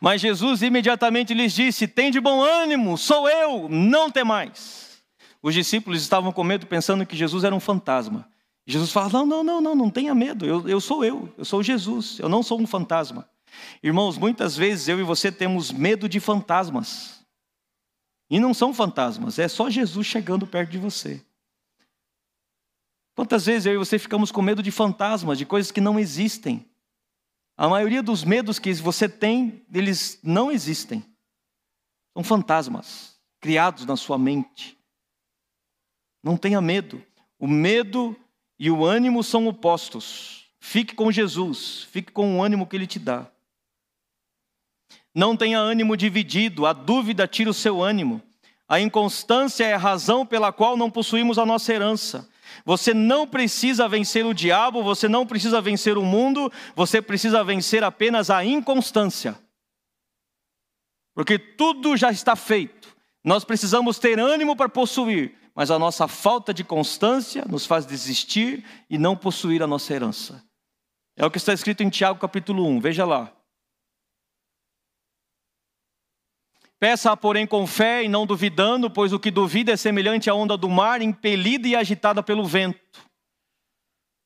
Mas 0.00 0.20
Jesus 0.20 0.62
imediatamente 0.62 1.34
lhes 1.34 1.52
disse: 1.52 1.88
Tende 1.88 2.20
bom 2.20 2.40
ânimo, 2.40 2.96
sou 2.96 3.28
eu, 3.28 3.68
não 3.68 4.08
temais. 4.08 5.02
Os 5.42 5.52
discípulos 5.52 6.00
estavam 6.00 6.30
com 6.30 6.44
medo, 6.44 6.68
pensando 6.68 7.04
que 7.04 7.16
Jesus 7.16 7.42
era 7.42 7.56
um 7.56 7.58
fantasma. 7.58 8.30
Jesus 8.66 8.92
fala: 8.92 9.10
não, 9.10 9.26
não, 9.26 9.44
não, 9.44 9.60
não, 9.60 9.74
não 9.74 9.90
tenha 9.90 10.14
medo, 10.14 10.46
eu, 10.46 10.68
eu 10.68 10.80
sou 10.80 11.04
eu, 11.04 11.32
eu 11.36 11.44
sou 11.44 11.62
Jesus, 11.62 12.18
eu 12.18 12.28
não 12.28 12.42
sou 12.42 12.60
um 12.60 12.66
fantasma. 12.66 13.28
Irmãos, 13.82 14.16
muitas 14.16 14.56
vezes 14.56 14.88
eu 14.88 14.98
e 15.00 15.02
você 15.02 15.30
temos 15.30 15.70
medo 15.70 16.08
de 16.08 16.20
fantasmas. 16.20 17.22
E 18.30 18.40
não 18.40 18.54
são 18.54 18.72
fantasmas, 18.72 19.38
é 19.38 19.46
só 19.46 19.68
Jesus 19.68 20.06
chegando 20.06 20.46
perto 20.46 20.70
de 20.70 20.78
você. 20.78 21.22
Quantas 23.14 23.44
vezes 23.44 23.66
eu 23.66 23.74
e 23.74 23.78
você 23.78 23.98
ficamos 23.98 24.32
com 24.32 24.40
medo 24.40 24.62
de 24.62 24.70
fantasmas, 24.70 25.36
de 25.36 25.44
coisas 25.44 25.70
que 25.70 25.82
não 25.82 25.98
existem? 25.98 26.66
A 27.56 27.68
maioria 27.68 28.02
dos 28.02 28.24
medos 28.24 28.58
que 28.58 28.72
você 28.72 29.06
tem, 29.06 29.66
eles 29.72 30.18
não 30.22 30.50
existem. 30.50 31.04
São 32.14 32.24
fantasmas 32.24 33.20
criados 33.38 33.84
na 33.84 33.96
sua 33.96 34.16
mente. 34.16 34.78
Não 36.22 36.36
tenha 36.36 36.60
medo. 36.60 37.04
O 37.38 37.46
medo 37.46 38.16
e 38.62 38.70
o 38.70 38.84
ânimo 38.84 39.24
são 39.24 39.48
opostos. 39.48 40.44
Fique 40.60 40.94
com 40.94 41.10
Jesus, 41.10 41.88
fique 41.90 42.12
com 42.12 42.38
o 42.38 42.44
ânimo 42.44 42.64
que 42.64 42.76
ele 42.76 42.86
te 42.86 42.96
dá. 42.96 43.26
Não 45.12 45.36
tenha 45.36 45.58
ânimo 45.58 45.96
dividido, 45.96 46.64
a 46.64 46.72
dúvida 46.72 47.26
tira 47.26 47.50
o 47.50 47.54
seu 47.54 47.82
ânimo. 47.82 48.22
A 48.68 48.78
inconstância 48.78 49.64
é 49.64 49.74
a 49.74 49.78
razão 49.78 50.24
pela 50.24 50.52
qual 50.52 50.76
não 50.76 50.88
possuímos 50.88 51.40
a 51.40 51.44
nossa 51.44 51.74
herança. 51.74 52.30
Você 52.64 52.94
não 52.94 53.26
precisa 53.26 53.88
vencer 53.88 54.24
o 54.24 54.32
diabo, 54.32 54.80
você 54.80 55.08
não 55.08 55.26
precisa 55.26 55.60
vencer 55.60 55.98
o 55.98 56.04
mundo, 56.04 56.52
você 56.76 57.02
precisa 57.02 57.42
vencer 57.42 57.82
apenas 57.82 58.30
a 58.30 58.44
inconstância. 58.44 59.36
Porque 61.16 61.36
tudo 61.36 61.96
já 61.96 62.12
está 62.12 62.36
feito. 62.36 62.96
Nós 63.24 63.42
precisamos 63.44 63.98
ter 63.98 64.20
ânimo 64.20 64.54
para 64.54 64.68
possuir, 64.68 65.36
mas 65.54 65.70
a 65.70 65.78
nossa 65.78 66.08
falta 66.08 66.52
de 66.52 66.64
constância 66.64 67.44
nos 67.44 67.66
faz 67.66 67.84
desistir 67.84 68.64
e 68.88 68.96
não 68.96 69.16
possuir 69.16 69.62
a 69.62 69.66
nossa 69.66 69.92
herança. 69.92 70.42
É 71.16 71.26
o 71.26 71.30
que 71.30 71.38
está 71.38 71.52
escrito 71.52 71.82
em 71.82 71.90
Tiago 71.90 72.18
capítulo 72.18 72.66
1, 72.66 72.80
veja 72.80 73.04
lá. 73.04 73.32
Peça, 76.78 77.16
porém, 77.16 77.46
com 77.46 77.66
fé 77.66 78.02
e 78.02 78.08
não 78.08 78.26
duvidando, 78.26 78.90
pois 78.90 79.12
o 79.12 79.20
que 79.20 79.30
duvida 79.30 79.72
é 79.72 79.76
semelhante 79.76 80.28
à 80.28 80.34
onda 80.34 80.56
do 80.56 80.68
mar, 80.68 81.00
impelida 81.00 81.68
e 81.68 81.76
agitada 81.76 82.22
pelo 82.22 82.44
vento. 82.44 83.08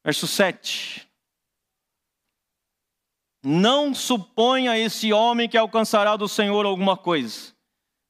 Verso 0.03 0.27
7. 0.27 1.07
Não 3.45 3.95
suponha 3.95 4.79
esse 4.79 5.13
homem 5.13 5.49
que 5.49 5.59
alcançará 5.59 6.17
do 6.17 6.27
Senhor 6.27 6.65
alguma 6.65 6.97
coisa. 6.97 7.56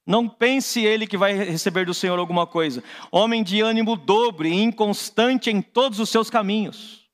Não 0.07 0.29
pense 0.29 0.81
ele 0.81 1.05
que 1.05 1.17
vai 1.17 1.33
receber 1.33 1.85
do 1.85 1.93
Senhor 1.93 2.17
alguma 2.17 2.47
coisa. 2.47 2.83
Homem 3.11 3.43
de 3.43 3.61
ânimo 3.61 3.97
dobre, 3.97 4.53
inconstante 4.53 5.51
em 5.51 5.61
todos 5.61 5.99
os 5.99 6.09
seus 6.09 6.31
caminhos. 6.31 7.05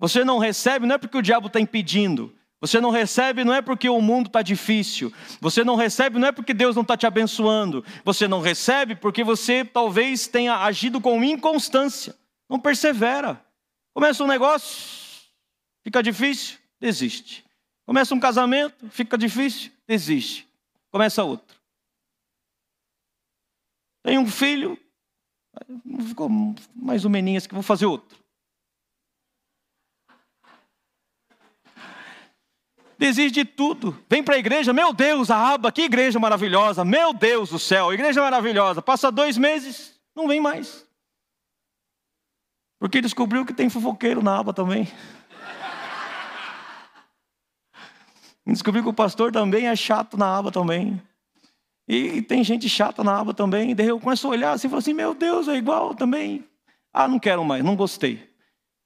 Você 0.00 0.24
não 0.24 0.38
recebe, 0.38 0.86
não 0.86 0.96
é 0.96 0.98
porque 0.98 1.16
o 1.16 1.22
diabo 1.22 1.46
está 1.46 1.60
impedindo. 1.60 2.34
Você 2.60 2.80
não 2.80 2.90
recebe, 2.90 3.44
não 3.44 3.54
é 3.54 3.62
porque 3.62 3.88
o 3.88 4.00
mundo 4.00 4.26
está 4.26 4.42
difícil. 4.42 5.12
Você 5.40 5.62
não 5.62 5.76
recebe, 5.76 6.18
não 6.18 6.26
é 6.26 6.32
porque 6.32 6.52
Deus 6.52 6.74
não 6.74 6.82
está 6.82 6.96
te 6.96 7.06
abençoando. 7.06 7.84
Você 8.04 8.26
não 8.26 8.40
recebe 8.40 8.96
porque 8.96 9.22
você 9.22 9.64
talvez 9.64 10.26
tenha 10.26 10.56
agido 10.56 11.00
com 11.00 11.22
inconstância. 11.22 12.16
Não 12.48 12.58
persevera. 12.58 13.40
Começa 13.94 14.24
um 14.24 14.26
negócio, 14.26 15.30
fica 15.84 16.02
difícil, 16.02 16.58
desiste. 16.80 17.44
Começa 17.86 18.14
um 18.14 18.20
casamento, 18.20 18.88
fica 18.90 19.16
difícil, 19.16 19.70
desiste 19.86 20.49
começa 20.90 21.24
outro. 21.24 21.56
Tem 24.02 24.18
um 24.18 24.26
filho, 24.26 24.78
ficou 26.06 26.28
mais 26.74 27.04
ou 27.04 27.10
menos 27.10 27.46
que 27.46 27.54
vou 27.54 27.62
fazer 27.62 27.86
outro. 27.86 28.18
Desiste 32.98 33.32
de 33.32 33.44
tudo. 33.46 33.98
Vem 34.10 34.22
para 34.22 34.34
a 34.34 34.38
igreja, 34.38 34.74
meu 34.74 34.92
Deus, 34.92 35.30
a 35.30 35.54
aba, 35.54 35.72
que 35.72 35.82
igreja 35.82 36.18
maravilhosa, 36.18 36.84
meu 36.84 37.14
Deus 37.14 37.48
do 37.48 37.58
céu, 37.58 37.92
igreja 37.94 38.20
maravilhosa. 38.20 38.82
Passa 38.82 39.10
dois 39.10 39.38
meses, 39.38 39.98
não 40.14 40.28
vem 40.28 40.38
mais. 40.38 40.86
Porque 42.78 43.00
descobriu 43.00 43.46
que 43.46 43.54
tem 43.54 43.70
fofoqueiro 43.70 44.22
na 44.22 44.38
aba 44.38 44.52
também. 44.52 44.86
Descobri 48.46 48.82
que 48.82 48.88
o 48.88 48.94
pastor 48.94 49.30
também 49.30 49.66
é 49.66 49.76
chato 49.76 50.16
na 50.16 50.36
aba 50.36 50.50
também. 50.50 51.00
E 51.86 52.22
tem 52.22 52.42
gente 52.44 52.68
chata 52.68 53.02
na 53.02 53.18
aba 53.18 53.34
também. 53.34 53.74
Daí 53.74 53.88
eu 53.88 54.00
começo 54.00 54.26
a 54.26 54.30
olhar 54.30 54.52
assim 54.52 54.66
e 54.66 54.70
falo 54.70 54.78
assim: 54.78 54.94
meu 54.94 55.14
Deus, 55.14 55.48
é 55.48 55.56
igual 55.56 55.94
também. 55.94 56.48
Ah, 56.92 57.06
não 57.06 57.18
quero 57.18 57.44
mais, 57.44 57.64
não 57.64 57.76
gostei. 57.76 58.28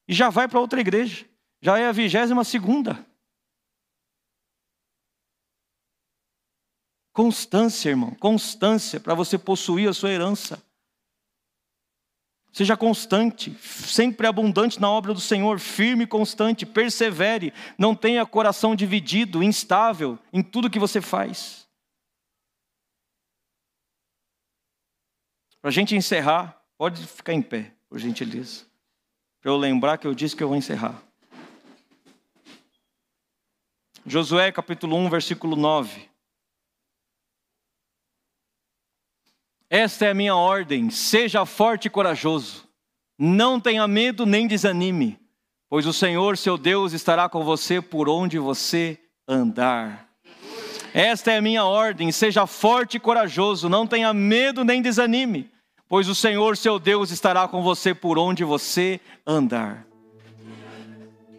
E 0.07 0.13
já 0.13 0.29
vai 0.29 0.47
para 0.47 0.59
outra 0.59 0.79
igreja. 0.79 1.25
Já 1.61 1.79
é 1.79 1.87
a 1.87 1.91
vigésima 1.91 2.43
segunda. 2.43 3.05
Constância, 7.13 7.89
irmão, 7.89 8.11
constância 8.15 8.99
para 8.99 9.13
você 9.13 9.37
possuir 9.37 9.89
a 9.89 9.93
sua 9.93 10.11
herança. 10.11 10.61
Seja 12.55 12.77
constante, 12.77 13.53
sempre 13.59 14.25
abundante 14.25 14.79
na 14.79 14.89
obra 14.89 15.13
do 15.13 15.19
Senhor, 15.19 15.59
firme 15.59 16.05
e 16.05 16.07
constante, 16.07 16.65
persevere, 16.65 17.53
não 17.77 17.93
tenha 17.93 18.25
coração 18.25 18.73
dividido, 18.73 19.43
instável 19.43 20.17
em 20.31 20.41
tudo 20.41 20.69
que 20.69 20.79
você 20.79 21.01
faz. 21.01 21.67
Para 25.59 25.67
a 25.67 25.73
gente 25.73 25.97
encerrar, 25.97 26.57
pode 26.77 27.05
ficar 27.05 27.33
em 27.33 27.41
pé, 27.41 27.73
por 27.89 27.99
gentileza. 27.99 28.63
Para 29.41 29.51
eu 29.51 29.57
lembrar 29.57 29.97
que 29.97 30.07
eu 30.07 30.15
disse 30.15 30.33
que 30.33 30.41
eu 30.41 30.47
vou 30.47 30.55
encerrar. 30.55 31.03
Josué 34.05 34.49
capítulo 34.53 34.95
1, 34.95 35.09
versículo 35.09 35.57
9. 35.57 36.09
Esta 39.75 40.05
é 40.05 40.11
a 40.11 40.13
minha 40.13 40.33
ordem: 40.33 40.89
seja 40.89 41.45
forte 41.45 41.87
e 41.87 41.89
corajoso. 41.89 42.63
Não 43.19 43.59
tenha 43.59 43.85
medo 43.85 44.25
nem 44.25 44.47
desanime, 44.47 45.19
pois 45.69 45.85
o 45.85 45.91
Senhor, 45.91 46.37
seu 46.37 46.57
Deus, 46.57 46.93
estará 46.93 47.27
com 47.27 47.43
você 47.43 47.81
por 47.81 48.07
onde 48.07 48.39
você 48.39 48.97
andar. 49.27 50.07
Esta 50.93 51.33
é 51.33 51.37
a 51.39 51.41
minha 51.41 51.65
ordem: 51.65 52.09
seja 52.09 52.47
forte 52.47 52.95
e 52.95 52.99
corajoso. 53.01 53.67
Não 53.67 53.85
tenha 53.85 54.13
medo 54.13 54.63
nem 54.63 54.81
desanime, 54.81 55.51
pois 55.89 56.07
o 56.07 56.15
Senhor, 56.15 56.55
seu 56.55 56.79
Deus, 56.79 57.11
estará 57.11 57.45
com 57.45 57.61
você 57.61 57.93
por 57.93 58.17
onde 58.17 58.45
você 58.45 59.01
andar. 59.27 59.85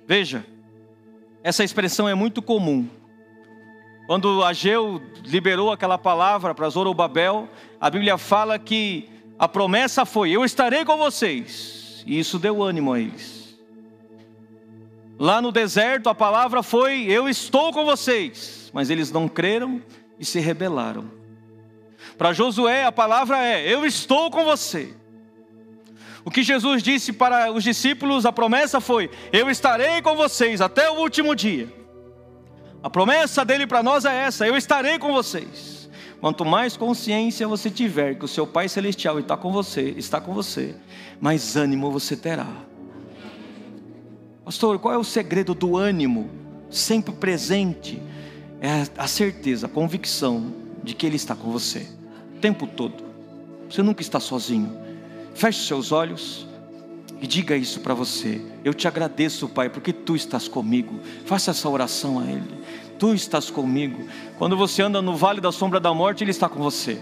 Veja, 0.07 0.45
essa 1.43 1.65
expressão 1.65 2.07
é 2.07 2.15
muito 2.15 2.43
comum 2.43 2.87
quando 4.07 4.45
Ageu 4.45 5.03
liberou 5.25 5.73
aquela 5.73 5.99
palavra 5.99 6.55
para 6.55 6.69
Zorobabel, 6.69 7.49
a 7.81 7.91
Bíblia 7.91 8.17
fala 8.17 8.59
que 8.59 9.09
a 9.39 9.49
promessa 9.49 10.07
foi: 10.07 10.31
Eu 10.31 10.45
estarei 10.45 10.85
com 10.85 10.97
vocês. 10.97 12.05
E 12.07 12.19
isso 12.19 12.39
deu 12.39 12.63
ânimo 12.63 12.93
a 12.93 13.01
eles. 13.01 13.59
Lá 15.19 15.43
no 15.43 15.51
deserto, 15.51 16.09
a 16.09 16.15
palavra 16.15 16.63
foi: 16.63 17.07
Eu 17.07 17.29
estou 17.29 17.73
com 17.73 17.85
vocês. 17.85 18.71
Mas 18.73 18.91
eles 18.91 19.11
não 19.11 19.27
creram 19.27 19.83
e 20.19 20.25
se 20.25 20.39
rebelaram. 20.39 21.11
Para 22.17 22.33
Josué, 22.33 22.85
a 22.85 22.93
palavra 22.93 23.43
é: 23.43 23.73
Eu 23.73 23.85
estou 23.85 24.31
com 24.31 24.45
você. 24.45 24.95
O 26.25 26.31
que 26.31 26.43
Jesus 26.43 26.83
disse 26.83 27.13
para 27.13 27.51
os 27.53 27.65
discípulos, 27.65 28.25
a 28.25 28.33
promessa 28.33 28.81
foi: 28.81 29.11
Eu 29.33 29.51
estarei 29.51 30.01
com 30.01 30.15
vocês 30.15 30.61
até 30.61 30.89
o 30.91 31.01
último 31.01 31.35
dia. 31.35 31.86
A 32.83 32.91
promessa 32.91 33.45
dele 33.45 33.67
para 33.67 33.83
nós 33.83 34.05
é 34.05 34.15
essa: 34.15 34.47
Eu 34.47 34.57
estarei 34.57 34.99
com 34.99 35.13
vocês. 35.13 35.89
Quanto 36.21 36.45
mais 36.45 36.77
consciência 36.77 37.47
você 37.47 37.71
tiver 37.71 38.15
que 38.15 38.25
o 38.25 38.29
seu 38.29 38.47
Pai 38.47 38.69
Celestial 38.69 39.19
está 39.21 39.37
com 39.37 39.53
você, 39.53 39.95
está 39.97 40.21
com 40.21 40.33
você, 40.33 40.75
mais 41.21 41.57
ânimo 41.57 41.91
você 41.91 42.17
terá. 42.17 42.49
Pastor, 44.45 44.79
qual 44.79 44.95
é 44.95 44.99
o 44.99 45.05
segredo 45.05 45.55
do 45.55 45.77
ânimo 45.77 46.31
sempre 46.71 47.13
presente? 47.13 48.03
É 48.61 48.87
a 48.97 49.07
certeza, 49.07 49.67
a 49.67 49.69
convicção 49.69 50.53
de 50.83 50.95
que 50.95 51.05
Ele 51.05 51.17
está 51.17 51.35
com 51.35 51.51
você 51.51 51.87
o 52.37 52.41
tempo 52.41 52.67
todo. 52.67 53.05
Você 53.69 53.83
nunca 53.83 54.03
está 54.03 54.21
sozinho. 54.21 54.77
Feche 55.35 55.67
seus 55.67 55.93
olhos 55.93 56.47
e 57.21 57.27
diga 57.27 57.57
isso 57.57 57.81
para 57.81 57.95
você. 57.95 58.41
Eu 58.65 58.75
te 58.75 58.87
agradeço, 58.87 59.49
Pai, 59.49 59.69
porque 59.69 59.93
tu 59.93 60.15
estás 60.15 60.49
comigo. 60.49 61.01
Faça 61.25 61.51
essa 61.51 61.69
oração 61.69 62.19
a 62.19 62.25
Ele. 62.25 62.63
Tu 62.99 63.15
estás 63.15 63.51
comigo. 63.51 64.07
Quando 64.39 64.57
você 64.57 64.83
anda 64.83 65.01
no 65.01 65.17
vale 65.17 65.41
da 65.41 65.53
sombra 65.53 65.81
da 65.81 65.93
morte, 65.93 66.25
Ele 66.25 66.31
está 66.31 66.49
com 66.49 66.63
você. 66.63 67.01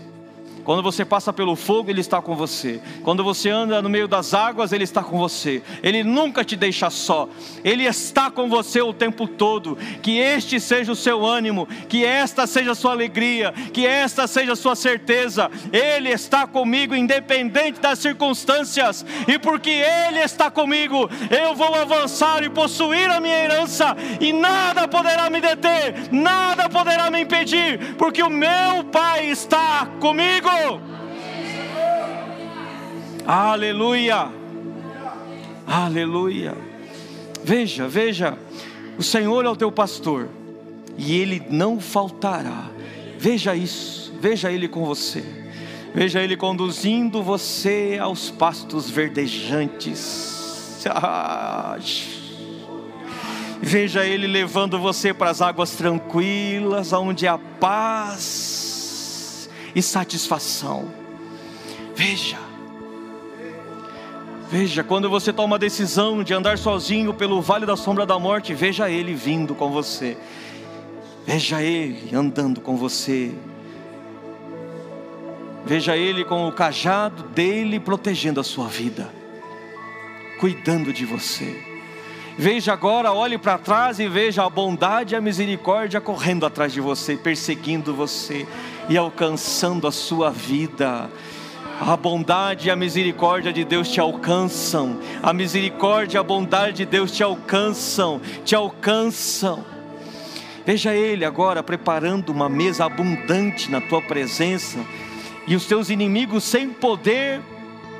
Quando 0.65 0.83
você 0.83 1.05
passa 1.05 1.33
pelo 1.33 1.55
fogo, 1.55 1.91
Ele 1.91 2.01
está 2.01 2.23
com 2.23 2.35
você. 2.35 2.81
Quando 3.03 3.23
você 3.23 3.51
anda 3.51 3.83
no 3.83 3.91
meio 3.91 4.09
das 4.09 4.33
águas, 4.33 4.73
Ele 4.73 4.85
está 4.85 5.03
com 5.03 5.19
você. 5.19 5.63
Ele 5.83 6.03
nunca 6.03 6.43
te 6.43 6.57
deixa 6.57 6.89
só. 6.89 7.29
Ele 7.63 7.85
está 7.85 8.31
com 8.31 8.49
você 8.49 8.81
o 8.81 8.95
tempo 8.95 9.29
todo. 9.29 9.77
Que 10.03 10.19
este 10.19 10.59
seja 10.59 10.91
o 10.91 10.97
seu 10.97 11.25
ânimo, 11.25 11.69
que 11.89 12.05
esta 12.05 12.47
seja 12.47 12.73
a 12.73 12.75
sua 12.75 12.93
alegria, 12.93 13.53
que 13.73 13.87
esta 13.87 14.27
seja 14.27 14.53
a 14.53 14.57
sua 14.57 14.75
certeza. 14.75 15.51
Ele 15.71 16.09
está 16.09 16.47
comigo, 16.47 16.95
independente 16.95 17.79
das 17.81 17.99
circunstâncias. 17.99 19.05
E 19.29 19.39
porque 19.39 19.71
Ele 19.71 20.21
está 20.21 20.51
comigo, 20.51 21.11
eu 21.31 21.55
vou 21.55 21.75
avançar 21.75 22.43
e 22.43 22.49
possuir 22.49 23.11
a 23.11 23.21
minha 23.21 23.37
herança. 23.37 23.95
E 24.19 24.33
nada 24.33 24.89
poderá 24.89 25.29
me 25.29 25.41
deter, 25.41 26.09
nada 26.11 26.71
poderá 26.71 27.11
me 27.11 27.21
impedir, 27.21 27.95
porque 27.97 28.23
o 28.23 28.31
meu 28.31 28.85
Pai 28.91 29.27
está 29.27 29.87
comigo. 30.01 30.54
Aleluia. 33.27 34.29
Aleluia. 35.67 36.55
Veja, 37.43 37.89
veja, 37.89 38.39
o 38.99 39.03
Senhor 39.03 39.45
é 39.45 39.49
o 39.49 39.57
teu 39.57 39.73
pastor 39.73 40.29
e 40.99 41.19
ele 41.19 41.43
não 41.49 41.81
faltará. 41.81 42.71
Veja 43.19 43.55
isso, 43.57 44.13
veja 44.21 44.53
ele 44.53 44.69
com 44.69 44.85
você. 44.85 45.25
Veja 45.95 46.21
ele 46.21 46.37
conduzindo 46.37 47.23
você 47.23 47.99
aos 48.01 48.31
pastos 48.31 48.91
verdejantes. 48.91 50.85
Veja 53.63 54.05
ele 54.05 54.27
levando 54.27 54.79
você 54.79 55.15
para 55.15 55.31
as 55.31 55.41
águas 55.41 55.71
tranquilas, 55.71 56.93
onde 56.93 57.27
há 57.27 57.39
paz 57.39 58.64
e 59.75 59.83
satisfação. 59.83 60.89
Veja, 61.95 62.39
veja, 64.51 64.83
quando 64.85 65.09
você 65.09 65.33
toma 65.33 65.57
a 65.57 65.59
decisão 65.59 66.23
de 66.23 66.35
andar 66.35 66.59
sozinho 66.59 67.15
pelo 67.15 67.41
vale 67.41 67.67
da 67.67 67.77
sombra 67.77 68.05
da 68.05 68.19
morte, 68.19 68.55
veja 68.55 68.91
Ele 68.91 69.15
vindo 69.15 69.55
com 69.55 69.71
você, 69.71 70.17
veja 71.27 71.63
Ele 71.63 72.15
andando 72.15 72.61
com 72.61 72.77
você, 72.77 73.33
veja 75.65 75.97
Ele 75.97 76.25
com 76.25 76.47
o 76.49 76.53
cajado 76.53 77.23
dele 77.25 77.79
protegendo 77.79 78.41
a 78.41 78.45
sua 78.45 78.67
vida, 78.67 79.09
cuidando 80.41 80.93
de 80.93 81.05
você. 81.05 81.74
Veja 82.37 82.73
agora, 82.73 83.13
olhe 83.13 83.39
para 83.39 83.59
trás 83.59 84.01
e 84.01 84.09
veja 84.09 84.45
a 84.45 84.51
bondade 84.51 85.15
e 85.15 85.17
a 85.17 85.21
misericórdia 85.21 86.01
correndo 86.01 86.45
atrás 86.45 86.73
de 86.73 86.81
você, 86.81 87.17
perseguindo 87.17 87.95
você 87.95 88.45
e 88.89 88.99
alcançando 88.99 89.87
a 89.87 89.93
sua 89.93 90.33
vida. 90.33 91.09
A 91.81 91.97
bondade 91.97 92.67
e 92.67 92.71
a 92.73 92.77
misericórdia 92.77 93.53
de 93.53 93.65
Deus 93.65 93.89
te 93.89 94.01
alcançam. 94.01 94.99
A 95.23 95.33
misericórdia 95.33 96.19
e 96.19 96.21
a 96.21 96.25
bondade 96.25 96.79
de 96.79 96.87
Deus 96.87 97.13
te 97.13 97.23
alcançam, 97.23 98.21
te 98.45 98.57
alcançam. 98.57 99.65
Veja 100.67 100.93
Ele 100.93 101.25
agora 101.25 101.63
preparando 101.63 102.31
uma 102.31 102.49
mesa 102.49 102.85
abundante 102.85 103.71
na 103.71 103.81
tua 103.81 104.03
presença, 104.03 104.79
e 105.47 105.55
os 105.55 105.67
teus 105.67 105.89
inimigos 105.89 106.43
sem 106.43 106.71
poder 106.71 107.41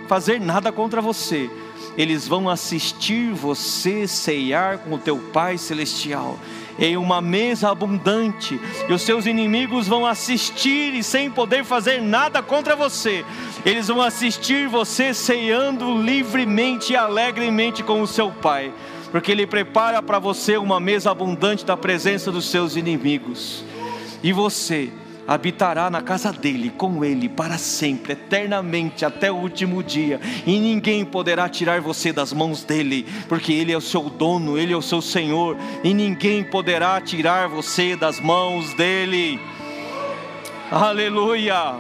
fazer 0.09 0.41
nada 0.41 0.73
contra 0.73 1.01
você 1.01 1.49
eles 1.97 2.27
vão 2.27 2.49
assistir 2.49 3.33
você 3.33 4.07
ceiar 4.07 4.79
com 4.79 4.95
o 4.95 4.99
teu 4.99 5.19
Pai 5.19 5.59
Celestial 5.59 6.39
em 6.79 6.97
uma 6.97 7.21
mesa 7.21 7.71
abundante, 7.71 8.61
e 8.89 8.93
os 8.93 9.03
seus 9.03 9.27
inimigos 9.27 9.87
vão 9.87 10.05
assistir 10.05 10.95
e 10.95 11.03
sem 11.03 11.31
poder 11.31 11.65
fazer 11.65 12.01
nada 12.01 12.43
contra 12.43 12.75
você, 12.75 13.25
eles 13.65 13.89
vão 13.89 14.03
assistir 14.03 14.69
você 14.69 15.15
ceando 15.15 15.97
livremente 16.03 16.93
e 16.93 16.97
alegremente 16.97 17.83
com 17.83 18.03
o 18.03 18.07
seu 18.07 18.31
Pai, 18.31 18.73
porque 19.13 19.31
Ele 19.31 19.47
prepara 19.47 20.03
para 20.03 20.19
você 20.19 20.57
uma 20.57 20.81
mesa 20.81 21.11
abundante 21.11 21.65
da 21.65 21.77
presença 21.77 22.33
dos 22.33 22.51
seus 22.51 22.75
inimigos, 22.75 23.65
e 24.23 24.33
você 24.33 24.91
habitará 25.27 25.91
na 25.91 26.03
casa 26.03 26.33
dele, 26.33 26.71
com 26.71 27.05
ele, 27.05 27.29
para 27.29 27.59
sempre, 27.59 28.13
eternamente, 28.13 29.05
até 29.05 29.31
o 29.31 29.37
último 29.37 29.83
dia, 29.83 30.21
e 30.47 30.59
ninguém 30.59 31.05
poderá 31.05 31.49
tirar 31.49 31.81
você 31.81 32.13
das 32.13 32.33
mãos 32.33 32.65
dele, 32.65 33.07
porque 33.29 33.53
ele 33.53 33.73
é 33.73 33.77
o 33.77 33.81
seu 33.81 34.11
dono, 34.11 34.59
ele 34.59 34.73
é 34.73 34.77
o 34.77 34.83
seu 34.83 35.01
Senhor, 35.01 35.57
e 35.83 35.95
ninguém 35.95 36.45
poderá 36.45 37.01
tirar 37.01 37.49
você 37.49 37.97
das 37.97 38.21
mãos 38.21 38.75
dele. 38.75 39.41
Aleluia! 40.71 41.77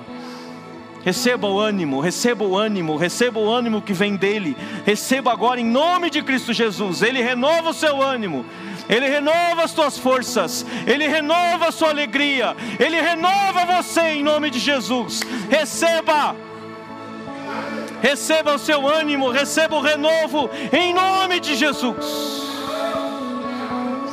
Receba 1.04 1.46
o 1.46 1.60
ânimo, 1.60 2.00
receba 2.00 2.44
o 2.44 2.56
ânimo, 2.56 2.96
receba 2.96 3.38
o 3.38 3.52
ânimo 3.52 3.82
que 3.82 3.92
vem 3.92 4.16
dele. 4.16 4.56
Receba 4.86 5.30
agora 5.30 5.60
em 5.60 5.64
nome 5.64 6.08
de 6.08 6.22
Cristo 6.22 6.50
Jesus. 6.54 7.02
Ele 7.02 7.20
renova 7.20 7.70
o 7.70 7.74
seu 7.74 8.02
ânimo. 8.02 8.42
Ele 8.88 9.08
renova 9.08 9.64
as 9.64 9.72
tuas 9.72 9.98
forças, 9.98 10.64
Ele 10.86 11.06
renova 11.06 11.68
a 11.68 11.72
sua 11.72 11.88
alegria, 11.88 12.56
Ele 12.78 13.00
renova 13.00 13.64
você 13.64 14.00
em 14.00 14.22
nome 14.22 14.50
de 14.50 14.58
Jesus. 14.58 15.22
Receba, 15.48 16.36
receba 18.02 18.54
o 18.54 18.58
seu 18.58 18.86
ânimo, 18.86 19.30
receba 19.30 19.76
o 19.76 19.80
renovo 19.80 20.50
em 20.72 20.92
nome 20.92 21.40
de 21.40 21.54
Jesus. 21.54 22.44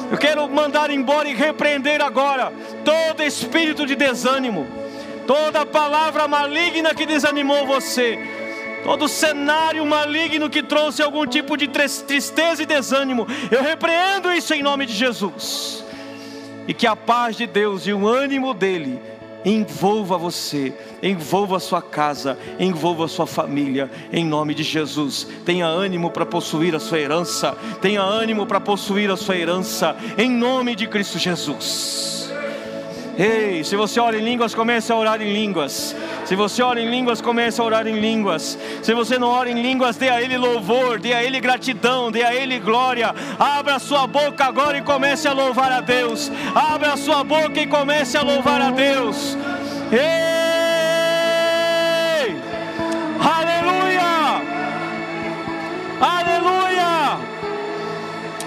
Eu 0.10 0.18
quero 0.18 0.50
mandar 0.50 0.90
embora 0.90 1.28
e 1.28 1.36
repreender 1.36 2.02
agora 2.02 2.52
todo 2.84 3.24
espírito 3.24 3.86
de 3.86 3.96
desânimo, 3.96 4.68
toda 5.26 5.66
palavra 5.66 6.28
maligna 6.28 6.94
que 6.94 7.06
desanimou 7.06 7.66
você 7.66 8.41
todo 8.84 9.08
cenário 9.08 9.86
maligno 9.86 10.50
que 10.50 10.64
trouxe 10.64 11.02
algum 11.02 11.26
tipo 11.26 11.56
de 11.56 11.68
tristeza 11.68 12.64
e 12.64 12.66
desânimo, 12.66 13.28
eu 13.50 13.62
repreendo 13.62 14.32
isso 14.32 14.54
em 14.54 14.62
nome 14.62 14.86
de 14.86 14.94
Jesus. 14.94 15.84
E 16.68 16.74
que 16.74 16.88
a 16.88 16.96
paz 16.96 17.36
de 17.36 17.48
Deus 17.48 17.88
e 17.88 17.94
o 17.94 18.08
ânimo 18.08 18.54
dele 18.54 19.02
envolva 19.44 20.18
você, 20.18 20.74
envolva 21.02 21.58
a 21.58 21.60
sua 21.60 21.82
casa, 21.82 22.38
envolva 22.60 23.06
a 23.06 23.08
sua 23.08 23.26
família, 23.26 23.90
em 24.12 24.24
nome 24.24 24.54
de 24.54 24.64
Jesus. 24.64 25.28
Tenha 25.46 25.66
ânimo 25.66 26.12
para 26.12 26.26
possuir 26.26 26.76
a 26.76 26.80
sua 26.80 27.00
herança, 27.00 27.58
tenha 27.82 28.02
ânimo 28.02 28.46
para 28.46 28.60
possuir 28.60 29.10
a 29.10 29.18
sua 29.18 29.36
herança, 29.36 29.96
em 30.18 30.30
nome 30.30 30.76
de 30.76 30.88
Cristo 30.88 31.18
Jesus. 31.18 32.32
Ei, 33.24 33.64
se 33.64 33.76
você 33.76 34.00
ora 34.00 34.18
em 34.18 34.24
línguas, 34.24 34.56
comece 34.56 34.92
a 34.92 34.96
orar 34.96 35.22
em 35.22 35.32
línguas. 35.32 35.96
Se 36.26 36.36
você 36.36 36.64
ora 36.64 36.82
em 36.82 36.90
línguas, 36.90 37.22
comece 37.22 37.62
a 37.62 37.64
orar 37.64 37.86
em 37.86 38.00
línguas. 38.00 38.58
Se 38.82 38.96
você 38.96 39.20
não 39.20 39.28
ora 39.28 39.48
em 39.48 39.62
línguas, 39.62 39.96
dê 39.96 40.10
a 40.10 40.20
Ele 40.20 40.40
louvor, 40.40 41.00
dê 41.00 41.14
a 41.14 41.24
Ele 41.24 41.40
gratidão, 41.40 42.10
dê 42.10 42.24
a 42.24 42.34
Ele 42.34 42.58
glória. 42.58 43.14
Abra 43.38 43.78
sua 43.78 44.08
boca 44.08 44.46
agora 44.46 44.80
e 44.80 44.82
comece 44.82 45.28
a 45.28 45.34
louvar 45.34 45.72
a 45.72 45.82
Deus. 45.82 46.32
Abra 46.56 46.98
sua 46.98 47.24
boca 47.24 47.62
e 47.62 47.68
comece 47.68 48.18
a 48.18 48.24
louvar 48.24 48.60
a 48.60 48.72
Deus. 48.72 49.38
Ei! 49.92 50.32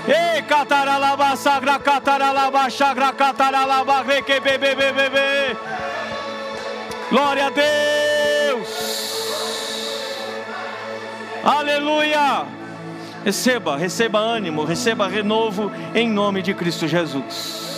Ei, 0.07 0.43
cataralaba, 0.43 1.35
sagra, 1.35 1.79
cataralaba, 1.79 2.69
chagra, 2.69 3.13
cataralaba, 3.13 4.03
reque, 4.03 4.39
bebê, 4.39 4.75
bebê, 4.75 5.57
Glória 7.11 7.47
a 7.47 7.51
Deus. 7.51 8.69
Aleluia. 11.43 12.47
Receba, 13.25 13.79
receba 13.79 14.19
ânimo, 14.19 14.65
receba 14.65 15.09
renovo 15.09 15.73
em 15.95 16.11
nome 16.11 16.43
de 16.43 16.53
Cristo 16.53 16.87
Jesus. 16.87 17.74